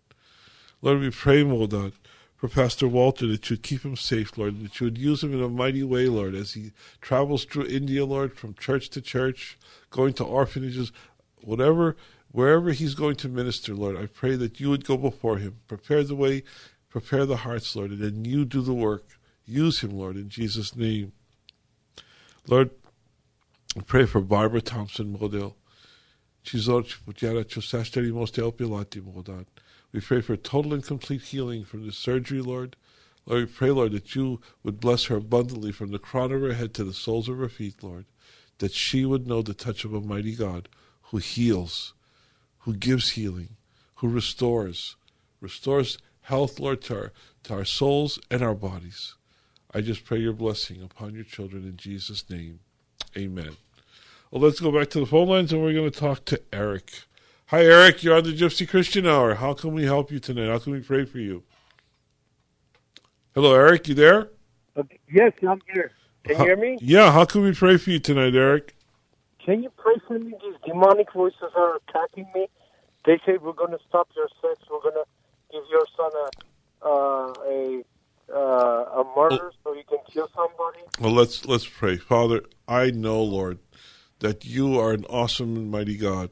Lord, 0.81 0.99
we 0.99 1.11
pray, 1.11 1.43
Modad, 1.43 1.93
for 2.35 2.47
Pastor 2.47 2.87
Walter, 2.87 3.27
that 3.27 3.49
you 3.49 3.55
would 3.55 3.63
keep 3.63 3.83
him 3.83 3.95
safe, 3.95 4.37
Lord, 4.37 4.55
and 4.55 4.65
that 4.65 4.79
you 4.79 4.85
would 4.85 4.97
use 4.97 5.23
him 5.23 5.33
in 5.33 5.43
a 5.43 5.49
mighty 5.49 5.83
way, 5.83 6.07
Lord, 6.07 6.33
as 6.33 6.53
he 6.53 6.71
travels 7.01 7.45
through 7.45 7.65
India, 7.65 8.05
Lord, 8.05 8.37
from 8.37 8.53
church 8.55 8.89
to 8.91 9.01
church, 9.01 9.57
going 9.89 10.13
to 10.13 10.23
orphanages, 10.23 10.91
whatever, 11.41 11.95
wherever 12.31 12.71
he's 12.71 12.95
going 12.95 13.15
to 13.17 13.29
minister, 13.29 13.75
Lord. 13.75 13.97
I 13.97 14.07
pray 14.07 14.35
that 14.37 14.59
you 14.59 14.69
would 14.69 14.85
go 14.85 14.97
before 14.97 15.37
him, 15.37 15.57
prepare 15.67 16.03
the 16.03 16.15
way, 16.15 16.43
prepare 16.89 17.25
the 17.25 17.37
hearts, 17.37 17.75
Lord, 17.75 17.91
and 17.91 18.01
then 18.01 18.25
you 18.25 18.45
do 18.45 18.61
the 18.61 18.73
work. 18.73 19.19
Use 19.45 19.81
him, 19.81 19.91
Lord, 19.91 20.15
in 20.15 20.29
Jesus' 20.29 20.75
name. 20.75 21.11
Lord, 22.47 22.71
I 23.77 23.81
pray 23.81 24.05
for 24.05 24.19
Barbara 24.19 24.61
Thompson 24.61 25.11
Model. 25.11 25.55
We 26.51 26.59
pray 30.01 30.21
for 30.21 30.35
total 30.35 30.73
and 30.73 30.83
complete 30.83 31.21
healing 31.21 31.63
from 31.63 31.85
the 31.85 31.91
surgery, 31.91 32.41
Lord. 32.41 32.75
Lord, 33.27 33.41
we 33.41 33.45
pray, 33.45 33.69
Lord, 33.69 33.91
that 33.91 34.15
you 34.15 34.41
would 34.63 34.79
bless 34.79 35.05
her 35.05 35.17
abundantly 35.17 35.71
from 35.71 35.91
the 35.91 35.99
crown 35.99 36.31
of 36.31 36.41
her 36.41 36.53
head 36.53 36.73
to 36.73 36.83
the 36.83 36.93
soles 36.93 37.29
of 37.29 37.37
her 37.37 37.47
feet, 37.47 37.83
Lord. 37.83 38.05
That 38.57 38.73
she 38.73 39.05
would 39.05 39.27
know 39.27 39.43
the 39.43 39.53
touch 39.53 39.85
of 39.85 39.93
a 39.93 40.01
mighty 40.01 40.35
God 40.35 40.67
who 41.03 41.17
heals, 41.17 41.93
who 42.59 42.73
gives 42.73 43.11
healing, 43.11 43.57
who 43.95 44.07
restores, 44.07 44.95
restores 45.39 45.99
health, 46.21 46.59
Lord, 46.59 46.81
to 46.83 46.95
our, 46.95 47.13
to 47.43 47.53
our 47.53 47.65
souls 47.65 48.17
and 48.31 48.41
our 48.41 48.55
bodies. 48.55 49.13
I 49.73 49.81
just 49.81 50.03
pray 50.03 50.19
your 50.19 50.33
blessing 50.33 50.83
upon 50.83 51.15
your 51.15 51.23
children 51.23 51.63
in 51.63 51.77
Jesus' 51.77 52.29
name. 52.29 52.59
Amen. 53.17 53.55
Well, 54.29 54.41
let's 54.41 54.59
go 54.59 54.71
back 54.71 54.89
to 54.91 54.99
the 54.99 55.05
phone 55.05 55.29
lines 55.29 55.53
and 55.53 55.61
we're 55.61 55.73
going 55.73 55.89
to 55.89 55.99
talk 55.99 56.25
to 56.25 56.41
Eric. 56.51 57.03
Hi, 57.47 57.63
Eric. 57.63 58.03
You're 58.03 58.17
on 58.17 58.23
the 58.23 58.35
Gypsy 58.35 58.67
Christian 58.67 59.07
Hour. 59.07 59.35
How 59.35 59.53
can 59.53 59.73
we 59.73 59.85
help 59.85 60.11
you 60.11 60.19
tonight? 60.19 60.49
How 60.49 60.59
can 60.59 60.73
we 60.73 60.81
pray 60.81 61.05
for 61.05 61.19
you? 61.19 61.43
Hello, 63.33 63.53
Eric. 63.53 63.87
You 63.87 63.95
there? 63.95 64.29
Okay. 64.75 64.99
Yes, 65.09 65.33
I'm 65.47 65.61
here. 65.73 65.91
Can 66.25 66.37
you 66.37 66.45
hear 66.45 66.57
me? 66.57 66.77
Yeah. 66.81 67.11
How 67.11 67.25
can 67.25 67.41
we 67.41 67.53
pray 67.53 67.77
for 67.77 67.91
you 67.91 67.99
tonight, 67.99 68.35
Eric? 68.35 68.75
Can 69.43 69.63
you 69.63 69.71
pray 69.77 69.95
for 70.07 70.19
me? 70.19 70.33
These 70.41 70.55
demonic 70.65 71.11
voices 71.13 71.51
are 71.55 71.77
attacking 71.77 72.27
me. 72.35 72.47
They 73.05 73.19
say 73.25 73.37
we're 73.37 73.53
going 73.53 73.71
to 73.71 73.79
stop 73.87 74.09
your 74.15 74.27
sex. 74.41 74.61
We're 74.69 74.81
going 74.81 74.95
to 74.95 75.05
give 75.51 75.63
your 75.71 75.85
son 75.97 76.11
a 76.13 76.29
uh, 76.83 77.33
a 77.47 77.83
uh, 78.33 79.01
a 79.01 79.05
murder 79.15 79.51
so 79.63 79.73
he 79.73 79.83
can 79.83 79.99
kill 80.11 80.29
somebody. 80.35 80.79
Well, 80.99 81.13
let's 81.13 81.45
let's 81.45 81.67
pray, 81.67 81.97
Father. 81.97 82.41
I 82.67 82.91
know, 82.91 83.21
Lord, 83.21 83.59
that 84.19 84.45
you 84.45 84.79
are 84.79 84.91
an 84.91 85.05
awesome 85.05 85.55
and 85.55 85.71
mighty 85.71 85.97
God. 85.97 86.29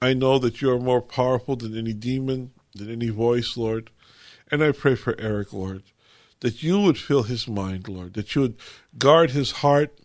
I 0.00 0.14
know 0.14 0.38
that 0.38 0.62
you 0.62 0.70
are 0.70 0.78
more 0.78 1.02
powerful 1.02 1.56
than 1.56 1.76
any 1.76 1.92
demon, 1.92 2.52
than 2.74 2.90
any 2.90 3.08
voice, 3.08 3.56
Lord. 3.56 3.90
And 4.50 4.62
I 4.62 4.72
pray 4.72 4.94
for 4.94 5.14
Eric, 5.18 5.52
Lord, 5.52 5.82
that 6.40 6.62
you 6.62 6.80
would 6.80 6.98
fill 6.98 7.24
his 7.24 7.48
mind, 7.48 7.88
Lord, 7.88 8.14
that 8.14 8.34
you 8.34 8.42
would 8.42 8.56
guard 8.96 9.32
his 9.32 9.50
heart 9.50 9.98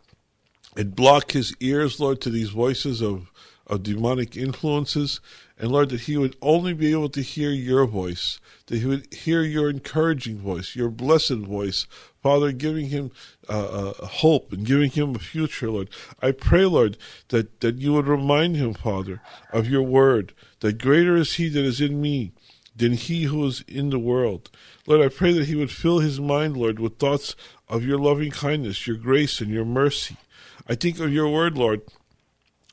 and 0.75 0.95
block 0.95 1.31
his 1.31 1.55
ears, 1.59 1.99
Lord, 1.99 2.19
to 2.21 2.29
these 2.29 2.49
voices 2.49 3.01
of, 3.01 3.31
of 3.67 3.83
demonic 3.83 4.35
influences. 4.35 5.21
And 5.63 5.71
Lord, 5.71 5.91
that 5.91 6.01
he 6.01 6.17
would 6.17 6.35
only 6.41 6.73
be 6.73 6.91
able 6.91 7.07
to 7.07 7.21
hear 7.21 7.49
your 7.49 7.85
voice, 7.85 8.41
that 8.65 8.79
he 8.79 8.85
would 8.85 9.13
hear 9.13 9.43
your 9.43 9.69
encouraging 9.69 10.39
voice, 10.39 10.75
your 10.75 10.89
blessed 10.89 11.37
voice, 11.37 11.87
Father, 12.21 12.51
giving 12.51 12.89
him 12.89 13.11
uh, 13.47 13.93
uh, 14.01 14.05
hope 14.07 14.51
and 14.51 14.65
giving 14.65 14.91
him 14.91 15.15
a 15.15 15.19
future, 15.19 15.71
Lord. 15.71 15.89
I 16.21 16.31
pray, 16.31 16.65
Lord, 16.65 16.97
that, 17.29 17.61
that 17.61 17.77
you 17.77 17.93
would 17.93 18.07
remind 18.07 18.57
him, 18.57 18.73
Father, 18.73 19.21
of 19.53 19.69
your 19.69 19.83
word, 19.83 20.33
that 20.59 20.81
greater 20.81 21.15
is 21.15 21.35
he 21.35 21.47
that 21.47 21.63
is 21.63 21.79
in 21.79 22.01
me 22.01 22.33
than 22.75 22.91
he 22.91 23.23
who 23.23 23.45
is 23.45 23.63
in 23.65 23.89
the 23.89 23.99
world. 23.99 24.51
Lord, 24.85 24.99
I 24.99 25.07
pray 25.07 25.31
that 25.31 25.47
he 25.47 25.55
would 25.55 25.71
fill 25.71 25.99
his 25.99 26.19
mind, 26.19 26.57
Lord, 26.57 26.77
with 26.77 26.99
thoughts 26.99 27.37
of 27.69 27.85
your 27.85 27.99
loving 27.99 28.31
kindness, 28.31 28.85
your 28.85 28.97
grace, 28.97 29.39
and 29.39 29.49
your 29.49 29.63
mercy. 29.63 30.17
I 30.67 30.75
think 30.75 30.99
of 30.99 31.13
your 31.13 31.29
word, 31.29 31.57
Lord, 31.57 31.83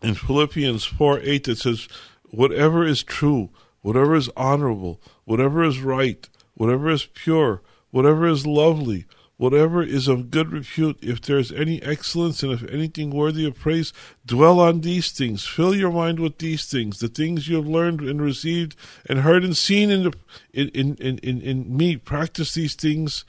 in 0.02 0.14
Philippians 0.14 0.84
4 0.86 1.20
8 1.22 1.44
that 1.44 1.58
says, 1.58 1.86
Whatever 2.30 2.84
is 2.84 3.02
true, 3.02 3.50
whatever 3.82 4.14
is 4.14 4.30
honorable, 4.36 5.00
whatever 5.24 5.62
is 5.64 5.80
right, 5.80 6.28
whatever 6.54 6.90
is 6.90 7.06
pure, 7.06 7.62
whatever 7.90 8.26
is 8.26 8.46
lovely, 8.46 9.06
whatever 9.36 9.82
is 9.82 10.06
of 10.06 10.30
good 10.30 10.52
repute, 10.52 10.98
if 11.00 11.22
there 11.22 11.38
is 11.38 11.50
any 11.50 11.82
excellence 11.82 12.42
and 12.42 12.52
if 12.52 12.62
anything 12.70 13.10
worthy 13.10 13.46
of 13.46 13.58
praise, 13.58 13.90
dwell 14.26 14.60
on 14.60 14.82
these 14.82 15.10
things. 15.10 15.46
Fill 15.46 15.74
your 15.74 15.90
mind 15.90 16.20
with 16.20 16.36
these 16.38 16.66
things, 16.66 16.98
the 16.98 17.08
things 17.08 17.48
you 17.48 17.56
have 17.56 17.66
learned 17.66 18.02
and 18.02 18.20
received 18.20 18.76
and 19.08 19.20
heard 19.20 19.42
and 19.42 19.56
seen 19.56 19.90
in, 19.90 20.02
the, 20.02 20.12
in, 20.52 20.68
in, 20.96 21.18
in, 21.18 21.40
in 21.40 21.74
me. 21.74 21.96
Practice 21.96 22.52
these 22.52 22.74
things, 22.74 23.24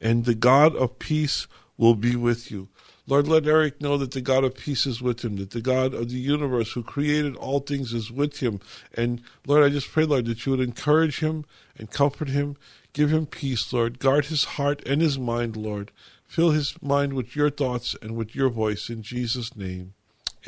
and 0.00 0.24
the 0.24 0.36
God 0.36 0.76
of 0.76 1.00
peace 1.00 1.48
will 1.76 1.96
be 1.96 2.14
with 2.14 2.50
you. 2.50 2.68
Lord, 3.08 3.28
let 3.28 3.46
Eric 3.46 3.80
know 3.80 3.96
that 3.98 4.10
the 4.10 4.20
God 4.20 4.42
of 4.42 4.56
peace 4.56 4.84
is 4.84 5.00
with 5.00 5.24
him, 5.24 5.36
that 5.36 5.50
the 5.50 5.60
God 5.60 5.94
of 5.94 6.10
the 6.10 6.18
universe 6.18 6.72
who 6.72 6.82
created 6.82 7.36
all 7.36 7.60
things 7.60 7.92
is 7.92 8.10
with 8.10 8.40
him. 8.40 8.60
And 8.94 9.22
Lord, 9.46 9.62
I 9.62 9.68
just 9.68 9.92
pray, 9.92 10.04
Lord, 10.04 10.26
that 10.26 10.44
you 10.44 10.52
would 10.52 10.60
encourage 10.60 11.20
him 11.20 11.44
and 11.78 11.90
comfort 11.90 12.28
him. 12.28 12.56
Give 12.92 13.10
him 13.10 13.26
peace, 13.26 13.72
Lord. 13.72 14.00
Guard 14.00 14.26
his 14.26 14.44
heart 14.44 14.82
and 14.86 15.00
his 15.00 15.18
mind, 15.18 15.56
Lord. 15.56 15.92
Fill 16.26 16.50
his 16.50 16.74
mind 16.82 17.12
with 17.12 17.36
your 17.36 17.50
thoughts 17.50 17.94
and 18.02 18.16
with 18.16 18.34
your 18.34 18.48
voice. 18.48 18.90
In 18.90 19.02
Jesus' 19.02 19.54
name, 19.54 19.94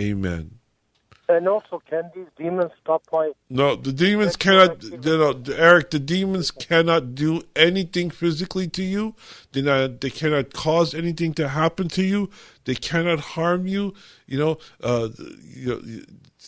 amen. 0.01 0.59
And 1.31 1.47
also, 1.47 1.83
can 1.91 2.11
these 2.15 2.29
demons 2.39 2.71
stop 2.81 3.03
my? 3.13 3.33
No, 3.51 3.77
the 3.77 3.93
demons 3.93 4.35
cannot. 4.35 4.83
You 4.83 4.99
know, 4.99 5.43
Eric, 5.55 5.91
the 5.91 5.99
demons 5.99 6.51
cannot 6.51 7.15
do 7.15 7.43
anything 7.55 8.09
physically 8.09 8.67
to 8.69 8.83
you. 8.83 9.15
They 9.53 9.61
not. 9.61 10.01
They 10.01 10.09
cannot 10.09 10.55
cause 10.55 10.95
anything 10.95 11.35
to 11.35 11.49
happen 11.49 11.89
to 11.91 12.03
you. 12.03 12.31
They 12.65 12.75
cannot 12.75 13.21
harm 13.21 13.67
you. 13.67 13.93
You 14.27 14.39
know, 14.39 14.59
uh, 14.83 15.11
you 15.43 15.67
know, 15.69 16.03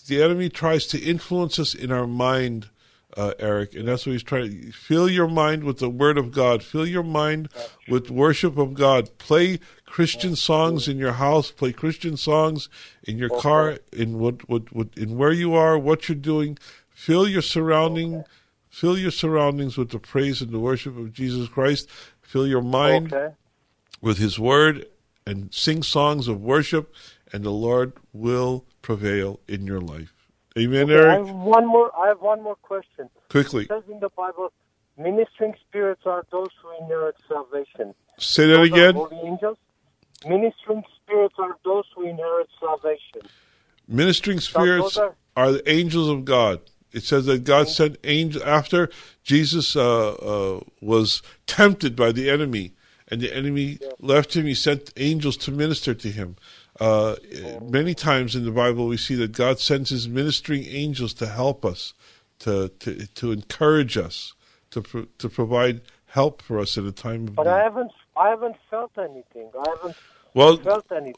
the 0.07 0.23
enemy 0.23 0.49
tries 0.49 0.87
to 0.89 0.99
influence 0.99 1.59
us 1.59 1.75
in 1.75 1.93
our 1.93 2.07
mind. 2.07 2.71
Uh, 3.17 3.35
Eric, 3.41 3.75
and 3.75 3.89
that's 3.89 4.07
what 4.07 4.13
he's 4.13 4.23
trying 4.23 4.51
to 4.51 4.73
fill 4.73 5.11
your 5.11 5.27
mind 5.27 5.65
with 5.65 5.79
the 5.79 5.91
Word 5.91 6.17
of 6.17 6.31
God. 6.31 6.63
Fill 6.63 6.87
your 6.87 7.03
mind 7.03 7.49
with 7.89 8.09
worship 8.09 8.57
of 8.57 8.75
God. 8.75 9.19
Play 9.19 9.59
Christian 9.85 10.37
songs 10.37 10.87
in 10.87 10.97
your 10.97 11.15
house. 11.15 11.51
Play 11.51 11.73
Christian 11.73 12.17
songs 12.17 12.69
in 13.03 13.19
your 13.19 13.29
car. 13.41 13.79
In 13.93 14.21
what, 14.21 14.49
what, 14.49 14.73
what, 14.73 14.89
in 14.97 15.19
where 15.19 15.33
you 15.33 15.55
are, 15.55 15.77
what 15.77 16.09
you're 16.09 16.15
doing. 16.15 16.57
Fill 16.89 17.27
your 17.27 17.43
surrounding, 17.43 18.25
fill 18.69 18.97
your 18.97 19.11
surroundings 19.11 19.77
with 19.77 19.91
the 19.91 19.99
praise 19.99 20.41
and 20.41 20.53
the 20.53 20.61
worship 20.61 20.97
of 20.97 21.13
Jesus 21.13 21.49
Christ. 21.49 21.89
Fill 22.21 22.47
your 22.47 22.63
mind 22.63 23.13
okay. 23.13 23.35
with 24.01 24.19
His 24.19 24.39
Word, 24.39 24.87
and 25.27 25.53
sing 25.53 25.83
songs 25.83 26.29
of 26.29 26.41
worship, 26.41 26.95
and 27.33 27.43
the 27.43 27.51
Lord 27.51 27.93
will 28.13 28.67
prevail 28.83 29.41
in 29.49 29.67
your 29.67 29.81
life. 29.81 30.20
Amen, 30.61 30.85
okay, 30.85 30.95
Eric. 30.95 31.09
I 31.09 31.27
have 31.27 31.37
one 31.37 31.67
more. 31.67 31.91
I 31.97 32.09
have 32.09 32.21
one 32.21 32.43
more 32.43 32.57
question. 32.57 33.09
Quickly. 33.31 33.65
It 33.65 33.69
says 33.69 33.85
in 33.91 34.01
the 34.01 34.11
Bible, 34.11 34.53
ministering 34.99 35.55
spirits 35.69 36.03
are 36.05 36.27
those 36.31 36.51
who 36.63 36.85
inherit 36.85 37.17
salvation. 37.27 37.95
Say 38.19 38.47
that 38.47 38.55
those 38.55 38.69
again. 38.69 38.95
holy 38.95 39.17
angels. 39.25 39.57
Ministering 40.27 40.85
spirits 41.03 41.35
are 41.39 41.57
those 41.65 41.85
who 41.95 42.07
inherit 42.07 42.49
salvation. 42.59 43.23
Ministering 43.89 44.41
spirits 44.41 44.99
are, 44.99 45.17
are, 45.35 45.53
the 45.53 45.71
angels 45.71 46.09
of 46.09 46.27
God. 46.27 46.61
It 46.93 47.05
says 47.05 47.25
that 47.27 47.45
God 47.45 47.69
sent 47.69 47.97
angels 48.05 48.45
after 48.45 48.91
Jesus 49.23 49.75
uh, 49.77 50.11
uh, 50.11 50.61
was 50.83 51.23
tempted 51.47 51.97
by 51.97 52.13
the 52.13 52.29
enemy, 52.29 52.75
and 53.09 53.21
the 53.21 53.35
enemy 53.35 53.79
yeah. 53.81 53.89
left 53.99 54.37
him. 54.37 54.45
He 54.45 54.55
sent 54.55 54.93
angels 54.97 55.37
to 55.39 55.51
minister 55.51 55.95
to 55.95 56.11
him. 56.11 56.37
Uh, 56.81 57.17
many 57.63 57.95
times 57.95 58.35
in 58.35 58.45
the 58.45 58.51
Bible, 58.51 58.87
we 58.87 58.97
see 58.97 59.15
that 59.17 59.33
God 59.33 59.61
sends 59.61 59.91
His 59.91 60.09
ministering 60.09 60.65
angels 60.65 61.13
to 61.15 61.27
help 61.27 61.65
us, 61.65 61.93
to 62.41 62.71
to, 62.81 63.07
to 63.07 63.33
encourage 63.33 63.99
us, 63.99 64.35
to 64.71 64.81
pro- 64.81 65.07
to 65.19 65.29
provide 65.29 65.83
help 66.07 66.43
for 66.43 66.59
us 66.59 66.77
at 66.79 66.85
a 66.85 66.93
time 66.93 67.29
of 67.29 67.37
but 67.37 67.45
need. 67.45 67.53
I 67.53 67.63
haven't, 67.63 67.93
I 68.17 68.29
haven't 68.31 68.57
felt 68.71 68.93
anything. 68.99 69.51
I 69.55 69.65
haven't 69.77 69.97
well, 70.33 70.61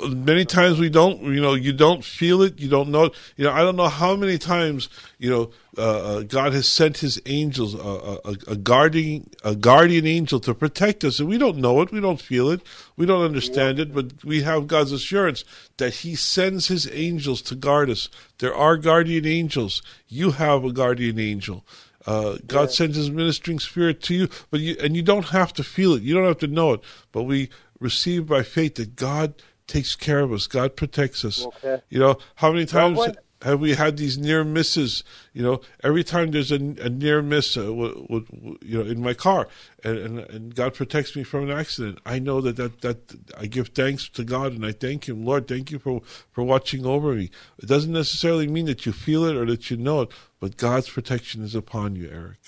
many 0.01 0.47
times 0.47 0.79
we 0.79 0.89
don't, 0.89 1.23
you 1.23 1.41
know, 1.41 1.53
you 1.53 1.73
don't 1.75 2.03
feel 2.03 2.41
it, 2.41 2.59
you 2.59 2.69
don't 2.69 2.91
know. 2.91 3.11
You 3.37 3.45
know, 3.45 3.53
I 3.53 3.61
don't 3.61 3.77
know 3.77 3.89
how 3.89 4.17
many 4.17 4.39
times, 4.39 4.89
you 5.19 5.29
know, 5.29 5.51
uh, 5.77 5.81
uh, 5.83 6.23
God 6.23 6.55
has 6.55 6.67
sent 6.67 6.99
His 6.99 7.21
angels, 7.27 7.75
uh, 7.75 8.19
a, 8.25 8.53
a, 8.53 8.57
guardian, 8.57 9.29
a 9.45 9.55
guardian 9.55 10.07
angel 10.07 10.41
to 10.41 10.55
protect 10.55 11.05
us, 11.05 11.21
and 11.21 11.29
we 11.29 11.37
don't 11.37 11.59
know 11.59 11.83
it, 11.83 11.93
we 11.93 12.01
don't 12.01 12.21
feel 12.21 12.51
it, 12.51 12.63
we 12.97 13.05
don't 13.05 13.25
understand 13.25 13.79
it, 13.79 13.95
but 13.95 14.25
we 14.25 14.43
have 14.43 14.67
God's 14.67 14.93
assurance 14.93 15.45
that 15.77 15.97
He 15.97 16.15
sends 16.15 16.69
His 16.69 16.91
angels 16.91 17.43
to 17.43 17.55
guard 17.55 17.91
us. 17.91 18.09
There 18.39 18.55
are 18.55 18.79
guardian 18.79 19.27
angels. 19.27 19.83
You 20.09 20.33
have 20.33 20.65
a 20.65 20.73
guardian 20.73 21.19
angel. 21.19 21.65
Uh, 22.07 22.39
God 22.47 22.63
yeah. 22.63 22.67
sends 22.75 22.97
His 22.97 23.11
ministering 23.11 23.59
spirit 23.59 24.03
to 24.05 24.15
you, 24.15 24.29
but 24.51 24.61
you 24.61 24.77
and 24.81 24.97
you 24.97 25.03
don't 25.03 25.29
have 25.29 25.53
to 25.55 25.63
feel 25.63 25.95
it. 25.95 26.03
You 26.03 26.15
don't 26.15 26.27
have 26.27 26.39
to 26.39 26.49
know 26.49 26.73
it. 26.73 26.81
But 27.13 27.25
we 27.25 27.51
receive 27.83 28.27
by 28.27 28.43
faith 28.43 28.77
that 28.77 28.97
God 28.97 29.35
takes 29.67 29.97
care 29.97 30.21
of 30.21 30.33
us. 30.33 30.47
God 30.47 30.77
protects 30.77 31.25
us. 31.25 31.45
Okay. 31.47 31.83
You 31.89 31.99
know 31.99 32.19
how 32.37 32.53
many 32.53 32.67
times 32.67 32.99
well, 32.99 33.15
have 33.43 33.61
we 33.61 33.75
had 33.75 33.97
these 33.97 34.19
near 34.19 34.45
misses? 34.45 35.03
You 35.33 35.43
know, 35.43 35.61
every 35.83 36.05
time 36.05 36.31
there's 36.31 36.53
a, 36.53 36.57
a 36.57 36.89
near 36.89 37.23
miss, 37.23 37.57
uh, 37.57 37.63
w- 37.63 38.07
w- 38.09 38.59
you 38.63 38.79
know, 38.79 38.89
in 38.89 39.03
my 39.03 39.15
car, 39.15 39.49
and, 39.83 39.99
and, 39.99 40.19
and 40.19 40.55
God 40.55 40.75
protects 40.75 41.17
me 41.17 41.25
from 41.25 41.51
an 41.51 41.57
accident. 41.57 41.99
I 42.07 42.19
know 42.19 42.41
that, 42.41 42.57
that 42.57 42.81
that 42.83 42.99
I 43.37 43.47
give 43.47 43.69
thanks 43.69 44.09
to 44.11 44.25
God 44.25 44.53
and 44.53 44.65
I 44.65 44.73
thank 44.73 45.09
Him, 45.09 45.25
Lord. 45.25 45.49
Thank 45.49 45.71
you 45.71 45.79
for 45.79 46.03
for 46.31 46.45
watching 46.45 46.87
over 46.87 47.15
me. 47.15 47.31
It 47.59 47.67
doesn't 47.67 47.93
necessarily 47.93 48.47
mean 48.47 48.67
that 48.67 48.87
you 48.87 48.93
feel 48.93 49.25
it 49.25 49.37
or 49.37 49.47
that 49.47 49.71
you 49.71 49.77
know 49.77 50.03
it, 50.03 50.11
but 50.41 50.57
God's 50.57 50.89
protection 50.89 51.43
is 51.43 51.55
upon 51.55 51.97
you, 51.97 52.09
Eric. 52.13 52.39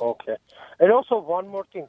Okay. 0.00 0.36
And 0.78 0.92
also 0.92 1.18
one 1.18 1.48
more 1.48 1.64
thing 1.72 1.88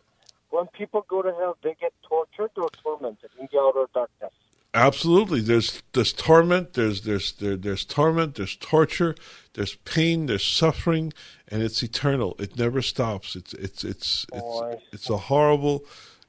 when 0.57 0.65
people 0.67 1.05
go 1.07 1.21
to 1.21 1.31
hell, 1.33 1.55
they 1.61 1.75
get 1.79 1.93
tortured 2.01 2.49
or 2.57 2.69
tormented 2.81 3.29
in 3.39 3.47
the 3.51 3.59
outer 3.59 3.85
darkness. 3.93 4.31
Absolutely. 4.73 5.39
There's 5.39 5.83
there's 5.93 6.13
torment. 6.13 6.73
There's 6.73 7.01
there's 7.01 7.31
there, 7.33 7.55
there's 7.55 7.85
torment. 7.85 8.35
There's 8.35 8.55
torture. 8.55 9.13
There's 9.53 9.75
pain. 9.75 10.25
There's 10.25 10.45
suffering, 10.45 11.13
and 11.47 11.61
it's 11.61 11.83
eternal. 11.83 12.35
It 12.39 12.57
never 12.57 12.81
stops. 12.81 13.35
It's 13.35 13.53
it's 13.53 13.83
it's 13.83 14.25
it's 14.33 14.43
oh, 14.43 14.79
it's 14.91 15.09
a 15.11 15.17
horrible, 15.17 15.85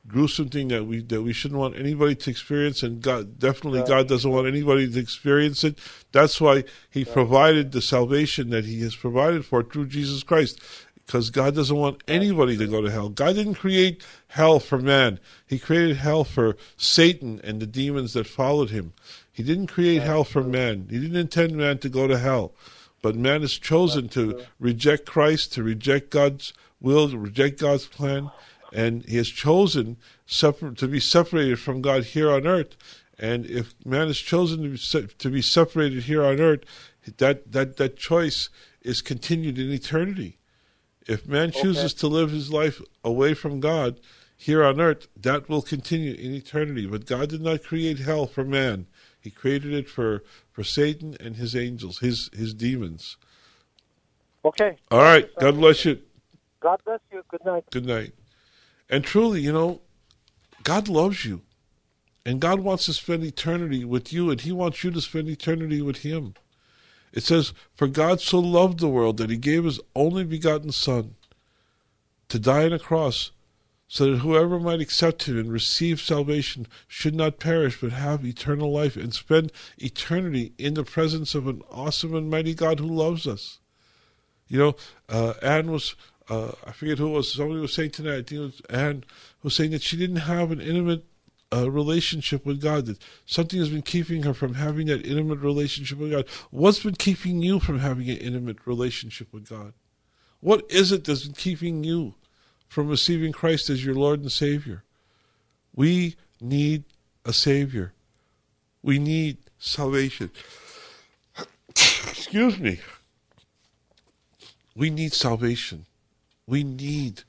gruesome 0.06 0.50
thing 0.50 0.68
that 0.68 0.84
we 0.84 1.00
that 1.02 1.22
we 1.22 1.32
shouldn't 1.32 1.60
want 1.60 1.76
anybody 1.76 2.14
to 2.14 2.30
experience, 2.30 2.82
and 2.82 3.00
God 3.00 3.38
definitely 3.38 3.80
right. 3.80 3.88
God 3.88 4.08
doesn't 4.08 4.30
want 4.30 4.46
anybody 4.46 4.90
to 4.90 5.00
experience 5.00 5.64
it. 5.64 5.78
That's 6.12 6.40
why 6.40 6.64
He 6.90 7.04
right. 7.04 7.12
provided 7.12 7.72
the 7.72 7.82
salvation 7.82 8.50
that 8.50 8.66
He 8.66 8.80
has 8.82 8.94
provided 8.94 9.46
for 9.46 9.62
through 9.62 9.86
Jesus 9.86 10.22
Christ 10.22 10.60
because 11.08 11.30
God 11.30 11.54
doesn't 11.54 11.74
want 11.74 12.02
anybody 12.06 12.54
to 12.58 12.66
go 12.66 12.82
to 12.82 12.90
hell. 12.90 13.08
God 13.08 13.34
didn't 13.34 13.54
create 13.54 14.04
hell 14.26 14.60
for 14.60 14.78
man. 14.78 15.18
He 15.46 15.58
created 15.58 15.96
hell 15.96 16.22
for 16.22 16.54
Satan 16.76 17.40
and 17.42 17.60
the 17.60 17.66
demons 17.66 18.12
that 18.12 18.26
followed 18.26 18.68
him. 18.68 18.92
He 19.32 19.42
didn't 19.42 19.68
create 19.68 20.02
hell 20.02 20.22
for 20.22 20.44
man. 20.44 20.86
He 20.90 20.98
didn't 20.98 21.16
intend 21.16 21.56
man 21.56 21.78
to 21.78 21.88
go 21.88 22.06
to 22.06 22.18
hell. 22.18 22.52
But 23.00 23.16
man 23.16 23.40
has 23.40 23.54
chosen 23.54 24.10
to 24.10 24.44
reject 24.60 25.06
Christ, 25.06 25.54
to 25.54 25.62
reject 25.62 26.10
God's 26.10 26.52
will, 26.78 27.08
to 27.08 27.16
reject 27.16 27.58
God's 27.58 27.86
plan, 27.86 28.30
and 28.70 29.02
he 29.06 29.16
has 29.16 29.28
chosen 29.28 29.96
separ- 30.26 30.72
to 30.72 30.88
be 30.88 31.00
separated 31.00 31.58
from 31.58 31.80
God 31.80 32.04
here 32.04 32.30
on 32.30 32.46
earth. 32.46 32.76
And 33.18 33.46
if 33.46 33.74
man 33.82 34.08
has 34.08 34.18
chosen 34.18 34.62
to 34.62 34.68
be, 34.68 34.76
se- 34.76 35.08
to 35.16 35.30
be 35.30 35.40
separated 35.40 36.02
here 36.02 36.22
on 36.22 36.38
earth, 36.38 36.64
that, 37.16 37.50
that, 37.50 37.78
that 37.78 37.96
choice 37.96 38.50
is 38.82 39.00
continued 39.00 39.58
in 39.58 39.72
eternity. 39.72 40.37
If 41.08 41.26
man 41.26 41.50
chooses 41.50 41.94
to 41.94 42.06
live 42.06 42.30
his 42.30 42.52
life 42.52 42.82
away 43.02 43.32
from 43.32 43.60
God 43.60 43.98
here 44.36 44.62
on 44.62 44.80
earth, 44.80 45.08
that 45.16 45.48
will 45.48 45.62
continue 45.62 46.12
in 46.12 46.34
eternity. 46.34 46.86
But 46.86 47.06
God 47.06 47.30
did 47.30 47.40
not 47.40 47.64
create 47.64 48.00
hell 48.00 48.26
for 48.26 48.44
man. 48.44 48.86
He 49.18 49.30
created 49.30 49.72
it 49.72 49.88
for, 49.88 50.22
for 50.52 50.62
Satan 50.62 51.16
and 51.18 51.36
his 51.36 51.56
angels, 51.56 51.98
his 51.98 52.30
his 52.32 52.54
demons. 52.54 53.16
Okay. 54.44 54.76
All 54.90 55.00
right. 55.00 55.28
God 55.40 55.56
bless 55.56 55.84
you. 55.84 56.00
God 56.60 56.80
bless 56.84 57.00
you. 57.10 57.22
Good 57.28 57.44
night. 57.44 57.64
Good 57.72 57.86
night. 57.86 58.12
And 58.90 59.02
truly, 59.02 59.40
you 59.40 59.52
know, 59.52 59.80
God 60.62 60.88
loves 60.88 61.24
you. 61.24 61.42
And 62.24 62.40
God 62.40 62.60
wants 62.60 62.84
to 62.86 62.92
spend 62.92 63.24
eternity 63.24 63.84
with 63.84 64.12
you, 64.12 64.30
and 64.30 64.40
He 64.40 64.52
wants 64.52 64.84
you 64.84 64.90
to 64.90 65.00
spend 65.00 65.28
eternity 65.28 65.80
with 65.80 65.98
Him. 65.98 66.34
It 67.12 67.22
says, 67.22 67.52
For 67.74 67.86
God 67.86 68.20
so 68.20 68.38
loved 68.38 68.80
the 68.80 68.88
world 68.88 69.16
that 69.18 69.30
He 69.30 69.36
gave 69.36 69.64
His 69.64 69.80
only 69.94 70.24
begotten 70.24 70.72
Son 70.72 71.14
to 72.28 72.38
die 72.38 72.66
on 72.66 72.72
a 72.72 72.78
cross 72.78 73.32
so 73.88 74.10
that 74.10 74.18
whoever 74.18 74.60
might 74.60 74.80
accept 74.80 75.24
Him 75.24 75.38
and 75.38 75.50
receive 75.50 76.00
salvation 76.00 76.66
should 76.86 77.14
not 77.14 77.40
perish 77.40 77.80
but 77.80 77.92
have 77.92 78.24
eternal 78.24 78.70
life 78.70 78.96
and 78.96 79.14
spend 79.14 79.50
eternity 79.78 80.52
in 80.58 80.74
the 80.74 80.84
presence 80.84 81.34
of 81.34 81.46
an 81.46 81.62
awesome 81.70 82.14
and 82.14 82.30
mighty 82.30 82.54
God 82.54 82.80
who 82.80 82.86
loves 82.86 83.26
us. 83.26 83.58
You 84.46 84.58
know, 84.58 84.76
uh, 85.08 85.34
Anne 85.42 85.70
was, 85.70 85.94
uh, 86.28 86.52
I 86.66 86.72
forget 86.72 86.98
who 86.98 87.08
it 87.08 87.16
was, 87.16 87.32
somebody 87.32 87.60
was 87.60 87.72
saying 87.72 87.92
tonight, 87.92 88.12
I 88.12 88.22
think 88.22 88.32
it 88.32 88.38
was 88.38 88.62
Anne, 88.68 89.04
was 89.42 89.56
saying 89.56 89.70
that 89.70 89.82
she 89.82 89.96
didn't 89.96 90.16
have 90.16 90.50
an 90.50 90.60
intimate 90.60 91.04
uh, 91.52 91.70
relationship 91.70 92.44
with 92.44 92.60
God, 92.60 92.86
that 92.86 92.98
something 93.26 93.58
has 93.58 93.70
been 93.70 93.82
keeping 93.82 94.22
her 94.24 94.34
from 94.34 94.54
having 94.54 94.86
that 94.88 95.06
intimate 95.06 95.38
relationship 95.38 95.98
with 95.98 96.10
God. 96.10 96.26
What's 96.50 96.82
been 96.82 96.94
keeping 96.94 97.42
you 97.42 97.60
from 97.60 97.78
having 97.78 98.10
an 98.10 98.18
intimate 98.18 98.66
relationship 98.66 99.32
with 99.32 99.48
God? 99.48 99.72
What 100.40 100.64
is 100.68 100.92
it 100.92 101.04
that's 101.04 101.24
been 101.24 101.34
keeping 101.34 101.84
you 101.84 102.14
from 102.68 102.88
receiving 102.88 103.32
Christ 103.32 103.70
as 103.70 103.84
your 103.84 103.94
Lord 103.94 104.20
and 104.20 104.30
Savior? 104.30 104.84
We 105.74 106.16
need 106.40 106.84
a 107.24 107.32
Savior. 107.32 107.92
We 108.82 108.98
need 108.98 109.38
salvation. 109.58 110.30
Excuse 111.70 112.58
me. 112.58 112.80
We 114.76 114.90
need 114.90 115.12
salvation. 115.12 115.86
We 116.46 116.62
need 116.62 117.22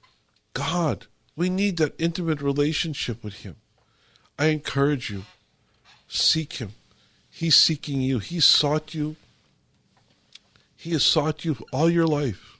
God. 0.53 1.07
We 1.35 1.49
need 1.49 1.77
that 1.77 1.95
intimate 1.97 2.41
relationship 2.41 3.23
with 3.23 3.41
Him. 3.43 3.55
I 4.39 4.47
encourage 4.47 5.09
you, 5.09 5.25
seek 6.07 6.53
Him. 6.53 6.71
He's 7.29 7.55
seeking 7.55 8.01
you. 8.01 8.19
He 8.19 8.39
sought 8.39 8.95
you. 8.95 9.17
He 10.75 10.91
has 10.91 11.03
sought 11.03 11.43
you 11.43 11.57
all 11.73 11.89
your 11.89 12.07
life. 12.07 12.57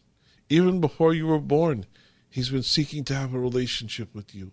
Even 0.50 0.82
before 0.82 1.14
you 1.14 1.26
were 1.26 1.40
born, 1.40 1.86
He's 2.30 2.50
been 2.50 2.64
seeking 2.64 3.06
to 3.06 3.16
have 3.16 3.34
a 3.34 3.40
relationship 3.40 4.14
with 4.14 4.36
you. 4.36 4.52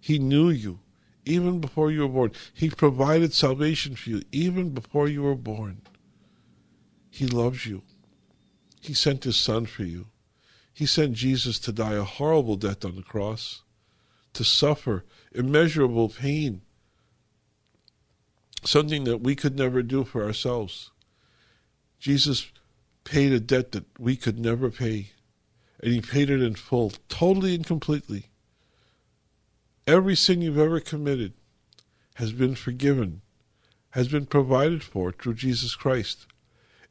He 0.00 0.18
knew 0.18 0.48
you 0.48 0.80
even 1.26 1.60
before 1.60 1.90
you 1.90 2.00
were 2.00 2.08
born. 2.08 2.32
He 2.54 2.70
provided 2.70 3.34
salvation 3.34 3.94
for 3.94 4.10
you 4.10 4.22
even 4.32 4.70
before 4.70 5.08
you 5.08 5.22
were 5.22 5.34
born. 5.34 5.82
He 7.10 7.26
loves 7.26 7.66
you. 7.66 7.82
He 8.80 8.94
sent 8.94 9.24
His 9.24 9.36
Son 9.36 9.66
for 9.66 9.84
you. 9.84 10.06
He 10.72 10.86
sent 10.86 11.12
Jesus 11.12 11.58
to 11.60 11.72
die 11.72 11.94
a 11.94 12.02
horrible 12.02 12.56
death 12.56 12.84
on 12.84 12.96
the 12.96 13.02
cross, 13.02 13.62
to 14.34 14.44
suffer 14.44 15.04
immeasurable 15.32 16.08
pain, 16.08 16.62
something 18.64 19.04
that 19.04 19.18
we 19.18 19.34
could 19.34 19.56
never 19.56 19.82
do 19.82 20.04
for 20.04 20.24
ourselves. 20.24 20.90
Jesus 21.98 22.50
paid 23.04 23.32
a 23.32 23.40
debt 23.40 23.72
that 23.72 23.86
we 23.98 24.16
could 24.16 24.38
never 24.38 24.70
pay, 24.70 25.10
and 25.80 25.92
He 25.92 26.00
paid 26.00 26.30
it 26.30 26.42
in 26.42 26.54
full, 26.54 26.92
totally 27.08 27.54
and 27.54 27.66
completely. 27.66 28.26
Every 29.86 30.16
sin 30.16 30.42
you've 30.42 30.58
ever 30.58 30.80
committed 30.80 31.32
has 32.14 32.32
been 32.32 32.54
forgiven, 32.54 33.22
has 33.90 34.08
been 34.08 34.26
provided 34.26 34.82
for 34.82 35.10
through 35.10 35.34
Jesus 35.34 35.74
Christ. 35.74 36.26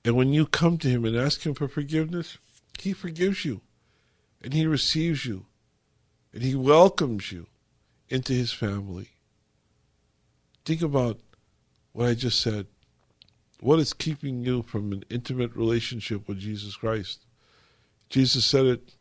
And 0.03 0.15
when 0.15 0.33
you 0.33 0.45
come 0.45 0.77
to 0.79 0.89
Him 0.89 1.05
and 1.05 1.15
ask 1.15 1.45
Him 1.45 1.53
for 1.53 1.67
forgiveness, 1.67 2.37
He 2.79 2.93
forgives 2.93 3.45
you 3.45 3.61
and 4.41 4.53
He 4.53 4.65
receives 4.65 5.25
you 5.25 5.45
and 6.33 6.43
He 6.43 6.55
welcomes 6.55 7.31
you 7.31 7.47
into 8.09 8.33
His 8.33 8.51
family. 8.51 9.09
Think 10.65 10.81
about 10.81 11.19
what 11.93 12.09
I 12.09 12.13
just 12.13 12.39
said. 12.39 12.67
What 13.61 13.79
is 13.79 13.93
keeping 13.93 14.43
you 14.43 14.61
from 14.61 14.91
an 14.93 15.03
intimate 15.09 15.55
relationship 15.55 16.27
with 16.27 16.39
Jesus 16.39 16.75
Christ? 16.75 17.25
Jesus 18.09 18.45
said 18.45 18.65
it 18.65 18.95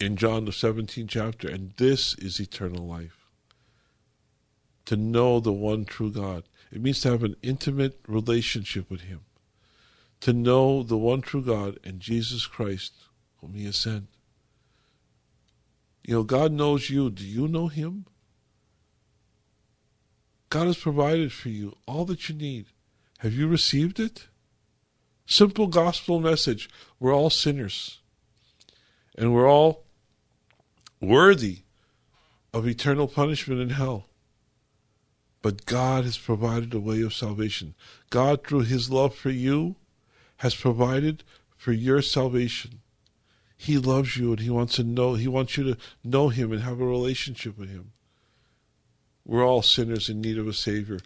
in 0.00 0.16
John 0.16 0.44
the 0.44 0.52
17th 0.52 1.08
chapter, 1.08 1.48
and 1.48 1.72
this 1.76 2.14
is 2.14 2.40
eternal 2.40 2.86
life. 2.86 3.26
To 4.86 4.96
know 4.96 5.40
the 5.40 5.52
one 5.52 5.84
true 5.84 6.10
God. 6.10 6.44
It 6.70 6.80
means 6.80 7.00
to 7.00 7.10
have 7.10 7.22
an 7.22 7.36
intimate 7.42 8.00
relationship 8.06 8.90
with 8.90 9.02
Him. 9.02 9.20
To 10.20 10.32
know 10.32 10.82
the 10.82 10.96
one 10.96 11.20
true 11.20 11.42
God 11.42 11.78
and 11.84 12.00
Jesus 12.00 12.46
Christ, 12.46 12.92
whom 13.40 13.54
He 13.54 13.64
has 13.64 13.76
sent. 13.76 14.08
You 16.08 16.14
know, 16.14 16.22
God 16.22 16.52
knows 16.52 16.88
you. 16.88 17.10
Do 17.10 17.22
you 17.22 17.46
know 17.46 17.66
Him? 17.66 18.06
God 20.48 20.66
has 20.66 20.78
provided 20.78 21.34
for 21.34 21.50
you 21.50 21.76
all 21.86 22.06
that 22.06 22.30
you 22.30 22.34
need. 22.34 22.64
Have 23.18 23.34
you 23.34 23.46
received 23.46 24.00
it? 24.00 24.26
Simple 25.26 25.66
gospel 25.66 26.18
message. 26.18 26.70
We're 26.98 27.14
all 27.14 27.28
sinners. 27.28 27.98
And 29.18 29.34
we're 29.34 29.50
all 29.50 29.84
worthy 30.98 31.58
of 32.54 32.66
eternal 32.66 33.06
punishment 33.06 33.60
in 33.60 33.68
hell. 33.68 34.06
But 35.42 35.66
God 35.66 36.04
has 36.04 36.16
provided 36.16 36.72
a 36.72 36.80
way 36.80 37.02
of 37.02 37.12
salvation. 37.12 37.74
God, 38.08 38.46
through 38.46 38.62
His 38.62 38.88
love 38.88 39.14
for 39.14 39.28
you, 39.28 39.76
has 40.38 40.54
provided 40.54 41.22
for 41.54 41.72
your 41.72 42.00
salvation. 42.00 42.80
He 43.60 43.76
loves 43.76 44.16
you 44.16 44.30
and 44.30 44.40
He 44.40 44.50
wants 44.50 44.76
to 44.76 44.84
know, 44.84 45.14
He 45.14 45.28
wants 45.28 45.56
you 45.56 45.64
to 45.64 45.76
know 46.04 46.28
Him 46.28 46.52
and 46.52 46.62
have 46.62 46.80
a 46.80 46.86
relationship 46.86 47.58
with 47.58 47.68
Him. 47.68 47.90
We're 49.26 49.44
all 49.44 49.62
sinners 49.62 50.08
in 50.08 50.20
need 50.20 50.38
of 50.38 50.46
a 50.46 50.54
Savior. 50.54 51.00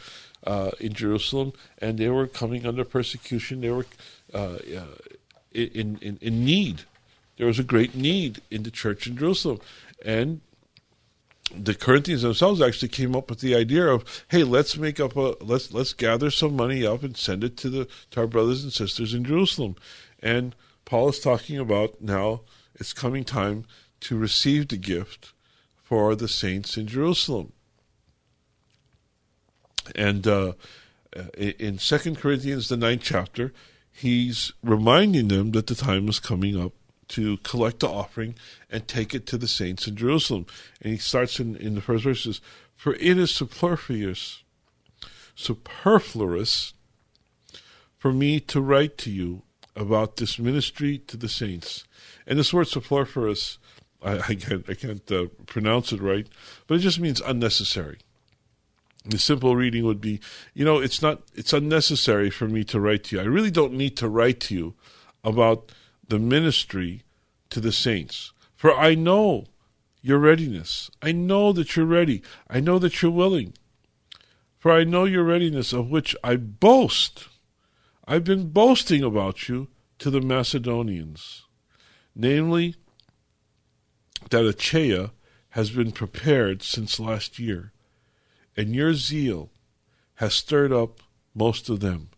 uh, 0.46 0.72
in 0.80 0.94
Jerusalem, 0.94 1.54
and 1.80 1.98
they 1.98 2.10
were 2.10 2.28
coming 2.28 2.66
under 2.66 2.84
persecution. 2.84 3.62
They 3.62 3.72
were 3.72 3.86
uh, 4.34 4.58
in, 5.52 5.98
in, 6.02 6.18
in 6.22 6.46
need. 6.46 6.82
There 7.38 7.48
was 7.48 7.60
a 7.60 7.64
great 7.64 7.96
need 7.96 8.42
in 8.52 8.64
the 8.64 8.72
church 8.72 9.08
in 9.08 9.18
Jerusalem. 9.18 9.60
And 10.04 10.42
the 11.56 11.74
Corinthians 11.74 12.22
themselves 12.24 12.62
actually 12.62 12.90
came 12.90 13.16
up 13.16 13.30
with 13.30 13.40
the 13.40 13.56
idea 13.56 13.88
of, 13.88 14.26
hey, 14.30 14.44
let's 14.44 14.78
make 14.78 15.00
up 15.00 15.16
a 15.16 15.36
let's 15.42 15.74
let's 15.74 15.94
gather 15.94 16.30
some 16.30 16.56
money 16.56 16.86
up 16.86 17.04
and 17.04 17.16
send 17.16 17.44
it 17.44 17.58
to 17.58 17.70
the 17.70 17.88
to 18.12 18.22
our 18.22 18.28
brothers 18.28 18.64
and 18.64 18.74
sisters 18.74 19.14
in 19.14 19.24
Jerusalem. 19.24 19.76
And 20.22 20.56
Paul 20.86 21.10
is 21.10 21.20
talking 21.20 21.58
about 21.58 22.02
now 22.02 22.42
it's 22.76 22.94
coming 22.94 23.24
time 23.24 23.66
to 24.02 24.18
receive 24.18 24.68
the 24.68 24.78
gift 24.78 25.34
for 25.76 26.16
the 26.16 26.28
saints 26.28 26.78
in 26.78 26.88
Jerusalem. 26.88 27.54
And 29.96 30.28
uh, 30.28 30.54
in 31.38 31.80
Second 31.80 32.18
Corinthians, 32.18 32.68
the 32.68 32.78
ninth 32.78 33.02
chapter, 33.04 33.54
he's 33.92 34.52
reminding 34.62 35.30
them 35.30 35.52
that 35.52 35.68
the 35.68 35.76
time 35.76 36.10
is 36.10 36.20
coming 36.20 36.60
up 36.60 36.74
to 37.10 37.38
collect 37.38 37.80
the 37.80 37.90
offering 37.90 38.36
and 38.70 38.88
take 38.88 39.14
it 39.14 39.26
to 39.28 39.38
the 39.38 39.48
saints 39.48 39.88
in 39.88 39.96
Jerusalem. 39.96 40.46
And 40.82 40.92
he 40.92 41.00
starts 41.00 41.40
in, 41.40 41.56
in 41.56 41.76
the 41.76 41.82
first 41.82 42.04
verses, 42.04 42.42
For 42.76 42.96
it 42.96 43.18
is 43.18 43.32
superfluous, 43.32 44.44
superfluous 45.36 46.74
for 47.98 48.12
me 48.12 48.40
to 48.42 48.62
write 48.62 48.98
to 49.00 49.12
you 49.12 49.44
about 49.76 50.18
this 50.18 50.40
ministry 50.40 50.98
to 51.00 51.18
the 51.18 51.30
saints. 51.30 51.86
And 52.26 52.38
this 52.38 52.54
word 52.54 52.68
superfluous 52.68 53.58
I, 54.02 54.18
I 54.30 54.36
can't, 54.36 54.70
I 54.70 54.74
can't 54.74 55.12
uh, 55.12 55.26
pronounce 55.46 55.92
it 55.92 56.02
right, 56.02 56.28
but 56.68 56.76
it 56.76 56.80
just 56.80 57.00
means 57.00 57.22
unnecessary. 57.22 58.00
The 59.06 59.18
simple 59.18 59.56
reading 59.56 59.86
would 59.86 60.02
be, 60.02 60.20
you 60.54 60.66
know, 60.66 60.80
it's 60.80 61.02
not, 61.02 61.22
it's 61.34 61.54
unnecessary 61.54 62.30
for 62.30 62.48
me 62.48 62.64
to 62.66 62.80
write 62.80 63.06
to 63.06 63.16
you. 63.16 63.22
I 63.22 63.26
really 63.26 63.52
don't 63.52 63.74
need 63.74 63.96
to 63.98 64.10
write 64.10 64.40
to 64.42 64.56
you 64.56 64.76
about 65.24 65.72
the 66.08 66.20
ministry 66.20 67.04
to 67.50 67.60
the 67.60 67.72
saints, 67.72 68.34
for 68.56 68.76
I 68.76 68.96
know 68.96 69.46
your 70.02 70.20
readiness. 70.20 70.90
I 71.02 71.12
know 71.12 71.52
that 71.54 71.76
you're 71.76 71.86
ready. 71.86 72.22
I 72.50 72.60
know 72.60 72.80
that 72.80 73.02
you're 73.02 73.12
willing. 73.12 73.54
For 74.58 74.72
I 74.72 74.84
know 74.84 75.06
your 75.06 75.24
readiness, 75.24 75.74
of 75.74 75.90
which 75.90 76.16
I 76.24 76.36
boast. 76.36 77.28
I've 78.08 78.24
been 78.24 78.50
boasting 78.50 79.04
about 79.04 79.50
you 79.50 79.68
to 80.00 80.10
the 80.10 80.22
Macedonians, 80.22 81.44
namely 82.16 82.76
that 84.30 84.46
Achaia 84.46 85.12
has 85.50 85.72
been 85.72 85.92
prepared 85.92 86.64
since 86.64 87.00
last 87.00 87.40
year, 87.40 87.72
and 88.56 88.76
your 88.76 88.94
zeal 88.94 89.50
has 90.16 90.34
stirred 90.34 90.72
up 90.72 91.02
most 91.36 91.70
of 91.70 91.80
them. 91.80 92.10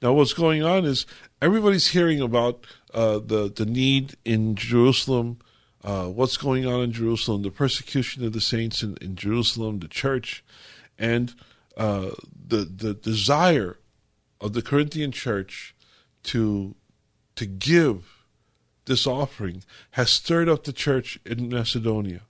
Now, 0.00 0.12
what's 0.12 0.32
going 0.32 0.62
on 0.62 0.84
is 0.84 1.06
everybody's 1.40 1.88
hearing 1.88 2.20
about 2.20 2.66
uh, 2.94 3.18
the 3.18 3.52
the 3.54 3.66
need 3.66 4.16
in 4.24 4.54
Jerusalem, 4.54 5.38
uh, 5.84 6.06
what's 6.06 6.36
going 6.36 6.66
on 6.66 6.80
in 6.80 6.92
Jerusalem, 6.92 7.42
the 7.42 7.50
persecution 7.50 8.24
of 8.24 8.32
the 8.32 8.40
saints 8.40 8.82
in, 8.82 8.96
in 9.00 9.16
Jerusalem, 9.16 9.78
the 9.78 9.88
church, 9.88 10.44
and 10.98 11.34
uh, 11.76 12.10
the 12.48 12.64
the 12.64 12.94
desire 12.94 13.78
of 14.40 14.52
the 14.52 14.62
Corinthian 14.62 15.12
church 15.12 15.74
to 16.24 16.74
to 17.34 17.46
give 17.46 18.22
this 18.84 19.06
offering 19.06 19.62
has 19.92 20.10
stirred 20.10 20.48
up 20.48 20.64
the 20.64 20.72
church 20.72 21.18
in 21.24 21.48
Macedonia, 21.48 22.22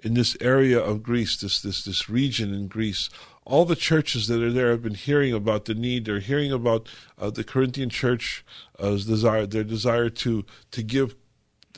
in 0.00 0.14
this 0.14 0.36
area 0.40 0.80
of 0.80 1.02
Greece, 1.02 1.36
this 1.36 1.60
this 1.60 1.84
this 1.84 2.08
region 2.08 2.52
in 2.52 2.66
Greece. 2.66 3.08
All 3.44 3.64
the 3.64 3.76
churches 3.76 4.28
that 4.28 4.42
are 4.42 4.52
there 4.52 4.70
have 4.70 4.82
been 4.82 4.94
hearing 4.94 5.32
about 5.32 5.64
the 5.64 5.74
need. 5.74 6.04
They're 6.04 6.20
hearing 6.20 6.52
about 6.52 6.88
uh, 7.18 7.30
the 7.30 7.44
Corinthian 7.44 7.90
church's 7.90 8.42
uh, 8.78 8.90
desire, 8.90 9.46
their 9.46 9.64
desire 9.64 10.10
to 10.10 10.44
to 10.70 10.82
give 10.82 11.16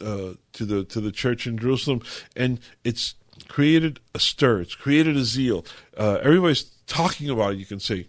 uh, 0.00 0.34
to 0.52 0.64
the 0.64 0.84
to 0.84 1.00
the 1.00 1.12
church 1.12 1.46
in 1.46 1.56
Jerusalem, 1.58 2.02
and 2.36 2.60
it's 2.84 3.14
created 3.48 4.00
a 4.14 4.18
stir. 4.18 4.60
It's 4.60 4.74
created 4.74 5.16
a 5.16 5.24
zeal. 5.24 5.64
Uh, 5.96 6.18
everybody's 6.22 6.64
talking 6.86 7.30
about 7.30 7.54
it. 7.54 7.58
You 7.58 7.66
can 7.66 7.80
say, 7.80 8.08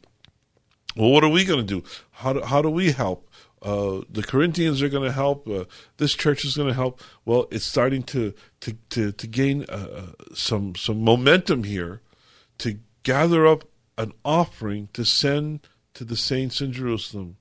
"Well, 0.95 1.11
what 1.11 1.23
are 1.23 1.29
we 1.29 1.45
going 1.45 1.65
to 1.65 1.81
do? 1.81 1.87
How 2.11 2.33
do, 2.33 2.41
how 2.41 2.61
do 2.61 2.69
we 2.69 2.91
help?" 2.91 3.29
Uh, 3.61 4.01
the 4.09 4.21
Corinthians 4.21 4.81
are 4.83 4.89
going 4.89 5.03
to 5.03 5.11
help. 5.11 5.47
Uh, 5.47 5.65
this 5.97 6.13
church 6.13 6.45
is 6.45 6.55
going 6.55 6.67
to 6.67 6.75
help. 6.75 7.01
Well, 7.25 7.47
it's 7.51 7.65
starting 7.65 8.03
to 8.03 8.33
to 8.61 8.77
to, 8.89 9.11
to 9.11 9.27
gain 9.27 9.65
uh, 9.69 9.87
uh, 10.19 10.35
some 10.35 10.75
some 10.75 11.03
momentum 11.03 11.63
here, 11.63 12.01
to 12.59 12.77
gather 13.05 13.47
up 13.47 13.63
an 13.97 14.11
offering 14.25 14.89
to 14.91 15.05
send 15.05 15.65
to 15.93 16.03
the 16.03 16.17
saints 16.17 16.59
in 16.59 16.73
Jerusalem, 16.73 17.37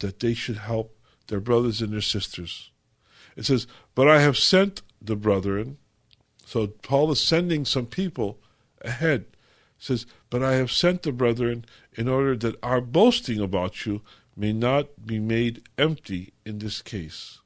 that 0.00 0.18
they 0.18 0.34
should 0.34 0.58
help 0.58 0.98
their 1.28 1.38
brothers 1.38 1.80
and 1.80 1.92
their 1.92 2.00
sisters. 2.00 2.72
It 3.36 3.46
says, 3.46 3.68
"But 3.94 4.08
I 4.08 4.20
have 4.20 4.36
sent 4.36 4.82
the 5.00 5.14
brethren." 5.14 5.78
So 6.44 6.66
Paul 6.66 7.12
is 7.12 7.20
sending 7.20 7.64
some 7.64 7.86
people 7.86 8.40
ahead. 8.80 9.20
It 9.78 9.84
says, 9.84 10.06
"But 10.30 10.42
I 10.42 10.54
have 10.54 10.72
sent 10.72 11.04
the 11.04 11.12
brethren 11.12 11.64
in 11.92 12.08
order 12.08 12.36
that 12.38 12.58
our 12.64 12.80
boasting 12.80 13.38
about 13.38 13.86
you." 13.86 14.02
may 14.36 14.52
not 14.52 15.06
be 15.06 15.18
made 15.18 15.62
empty 15.78 16.34
in 16.44 16.58
this 16.58 16.82
case. 16.82 17.38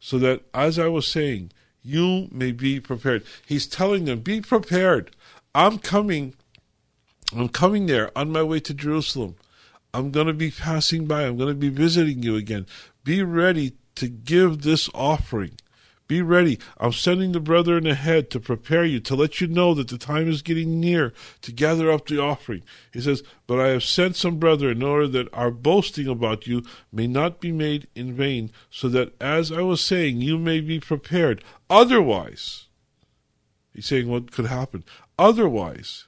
So 0.00 0.18
that, 0.20 0.42
as 0.54 0.78
I 0.78 0.88
was 0.88 1.06
saying, 1.06 1.52
you 1.82 2.28
may 2.32 2.52
be 2.52 2.80
prepared. 2.80 3.22
He's 3.46 3.66
telling 3.66 4.06
them, 4.06 4.20
be 4.20 4.40
prepared. 4.40 5.14
I'm 5.54 5.78
coming. 5.78 6.34
I'm 7.34 7.48
coming 7.48 7.86
there 7.86 8.16
on 8.16 8.30
my 8.30 8.42
way 8.42 8.60
to 8.60 8.74
Jerusalem. 8.74 9.36
I'm 9.92 10.10
going 10.10 10.26
to 10.26 10.32
be 10.32 10.50
passing 10.50 11.06
by. 11.06 11.24
I'm 11.24 11.36
going 11.36 11.48
to 11.48 11.54
be 11.54 11.68
visiting 11.68 12.22
you 12.22 12.36
again. 12.36 12.66
Be 13.04 13.22
ready 13.22 13.74
to 13.96 14.08
give 14.08 14.62
this 14.62 14.88
offering. 14.94 15.52
Be 16.06 16.22
ready. 16.22 16.58
I'm 16.78 16.92
sending 16.92 17.32
the 17.32 17.40
brethren 17.40 17.86
ahead 17.86 18.30
to 18.30 18.40
prepare 18.40 18.84
you, 18.84 18.98
to 19.00 19.14
let 19.14 19.42
you 19.42 19.46
know 19.46 19.74
that 19.74 19.88
the 19.88 19.98
time 19.98 20.26
is 20.26 20.40
getting 20.40 20.80
near 20.80 21.12
to 21.42 21.52
gather 21.52 21.92
up 21.92 22.06
the 22.06 22.18
offering. 22.18 22.62
He 22.94 23.02
says, 23.02 23.22
But 23.46 23.60
I 23.60 23.68
have 23.68 23.84
sent 23.84 24.16
some 24.16 24.38
brethren 24.38 24.78
in 24.78 24.82
order 24.82 25.06
that 25.08 25.34
our 25.34 25.50
boasting 25.50 26.08
about 26.08 26.46
you 26.46 26.62
may 26.90 27.06
not 27.06 27.40
be 27.40 27.52
made 27.52 27.88
in 27.94 28.14
vain, 28.14 28.50
so 28.70 28.88
that, 28.88 29.20
as 29.20 29.52
I 29.52 29.60
was 29.60 29.82
saying, 29.82 30.22
you 30.22 30.38
may 30.38 30.60
be 30.60 30.80
prepared. 30.80 31.44
Otherwise, 31.68 32.68
he's 33.74 33.84
saying 33.84 34.08
what 34.08 34.32
could 34.32 34.46
happen. 34.46 34.84
Otherwise, 35.18 36.07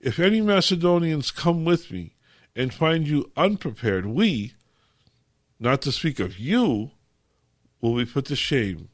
if 0.00 0.18
any 0.18 0.40
Macedonians 0.40 1.30
come 1.30 1.64
with 1.64 1.90
me 1.90 2.14
and 2.54 2.72
find 2.72 3.06
you 3.06 3.30
unprepared, 3.36 4.06
we, 4.06 4.54
not 5.58 5.82
to 5.82 5.92
speak 5.92 6.20
of 6.20 6.38
you, 6.38 6.90
will 7.80 7.96
be 7.96 8.04
put 8.04 8.26
to 8.26 8.36
shame 8.36 8.88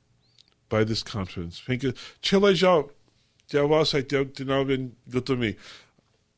by 0.68 0.84
this. 0.84 1.02
Fiindcă 1.02 1.96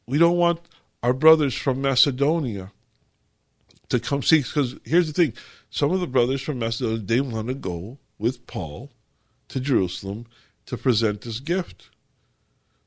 We 0.06 0.18
don't 0.18 0.36
want 0.36 0.60
our 1.02 1.12
brothers 1.12 1.54
from 1.54 1.80
Macedonia 1.80 2.72
to 3.88 4.00
come 4.00 4.22
see, 4.22 4.38
because 4.38 4.76
here's 4.84 5.06
the 5.06 5.12
thing. 5.12 5.34
Some 5.70 5.92
of 5.92 6.00
the 6.00 6.06
brothers 6.06 6.42
from 6.42 6.58
Macedonia, 6.58 6.98
they 6.98 7.20
want 7.20 7.48
to 7.48 7.54
go 7.54 7.98
with 8.18 8.46
Paul 8.46 8.90
to 9.48 9.60
Jerusalem 9.60 10.26
to 10.66 10.76
present 10.76 11.20
this 11.20 11.40
gift. 11.40 11.90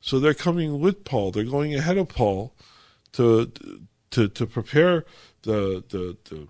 So 0.00 0.18
they're 0.18 0.34
coming 0.34 0.80
with 0.80 1.04
Paul. 1.04 1.30
They're 1.30 1.44
going 1.44 1.74
ahead 1.74 1.98
of 1.98 2.08
Paul 2.08 2.54
to 3.12 3.52
to 4.10 4.28
to 4.28 4.46
prepare 4.46 5.04
the 5.42 5.84
the, 5.88 6.16
the 6.24 6.48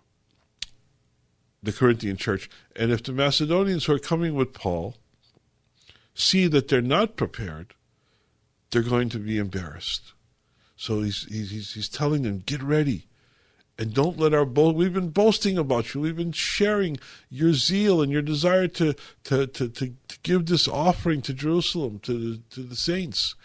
the 1.63 1.73
Corinthian 1.73 2.17
church. 2.17 2.49
And 2.77 2.93
if 2.93 3.03
the 3.03 3.13
Macedonians 3.13 3.87
who 3.87 3.95
are 3.95 3.99
coming 3.99 4.35
with 4.35 4.53
Paul 4.53 4.97
see 6.15 6.47
that 6.49 6.69
they're 6.69 6.81
not 6.81 7.17
prepared, 7.17 7.75
they're 8.71 8.83
going 8.83 9.09
to 9.11 9.19
be 9.19 9.39
embarrassed. 9.39 10.13
So 10.77 11.03
he's, 11.03 11.25
he's, 11.25 11.73
he's 11.73 11.89
telling 11.89 12.23
them, 12.23 12.43
get 12.47 12.63
ready. 12.63 13.08
And 13.79 13.95
don't 13.95 14.19
let 14.19 14.35
our 14.35 14.45
boast, 14.45 14.77
we've 14.77 14.93
been 14.93 15.11
boasting 15.11 15.57
about 15.57 15.95
you. 15.95 16.01
We've 16.01 16.17
been 16.17 16.33
sharing 16.33 16.99
your 17.31 17.53
zeal 17.53 18.03
and 18.03 18.11
your 18.11 18.23
desire 18.23 18.67
to, 18.67 18.95
to, 19.25 19.47
to, 19.47 19.69
to, 19.69 19.95
to 20.09 20.19
give 20.25 20.47
this 20.47 20.67
offering 20.67 21.23
to 21.23 21.33
Jerusalem, 21.33 22.01
to, 22.01 22.39
to 22.51 22.63
the 22.65 22.75
saints. 22.75 23.37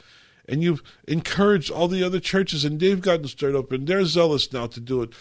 And 0.50 0.64
you've 0.64 0.82
encouraged 1.08 1.70
all 1.70 1.88
the 1.88 2.04
other 2.04 2.20
churches, 2.20 2.66
and 2.66 2.80
they've 2.80 3.00
gotten 3.00 3.28
stirred 3.28 3.56
up, 3.56 3.72
and 3.72 3.86
they're 3.86 4.06
zealous 4.06 4.52
now 4.52 4.66
to 4.68 4.80
do 4.80 5.04
it. 5.04 5.14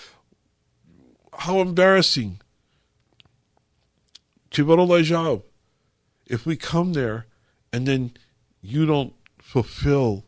How 1.35 1.61
embarrassing. 1.61 2.41
If 6.27 6.47
we 6.47 6.57
come 6.57 6.95
there 6.95 7.27
and 7.73 7.87
then 7.87 8.13
you 8.63 8.87
don't 8.87 9.13
fulfill 9.39 10.25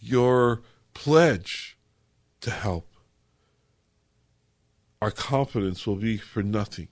your 0.00 0.62
pledge 0.94 1.76
to 2.40 2.50
help, 2.50 2.86
our 5.00 5.10
confidence 5.10 5.86
will 5.86 5.96
be 5.96 6.16
for 6.16 6.42
nothing. 6.42 6.88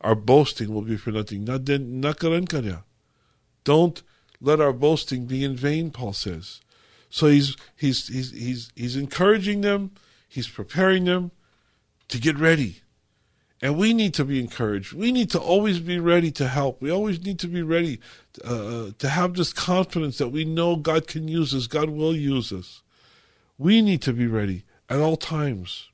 Our 0.00 0.14
boasting 0.14 0.72
will 0.72 0.82
be 0.82 0.96
for 0.96 1.10
nothing. 1.10 1.44
Don't 3.64 4.02
let 4.40 4.60
our 4.60 4.72
boasting 4.72 5.26
be 5.26 5.44
in 5.44 5.56
vain, 5.56 5.90
Paul 5.90 6.12
says. 6.12 6.60
So 7.10 7.26
he's 7.26 7.56
he's 7.74 8.08
he's 8.08 8.30
he's 8.32 8.72
he's 8.76 8.96
encouraging 8.96 9.62
them, 9.62 9.92
he's 10.28 10.48
preparing 10.48 11.04
them 11.04 11.30
to 12.08 12.18
get 12.18 12.38
ready. 12.38 12.82
And 13.60 13.76
we 13.76 13.92
need 13.92 14.14
to 14.14 14.24
be 14.24 14.38
encouraged. 14.38 14.92
We 14.92 15.10
need 15.10 15.30
to 15.30 15.40
always 15.40 15.80
be 15.80 15.98
ready 15.98 16.30
to 16.32 16.46
help. 16.46 16.80
We 16.80 16.92
always 16.92 17.20
need 17.24 17.40
to 17.40 17.48
be 17.48 17.62
ready 17.62 17.98
uh, 18.44 18.90
to 18.96 19.08
have 19.08 19.34
this 19.34 19.52
confidence 19.52 20.18
that 20.18 20.28
we 20.28 20.44
know 20.44 20.76
God 20.76 21.08
can 21.08 21.26
use 21.26 21.52
us, 21.52 21.66
God 21.66 21.90
will 21.90 22.14
use 22.14 22.52
us. 22.52 22.82
We 23.56 23.82
need 23.82 24.00
to 24.02 24.12
be 24.12 24.28
ready 24.28 24.64
at 24.88 25.00
all 25.00 25.16
times. 25.16 25.87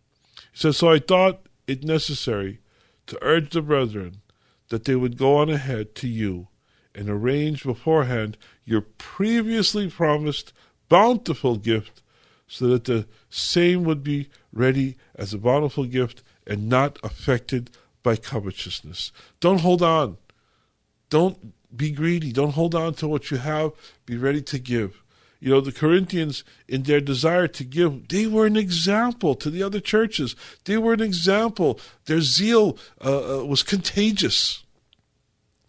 He 0.55 0.61
says, 0.61 0.77
So 0.77 0.89
I 0.91 1.01
thought 1.01 1.47
it 1.67 1.83
necessary 1.83 2.61
to 3.09 3.19
urge 3.21 3.51
the 3.51 3.61
brethren 3.61 4.23
that 4.69 4.85
they 4.85 4.95
would 4.95 5.19
go 5.19 5.37
on 5.37 5.51
ahead 5.51 5.95
to 5.97 6.09
you 6.09 6.49
and 6.95 7.11
arrange 7.11 7.65
beforehand 7.65 8.39
your 8.65 8.81
previously 8.81 9.91
promised 9.91 10.53
bountiful 10.89 11.57
gift, 11.57 12.03
so 12.47 12.69
that 12.69 12.85
the 12.85 13.07
same 13.29 13.83
would 13.85 14.05
be 14.05 14.29
ready 14.53 14.97
as 15.17 15.35
a 15.35 15.39
bountiful 15.39 15.85
gift 15.85 16.23
and 16.47 16.69
not 16.69 16.99
affected 17.03 17.71
by 18.03 18.15
covetousness. 18.15 19.11
Don't 19.41 19.61
hold 19.61 19.83
on. 19.83 20.19
Don't 21.11 21.53
be 21.77 21.91
greedy. 21.91 22.33
Don't 22.33 22.53
hold 22.53 22.75
on 22.75 22.95
to 22.95 23.09
what 23.09 23.31
you 23.31 23.39
have. 23.39 23.73
Be 24.07 24.17
ready 24.17 24.43
to 24.43 24.59
give. 24.59 25.03
You 25.45 25.51
know, 25.51 25.61
the 25.61 25.73
Corinthians, 25.73 26.43
in 26.67 26.85
their 26.85 27.03
desire 27.03 27.47
to 27.49 27.65
give, 27.65 28.09
they 28.09 28.27
were 28.27 28.47
an 28.47 28.57
example 28.57 29.35
to 29.35 29.51
the 29.51 29.63
other 29.63 29.79
churches. 29.79 30.35
They 30.65 30.79
were 30.79 30.95
an 30.95 31.03
example. 31.03 31.79
Their 32.07 32.23
zeal 32.23 32.79
uh, 33.05 33.41
uh 33.41 33.45
was 33.45 33.63
contagious. 33.63 34.65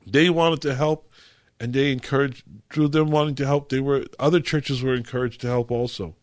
They 0.07 0.29
wanted 0.29 0.61
to 0.61 0.75
help, 0.75 1.11
and 1.59 1.73
they 1.73 1.91
encouraged, 1.91 2.45
through 2.71 2.87
them 2.87 3.11
wanting 3.11 3.35
to 3.35 3.45
help, 3.45 3.67
they 3.67 3.81
were 3.81 4.05
other 4.17 4.39
churches 4.39 4.81
were 4.81 4.95
encouraged 4.95 5.41
to 5.41 5.47
help 5.47 5.69
also. 5.69 6.15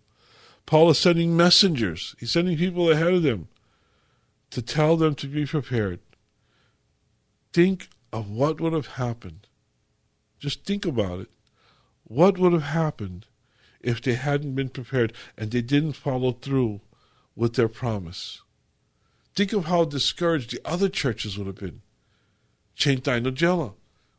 Paul 0.65 0.89
is 0.89 0.99
sending 0.99 1.37
messengers. 1.37 2.17
He's 2.19 2.31
sending 2.31 2.57
people 2.57 2.91
ahead 2.91 3.13
of 3.13 3.23
them 3.23 3.49
to 4.49 4.63
tell 4.63 4.97
them 4.97 5.15
to 5.17 5.27
be 5.27 5.45
prepared. 5.45 6.01
Think 7.53 7.91
of 8.15 8.31
what 8.31 8.63
would 8.63 8.73
have 8.73 8.97
happened. 8.97 9.47
Just 10.39 10.65
think 10.65 10.87
about 10.87 11.21
it. 11.21 11.29
What 12.05 12.39
would 12.39 12.55
have 12.55 12.63
happened 12.63 13.27
if 13.83 14.01
they 14.01 14.14
hadn't 14.14 14.55
been 14.55 14.68
prepared 14.68 15.12
and 15.37 15.51
they 15.51 15.62
didn't 15.62 15.93
follow 15.93 16.33
through 16.33 16.80
with 17.35 17.55
their 17.55 17.68
promise? 17.68 18.43
Think 19.35 19.53
of 19.53 19.66
how 19.66 19.85
discouraged 19.85 20.53
the 20.53 20.61
other 20.64 20.89
churches 20.89 21.39
would 21.39 21.47
have 21.47 21.57
been. 21.57 21.83
Chain 22.74 23.01
Nogella. 23.01 23.74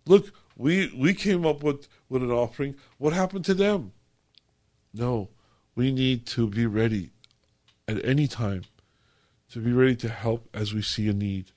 Look, 0.06 0.34
we 0.56 0.94
we 0.96 1.14
came 1.14 1.46
up 1.46 1.64
with, 1.64 1.88
with 2.10 2.24
an 2.24 2.32
offering. 2.32 2.76
What 2.98 3.14
happened 3.14 3.46
to 3.46 3.54
them? 3.54 3.94
No, 4.94 5.30
we 5.76 5.92
need 5.92 6.26
to 6.28 6.48
be 6.48 6.66
ready 6.66 7.12
at 7.88 8.04
any 8.06 8.28
time 8.28 8.64
to 9.52 9.60
be 9.60 9.72
ready 9.72 9.96
to 9.96 10.10
help 10.10 10.50
as 10.54 10.74
we 10.74 10.82
see 10.82 11.08
a 11.08 11.14
need. 11.14 11.52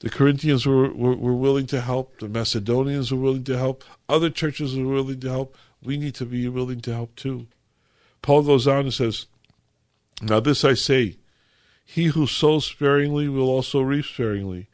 The 0.00 0.10
Corinthians 0.10 0.66
were, 0.66 0.92
were, 0.92 1.16
were, 1.16 1.34
willing 1.34 1.66
to 1.68 1.80
help. 1.80 2.18
The 2.18 2.28
Macedonians 2.28 3.12
were 3.12 3.20
willing 3.20 3.44
to 3.44 3.56
help. 3.56 3.84
Other 4.08 4.30
churches 4.30 4.76
were 4.76 4.86
willing 4.86 5.20
to 5.20 5.30
help. 5.30 5.56
We 5.84 5.96
need 5.96 6.14
to 6.16 6.26
be 6.26 6.48
willing 6.48 6.80
to 6.82 6.94
help 6.94 7.14
too. 7.16 7.46
Paul 8.22 8.42
goes 8.42 8.66
on 8.66 8.80
and 8.80 8.94
says, 8.94 9.26
Now 10.22 10.40
this 10.40 10.64
I 10.64 10.74
say, 10.74 11.16
he 11.84 12.06
who 12.06 12.26
sows 12.26 12.64
sparingly 12.64 13.28
will 13.28 13.48
also 13.48 13.80
reap 13.82 14.06
sparingly, 14.06 14.68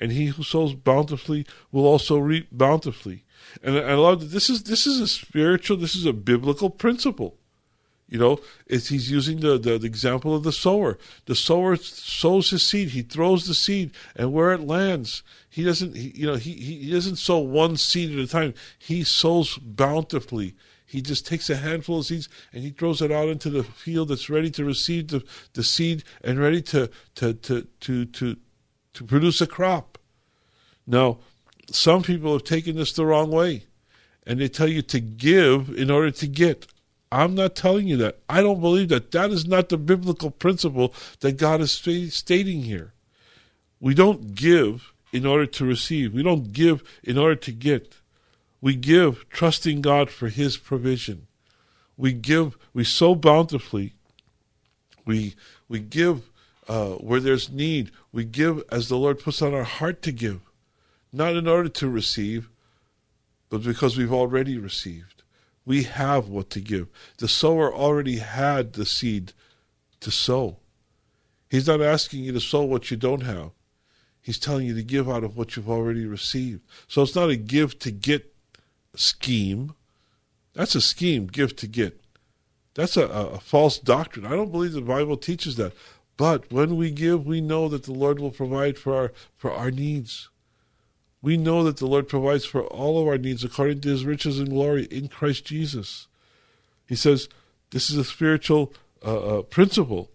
and 0.00 0.10
he 0.10 0.26
who 0.26 0.42
sows 0.42 0.74
bountifully 0.74 1.46
will 1.70 1.86
also 1.86 2.18
reap 2.18 2.48
bountifully. 2.50 3.24
And 3.62 3.78
I 3.78 3.94
love 3.94 4.20
that 4.20 4.26
this 4.26 4.50
is 4.50 4.64
this 4.64 4.86
is 4.86 5.00
a 5.00 5.06
spiritual, 5.06 5.76
this 5.76 5.94
is 5.94 6.04
a 6.04 6.12
biblical 6.12 6.68
principle. 6.70 7.36
You 8.08 8.18
know, 8.18 8.38
it's, 8.68 8.88
he's 8.88 9.10
using 9.10 9.40
the, 9.40 9.58
the, 9.58 9.78
the, 9.78 9.86
example 9.86 10.34
of 10.34 10.44
the 10.44 10.52
sower. 10.52 10.96
The 11.24 11.34
sower 11.34 11.74
sows 11.74 12.50
his 12.50 12.62
seed. 12.62 12.90
He 12.90 13.02
throws 13.02 13.46
the 13.46 13.54
seed, 13.54 13.90
and 14.14 14.32
where 14.32 14.52
it 14.52 14.60
lands, 14.60 15.24
he 15.50 15.64
doesn't. 15.64 15.96
He, 15.96 16.12
you 16.14 16.26
know, 16.26 16.36
he, 16.36 16.52
he 16.52 16.90
doesn't 16.90 17.16
sow 17.16 17.38
one 17.38 17.76
seed 17.76 18.16
at 18.16 18.24
a 18.24 18.28
time. 18.28 18.54
He 18.78 19.02
sows 19.02 19.58
bountifully. 19.58 20.54
He 20.86 21.02
just 21.02 21.26
takes 21.26 21.50
a 21.50 21.56
handful 21.56 21.98
of 21.98 22.06
seeds 22.06 22.28
and 22.52 22.62
he 22.62 22.70
throws 22.70 23.02
it 23.02 23.10
out 23.10 23.28
into 23.28 23.50
the 23.50 23.64
field 23.64 24.08
that's 24.08 24.30
ready 24.30 24.50
to 24.50 24.64
receive 24.64 25.08
the, 25.08 25.24
the 25.54 25.64
seed 25.64 26.04
and 26.22 26.38
ready 26.38 26.62
to 26.62 26.88
to, 27.16 27.34
to 27.34 27.66
to 27.80 28.04
to 28.04 28.36
to 28.94 29.04
produce 29.04 29.40
a 29.40 29.48
crop. 29.48 29.98
Now, 30.86 31.18
some 31.72 32.02
people 32.02 32.32
have 32.32 32.44
taken 32.44 32.76
this 32.76 32.92
the 32.92 33.04
wrong 33.04 33.32
way, 33.32 33.64
and 34.24 34.40
they 34.40 34.48
tell 34.48 34.68
you 34.68 34.82
to 34.82 35.00
give 35.00 35.70
in 35.70 35.90
order 35.90 36.12
to 36.12 36.26
get. 36.28 36.68
I'm 37.10 37.34
not 37.34 37.54
telling 37.54 37.86
you 37.86 37.96
that. 37.98 38.18
I 38.28 38.42
don't 38.42 38.60
believe 38.60 38.88
that. 38.88 39.12
That 39.12 39.30
is 39.30 39.46
not 39.46 39.68
the 39.68 39.78
biblical 39.78 40.30
principle 40.30 40.92
that 41.20 41.36
God 41.36 41.60
is 41.60 41.72
stating 41.72 42.62
here. 42.62 42.92
We 43.80 43.94
don't 43.94 44.34
give 44.34 44.92
in 45.12 45.24
order 45.24 45.46
to 45.46 45.64
receive, 45.64 46.12
we 46.12 46.22
don't 46.22 46.52
give 46.52 46.82
in 47.02 47.16
order 47.16 47.36
to 47.36 47.52
get. 47.52 47.96
We 48.60 48.74
give 48.74 49.28
trusting 49.30 49.80
God 49.80 50.10
for 50.10 50.28
His 50.28 50.56
provision. 50.56 51.26
We 51.96 52.12
give, 52.12 52.58
we 52.74 52.84
sow 52.84 53.14
bountifully. 53.14 53.94
We, 55.04 55.36
we 55.68 55.78
give 55.78 56.30
uh, 56.68 56.94
where 56.94 57.20
there's 57.20 57.50
need. 57.50 57.92
We 58.12 58.24
give 58.24 58.62
as 58.70 58.88
the 58.88 58.96
Lord 58.96 59.20
puts 59.20 59.40
on 59.40 59.54
our 59.54 59.64
heart 59.64 60.02
to 60.02 60.12
give, 60.12 60.40
not 61.12 61.36
in 61.36 61.46
order 61.46 61.68
to 61.68 61.88
receive, 61.88 62.50
but 63.48 63.62
because 63.62 63.96
we've 63.96 64.12
already 64.12 64.58
received. 64.58 65.15
We 65.66 65.82
have 65.82 66.28
what 66.28 66.48
to 66.50 66.60
give. 66.60 66.88
The 67.18 67.28
sower 67.28 67.74
already 67.74 68.18
had 68.18 68.74
the 68.74 68.86
seed 68.86 69.32
to 70.00 70.10
sow. 70.10 70.58
He's 71.50 71.66
not 71.66 71.82
asking 71.82 72.24
you 72.24 72.32
to 72.32 72.40
sow 72.40 72.62
what 72.62 72.90
you 72.90 72.96
don't 72.96 73.22
have. 73.22 73.50
He's 74.22 74.38
telling 74.38 74.66
you 74.66 74.74
to 74.74 74.82
give 74.82 75.08
out 75.08 75.24
of 75.24 75.36
what 75.36 75.54
you've 75.54 75.70
already 75.70 76.06
received. 76.06 76.62
So 76.88 77.02
it's 77.02 77.14
not 77.14 77.30
a 77.30 77.36
give 77.36 77.78
to 77.80 77.90
get 77.90 78.34
scheme. 78.94 79.74
That's 80.54 80.74
a 80.74 80.80
scheme, 80.80 81.26
give 81.26 81.54
to 81.56 81.66
get. 81.66 82.00
That's 82.74 82.96
a, 82.96 83.06
a, 83.06 83.40
false 83.40 83.78
doctrine. 83.78 84.26
I 84.26 84.30
don't 84.30 84.52
believe 84.52 84.72
the 84.72 84.80
Bible 84.80 85.16
teaches 85.16 85.56
that. 85.56 85.72
But 86.16 86.50
when 86.52 86.76
we 86.76 86.90
give, 86.90 87.26
we 87.26 87.40
know 87.40 87.68
that 87.68 87.84
the 87.84 87.92
Lord 87.92 88.18
will 88.18 88.30
provide 88.30 88.78
for 88.78 88.94
our 88.94 89.12
for 89.36 89.52
our 89.52 89.70
needs. 89.70 90.28
We 91.22 91.36
know 91.36 91.64
that 91.64 91.78
the 91.78 91.86
Lord 91.86 92.08
provides 92.08 92.44
for 92.44 92.64
all 92.64 93.00
of 93.00 93.08
our 93.08 93.18
needs 93.18 93.42
according 93.42 93.80
to 93.80 93.88
his 93.88 94.04
riches 94.04 94.38
and 94.38 94.50
glory 94.50 94.84
in 94.84 95.08
Christ 95.08 95.44
Jesus. 95.44 96.06
He 96.86 96.94
says, 96.94 97.28
this 97.70 97.90
is 97.90 97.96
a 97.96 98.04
spiritual 98.04 98.72
uh, 99.04 99.38
uh, 99.38 99.42
principle. 99.42 100.10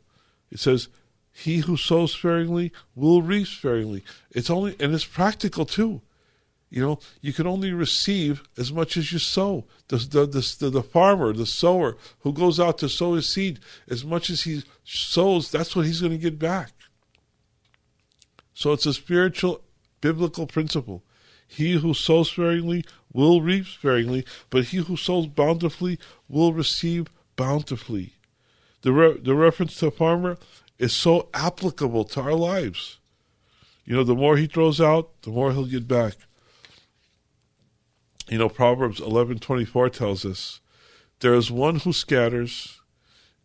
It 0.51 0.59
says, 0.59 0.87
he 1.33 1.59
who 1.59 1.77
sows 1.77 2.13
sparingly 2.13 2.71
will 2.95 3.21
reap 3.21 3.47
sparingly. 3.47 4.03
It's 4.31 4.49
only, 4.49 4.75
and 4.79 4.93
it's 4.93 5.05
practical 5.05 5.65
too. 5.65 6.01
You 6.69 6.81
know, 6.81 6.99
you 7.19 7.33
can 7.33 7.47
only 7.47 7.73
receive 7.73 8.43
as 8.57 8.71
much 8.71 8.95
as 8.95 9.11
you 9.11 9.19
sow. 9.19 9.65
The, 9.89 9.97
the, 9.97 10.25
the, 10.25 10.69
the, 10.69 10.83
farmer, 10.83 11.33
the 11.33 11.45
sower 11.45 11.97
who 12.21 12.31
goes 12.31 12.61
out 12.61 12.77
to 12.77 12.87
sow 12.87 13.15
his 13.15 13.27
seed, 13.27 13.59
as 13.89 14.05
much 14.05 14.29
as 14.29 14.43
he 14.43 14.63
sows, 14.85 15.51
that's 15.51 15.75
what 15.75 15.85
he's 15.85 15.99
going 15.99 16.13
to 16.13 16.17
get 16.17 16.39
back. 16.39 16.71
So 18.53 18.71
it's 18.71 18.85
a 18.85 18.93
spiritual 18.93 19.61
biblical 20.01 20.47
principle. 20.47 21.03
He 21.47 21.73
who 21.73 21.93
sows 21.93 22.29
sparingly 22.29 22.85
will 23.11 23.41
reap 23.41 23.67
sparingly, 23.67 24.25
but 24.49 24.65
he 24.65 24.77
who 24.77 24.95
sows 24.97 25.27
bountifully 25.27 25.99
will 26.27 26.53
receive 26.53 27.07
bountifully. 27.35 28.13
The, 28.81 28.91
re- 28.91 29.19
the 29.19 29.35
reference 29.35 29.75
to 29.77 29.87
a 29.87 29.91
farmer 29.91 30.37
is 30.79 30.93
so 30.93 31.29
applicable 31.33 32.05
to 32.05 32.21
our 32.21 32.33
lives. 32.33 32.99
You 33.85 33.95
know, 33.95 34.03
the 34.03 34.15
more 34.15 34.37
he 34.37 34.47
throws 34.47 34.79
out, 34.79 35.21
the 35.23 35.31
more 35.31 35.51
he'll 35.51 35.65
get 35.65 35.87
back. 35.87 36.15
You 38.29 38.37
know, 38.37 38.49
Proverbs 38.49 39.01
11:24 39.01 39.89
tells 39.89 40.23
us, 40.23 40.61
"There 41.19 41.33
is 41.33 41.51
one 41.51 41.79
who 41.79 41.91
scatters 41.91 42.79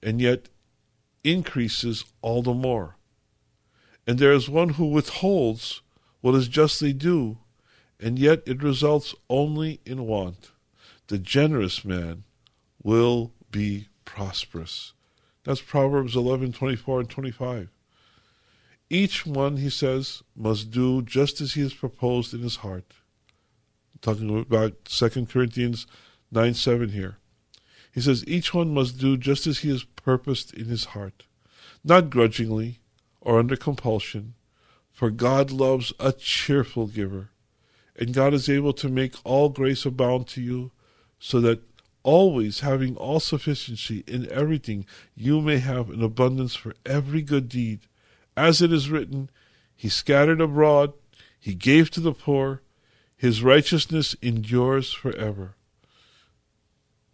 and 0.02 0.20
yet 0.20 0.48
increases 1.24 2.04
all 2.22 2.42
the 2.42 2.54
more. 2.54 2.96
And 4.06 4.18
there 4.18 4.32
is 4.32 4.48
one 4.48 4.70
who 4.70 4.86
withholds 4.86 5.82
what 6.26 6.34
is 6.34 6.48
justly 6.48 6.92
due, 6.92 7.38
and 8.00 8.18
yet 8.18 8.42
it 8.46 8.60
results 8.60 9.14
only 9.30 9.78
in 9.86 10.04
want. 10.08 10.50
The 11.06 11.18
generous 11.18 11.84
man 11.84 12.24
will 12.82 13.30
be 13.52 13.86
prosperous. 14.04 14.92
That's 15.44 15.60
Proverbs 15.60 16.16
11, 16.16 16.54
24 16.54 16.98
and 16.98 17.08
25. 17.08 17.68
Each 18.90 19.24
one, 19.24 19.58
he 19.58 19.70
says, 19.70 20.24
must 20.34 20.72
do 20.72 21.00
just 21.00 21.40
as 21.40 21.54
he 21.54 21.60
has 21.60 21.74
proposed 21.74 22.34
in 22.34 22.40
his 22.40 22.56
heart. 22.56 22.94
talking 24.00 24.40
about 24.40 24.84
2 24.86 25.26
Corinthians 25.26 25.86
9, 26.32 26.54
7 26.54 26.88
here. 26.88 27.18
He 27.92 28.00
says, 28.00 28.24
each 28.26 28.52
one 28.52 28.74
must 28.74 28.98
do 28.98 29.16
just 29.16 29.46
as 29.46 29.58
he 29.60 29.68
has 29.68 29.84
purposed 29.84 30.52
in 30.54 30.64
his 30.64 30.86
heart, 30.86 31.22
not 31.84 32.10
grudgingly 32.10 32.80
or 33.20 33.38
under 33.38 33.54
compulsion, 33.54 34.34
for 34.96 35.10
God 35.10 35.50
loves 35.50 35.92
a 36.00 36.10
cheerful 36.10 36.86
giver. 36.86 37.28
And 37.96 38.14
God 38.14 38.32
is 38.32 38.48
able 38.48 38.72
to 38.72 38.88
make 38.88 39.14
all 39.24 39.50
grace 39.50 39.84
abound 39.84 40.26
to 40.28 40.40
you, 40.40 40.70
so 41.18 41.38
that 41.42 41.60
always 42.02 42.60
having 42.60 42.96
all 42.96 43.20
sufficiency 43.20 44.04
in 44.06 44.26
everything, 44.30 44.86
you 45.14 45.42
may 45.42 45.58
have 45.58 45.90
an 45.90 46.02
abundance 46.02 46.54
for 46.54 46.74
every 46.86 47.20
good 47.20 47.46
deed. 47.50 47.80
As 48.38 48.62
it 48.62 48.72
is 48.72 48.88
written, 48.88 49.28
He 49.76 49.90
scattered 49.90 50.40
abroad, 50.40 50.94
He 51.38 51.54
gave 51.54 51.90
to 51.90 52.00
the 52.00 52.14
poor, 52.14 52.62
His 53.18 53.42
righteousness 53.42 54.16
endures 54.22 54.94
forever. 54.94 55.56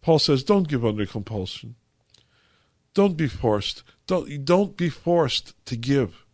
Paul 0.03 0.20
says, 0.20 0.45
don't 0.45 0.68
give 0.68 0.87
under 0.87 1.05
compulsion. 1.05 1.74
Don't 2.95 3.16
be 3.16 3.26
forced. 3.26 3.83
Don't, 4.07 4.45
don't 4.45 4.76
be 4.76 4.89
forced 4.89 5.55
to 5.66 5.76
give. 5.76 6.24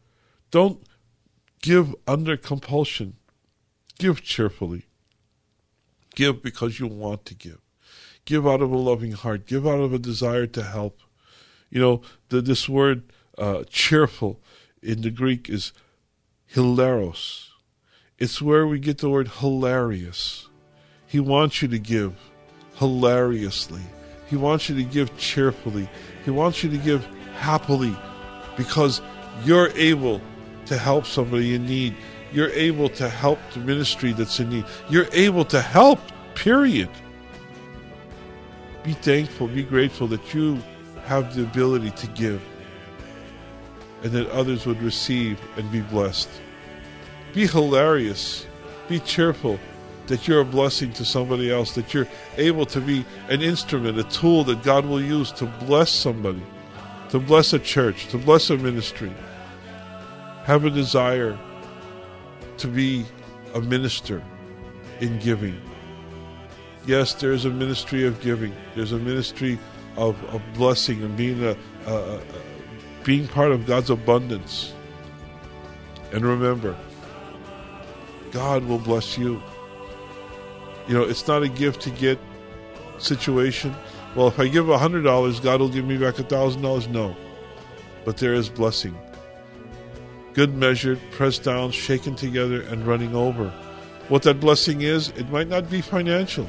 Don't 0.50 0.82
give 1.62 1.94
under 2.06 2.36
compulsion. 2.36 3.16
Give 3.98 4.22
cheerfully. 4.22 4.86
Give 6.14 6.42
because 6.42 6.78
you 6.78 6.86
want 6.86 7.24
to 7.26 7.34
give. 7.34 7.60
Give 8.24 8.46
out 8.46 8.60
of 8.60 8.70
a 8.70 8.76
loving 8.76 9.12
heart. 9.12 9.46
Give 9.46 9.66
out 9.66 9.80
of 9.80 9.92
a 9.92 9.98
desire 9.98 10.46
to 10.46 10.62
help. 10.62 11.00
You 11.70 11.80
know, 11.80 12.02
the, 12.28 12.40
this 12.40 12.68
word 12.68 13.02
uh, 13.36 13.64
cheerful 13.68 14.40
in 14.82 15.02
the 15.02 15.10
Greek 15.10 15.48
is 15.48 15.72
hilaros. 16.54 17.48
It's 18.18 18.42
where 18.42 18.66
we 18.66 18.78
get 18.78 18.98
the 18.98 19.10
word 19.10 19.28
hilarious. 19.28 20.48
He 21.06 21.20
wants 21.20 21.62
you 21.62 21.68
to 21.68 21.78
give 21.78 22.14
hilariously. 22.74 23.82
He 24.28 24.36
wants 24.36 24.68
you 24.68 24.76
to 24.76 24.84
give 24.84 25.16
cheerfully. 25.16 25.88
He 26.24 26.30
wants 26.30 26.62
you 26.62 26.70
to 26.70 26.78
give 26.78 27.04
happily 27.36 27.96
because 28.56 29.00
you're 29.44 29.70
able 29.70 30.20
to 30.68 30.78
help 30.78 31.06
somebody 31.06 31.54
in 31.54 31.66
need. 31.66 31.94
You're 32.32 32.50
able 32.50 32.88
to 32.90 33.08
help 33.08 33.38
the 33.52 33.60
ministry 33.60 34.12
that's 34.12 34.38
in 34.40 34.50
need. 34.50 34.64
You're 34.88 35.08
able 35.12 35.44
to 35.46 35.60
help, 35.60 36.00
period. 36.34 36.90
Be 38.84 38.92
thankful, 38.92 39.48
be 39.48 39.62
grateful 39.62 40.06
that 40.08 40.34
you 40.34 40.62
have 41.04 41.34
the 41.34 41.42
ability 41.42 41.90
to 41.90 42.06
give 42.08 42.42
and 44.02 44.12
that 44.12 44.30
others 44.30 44.66
would 44.66 44.80
receive 44.82 45.40
and 45.56 45.70
be 45.72 45.80
blessed. 45.80 46.28
Be 47.32 47.46
hilarious, 47.46 48.46
be 48.88 49.00
cheerful 49.00 49.58
that 50.06 50.26
you're 50.26 50.40
a 50.40 50.44
blessing 50.44 50.92
to 50.94 51.04
somebody 51.04 51.50
else, 51.50 51.74
that 51.74 51.92
you're 51.92 52.08
able 52.36 52.64
to 52.66 52.80
be 52.80 53.04
an 53.28 53.42
instrument, 53.42 53.98
a 53.98 54.04
tool 54.04 54.42
that 54.44 54.62
God 54.62 54.86
will 54.86 55.02
use 55.02 55.30
to 55.32 55.46
bless 55.46 55.90
somebody, 55.90 56.42
to 57.10 57.18
bless 57.18 57.52
a 57.52 57.58
church, 57.58 58.08
to 58.08 58.18
bless 58.18 58.50
a 58.50 58.56
ministry. 58.56 59.12
Have 60.48 60.64
a 60.64 60.70
desire 60.70 61.38
to 62.56 62.68
be 62.68 63.04
a 63.52 63.60
minister 63.60 64.24
in 64.98 65.18
giving. 65.18 65.60
Yes, 66.86 67.12
there 67.12 67.32
is 67.32 67.44
a 67.44 67.50
ministry 67.50 68.06
of 68.06 68.18
giving. 68.22 68.54
There's 68.74 68.92
a 68.92 68.98
ministry 68.98 69.58
of, 69.98 70.16
of 70.32 70.40
blessing 70.54 71.02
and 71.02 71.14
being 71.18 71.44
a, 71.44 71.54
a, 71.84 72.16
a 72.16 72.22
being 73.04 73.28
part 73.28 73.52
of 73.52 73.66
God's 73.66 73.90
abundance. 73.90 74.72
And 76.12 76.24
remember, 76.24 76.74
God 78.30 78.64
will 78.64 78.78
bless 78.78 79.18
you. 79.18 79.42
You 80.88 80.94
know, 80.94 81.02
it's 81.02 81.28
not 81.28 81.42
a 81.42 81.48
gift 81.50 81.82
to 81.82 81.90
get 81.90 82.18
situation. 82.96 83.76
Well, 84.16 84.28
if 84.28 84.40
I 84.40 84.48
give 84.48 84.64
$100, 84.64 85.42
God 85.42 85.60
will 85.60 85.68
give 85.68 85.84
me 85.84 85.98
back 85.98 86.14
$1,000. 86.14 86.88
No. 86.88 87.14
But 88.06 88.16
there 88.16 88.32
is 88.32 88.48
blessing. 88.48 88.96
Good 90.38 90.54
measured, 90.54 91.00
pressed 91.10 91.42
down, 91.42 91.72
shaken 91.72 92.14
together, 92.14 92.62
and 92.62 92.86
running 92.86 93.12
over. 93.12 93.48
What 94.06 94.22
that 94.22 94.38
blessing 94.38 94.82
is, 94.82 95.08
it 95.16 95.28
might 95.30 95.48
not 95.48 95.68
be 95.68 95.80
financial. 95.80 96.48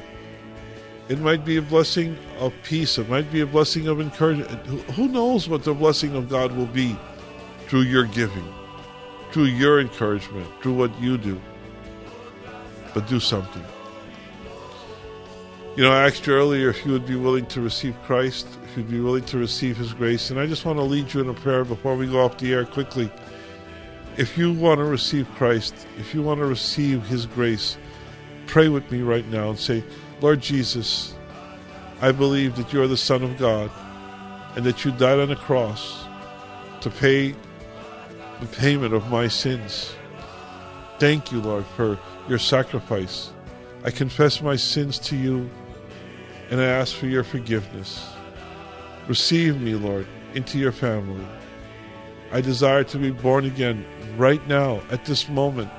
It 1.08 1.18
might 1.18 1.44
be 1.44 1.56
a 1.56 1.62
blessing 1.62 2.16
of 2.38 2.54
peace. 2.62 2.98
It 2.98 3.08
might 3.08 3.32
be 3.32 3.40
a 3.40 3.46
blessing 3.46 3.88
of 3.88 4.00
encouragement. 4.00 4.64
Who 4.92 5.08
knows 5.08 5.48
what 5.48 5.64
the 5.64 5.74
blessing 5.74 6.14
of 6.14 6.28
God 6.28 6.52
will 6.52 6.66
be 6.66 6.96
through 7.66 7.80
your 7.80 8.04
giving, 8.04 8.46
through 9.32 9.46
your 9.46 9.80
encouragement, 9.80 10.48
through 10.62 10.74
what 10.74 10.96
you 11.00 11.18
do. 11.18 11.40
But 12.94 13.08
do 13.08 13.18
something. 13.18 13.64
You 15.74 15.82
know, 15.82 15.90
I 15.90 16.06
asked 16.06 16.28
you 16.28 16.34
earlier 16.34 16.68
if 16.68 16.86
you 16.86 16.92
would 16.92 17.06
be 17.06 17.16
willing 17.16 17.46
to 17.46 17.60
receive 17.60 18.00
Christ, 18.04 18.46
if 18.66 18.76
you'd 18.76 18.88
be 18.88 19.00
willing 19.00 19.24
to 19.24 19.38
receive 19.38 19.76
His 19.76 19.92
grace. 19.92 20.30
And 20.30 20.38
I 20.38 20.46
just 20.46 20.64
want 20.64 20.78
to 20.78 20.84
lead 20.84 21.12
you 21.12 21.22
in 21.22 21.28
a 21.28 21.34
prayer 21.34 21.64
before 21.64 21.96
we 21.96 22.06
go 22.06 22.24
off 22.24 22.38
the 22.38 22.52
air 22.52 22.64
quickly. 22.64 23.10
If 24.20 24.36
you 24.36 24.52
want 24.52 24.80
to 24.80 24.84
receive 24.84 25.26
Christ, 25.36 25.74
if 25.98 26.14
you 26.14 26.20
want 26.20 26.40
to 26.40 26.44
receive 26.44 27.06
His 27.06 27.24
grace, 27.24 27.78
pray 28.46 28.68
with 28.68 28.92
me 28.92 29.00
right 29.00 29.26
now 29.28 29.48
and 29.48 29.58
say, 29.58 29.82
Lord 30.20 30.42
Jesus, 30.42 31.14
I 32.02 32.12
believe 32.12 32.54
that 32.56 32.70
you 32.70 32.82
are 32.82 32.86
the 32.86 32.98
Son 32.98 33.22
of 33.22 33.38
God 33.38 33.70
and 34.56 34.66
that 34.66 34.84
you 34.84 34.90
died 34.90 35.20
on 35.20 35.30
the 35.30 35.36
cross 35.36 36.04
to 36.82 36.90
pay 36.90 37.34
the 38.40 38.46
payment 38.58 38.92
of 38.92 39.10
my 39.10 39.26
sins. 39.26 39.94
Thank 40.98 41.32
you, 41.32 41.40
Lord, 41.40 41.64
for 41.74 41.98
your 42.28 42.38
sacrifice. 42.38 43.32
I 43.84 43.90
confess 43.90 44.42
my 44.42 44.56
sins 44.56 44.98
to 44.98 45.16
you 45.16 45.48
and 46.50 46.60
I 46.60 46.66
ask 46.66 46.94
for 46.94 47.06
your 47.06 47.24
forgiveness. 47.24 48.06
Receive 49.08 49.58
me, 49.62 49.76
Lord, 49.76 50.06
into 50.34 50.58
your 50.58 50.72
family. 50.72 51.26
I 52.32 52.42
desire 52.42 52.84
to 52.84 52.98
be 52.98 53.12
born 53.12 53.46
again 53.46 53.86
right 54.18 54.46
now, 54.46 54.82
at 54.90 55.04
this 55.04 55.28
moment, 55.28 55.70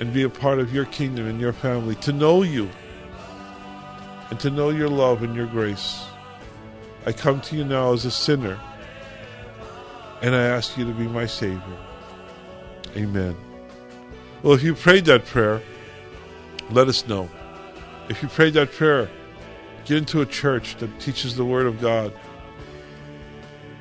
and 0.00 0.12
be 0.12 0.22
a 0.22 0.28
part 0.28 0.58
of 0.58 0.74
your 0.74 0.84
kingdom 0.86 1.26
and 1.26 1.40
your 1.40 1.52
family, 1.52 1.94
to 1.96 2.12
know 2.12 2.42
you 2.42 2.68
and 4.30 4.40
to 4.40 4.50
know 4.50 4.70
your 4.70 4.88
love 4.88 5.22
and 5.22 5.36
your 5.36 5.46
grace. 5.46 6.04
I 7.06 7.12
come 7.12 7.40
to 7.42 7.56
you 7.56 7.64
now 7.64 7.92
as 7.92 8.04
a 8.04 8.10
sinner, 8.10 8.58
and 10.22 10.34
I 10.34 10.42
ask 10.44 10.76
you 10.76 10.84
to 10.84 10.92
be 10.92 11.06
my 11.06 11.26
Savior. 11.26 11.60
Amen. 12.96 13.36
Well, 14.42 14.54
if 14.54 14.62
you 14.62 14.74
prayed 14.74 15.04
that 15.06 15.24
prayer, 15.26 15.60
let 16.70 16.88
us 16.88 17.06
know. 17.06 17.28
If 18.08 18.22
you 18.22 18.28
prayed 18.28 18.54
that 18.54 18.72
prayer, 18.72 19.08
get 19.84 19.98
into 19.98 20.20
a 20.20 20.26
church 20.26 20.76
that 20.76 20.98
teaches 21.00 21.36
the 21.36 21.44
Word 21.44 21.66
of 21.66 21.80
God. 21.80 22.12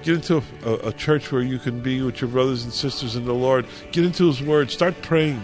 Get 0.03 0.15
into 0.15 0.43
a, 0.65 0.73
a, 0.89 0.91
church 0.93 1.31
where 1.31 1.41
you 1.41 1.57
can 1.57 1.79
be 1.79 2.01
with 2.01 2.19
your 2.19 2.29
brothers 2.29 2.65
and 2.65 2.73
sisters 2.73 3.15
in 3.15 3.23
the 3.23 3.33
Lord. 3.33 3.65
Get 3.93 4.03
into 4.03 4.27
His 4.27 4.43
Word. 4.43 4.69
Start 4.69 5.01
praying. 5.01 5.41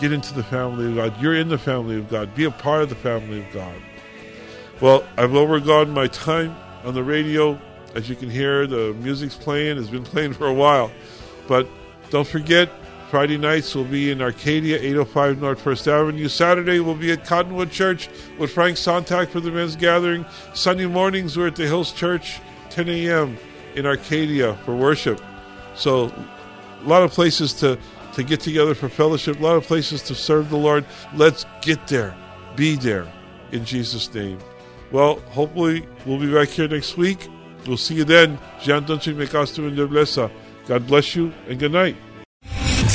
Get 0.00 0.12
into 0.12 0.32
the 0.32 0.44
family 0.44 0.86
of 0.86 0.94
God. 0.94 1.20
You're 1.20 1.34
in 1.34 1.48
the 1.48 1.58
family 1.58 1.96
of 1.96 2.08
God. 2.08 2.32
Be 2.36 2.44
a 2.44 2.50
part 2.52 2.82
of 2.82 2.88
the 2.88 2.94
family 2.94 3.40
of 3.40 3.52
God. 3.52 3.74
Well, 4.80 5.04
I've 5.16 5.34
overgone 5.34 5.90
my 5.90 6.06
time 6.06 6.54
on 6.84 6.94
the 6.94 7.02
radio. 7.02 7.60
As 7.96 8.08
you 8.08 8.14
can 8.14 8.30
hear, 8.30 8.68
the 8.68 8.94
music's 8.94 9.34
playing. 9.34 9.78
It's 9.78 9.90
been 9.90 10.04
playing 10.14 10.34
for 10.34 10.46
a 10.46 10.54
while. 10.54 10.92
But 11.48 11.68
don't 12.10 12.26
forget, 12.26 12.70
Friday 13.10 13.38
nights 13.38 13.74
will 13.74 13.84
be 13.84 14.10
in 14.10 14.20
Arcadia, 14.20 14.76
805 14.76 15.40
North 15.40 15.60
First 15.60 15.88
Avenue. 15.88 16.28
Saturday 16.28 16.78
we'll 16.78 16.94
be 16.94 17.10
at 17.10 17.24
Cottonwood 17.24 17.70
Church 17.70 18.08
with 18.38 18.52
Frank 18.52 18.76
Sontag 18.76 19.30
for 19.30 19.40
the 19.40 19.50
men's 19.50 19.76
gathering. 19.76 20.26
Sunday 20.54 20.86
mornings 20.86 21.36
we're 21.36 21.46
at 21.46 21.56
the 21.56 21.66
Hills 21.66 21.90
Church, 21.90 22.38
10 22.78 22.88
a.m. 22.90 23.36
in 23.74 23.86
Arcadia 23.86 24.54
for 24.64 24.76
worship. 24.76 25.20
So, 25.74 26.12
a 26.80 26.86
lot 26.86 27.02
of 27.02 27.10
places 27.10 27.52
to 27.54 27.76
to 28.14 28.22
get 28.22 28.38
together 28.38 28.72
for 28.72 28.88
fellowship, 28.88 29.40
a 29.40 29.42
lot 29.42 29.56
of 29.56 29.64
places 29.64 30.00
to 30.02 30.14
serve 30.14 30.48
the 30.48 30.56
Lord. 30.56 30.84
Let's 31.12 31.44
get 31.60 31.88
there, 31.88 32.16
be 32.54 32.76
there 32.76 33.12
in 33.50 33.64
Jesus' 33.64 34.14
name. 34.14 34.38
Well, 34.92 35.16
hopefully, 35.30 35.88
we'll 36.06 36.20
be 36.20 36.32
back 36.32 36.50
here 36.50 36.68
next 36.68 36.96
week. 36.96 37.26
We'll 37.66 37.76
see 37.76 37.96
you 37.96 38.04
then. 38.04 38.38
God 40.68 40.86
bless 40.86 41.16
you 41.16 41.32
and 41.48 41.58
good 41.58 41.72
night. 41.72 41.96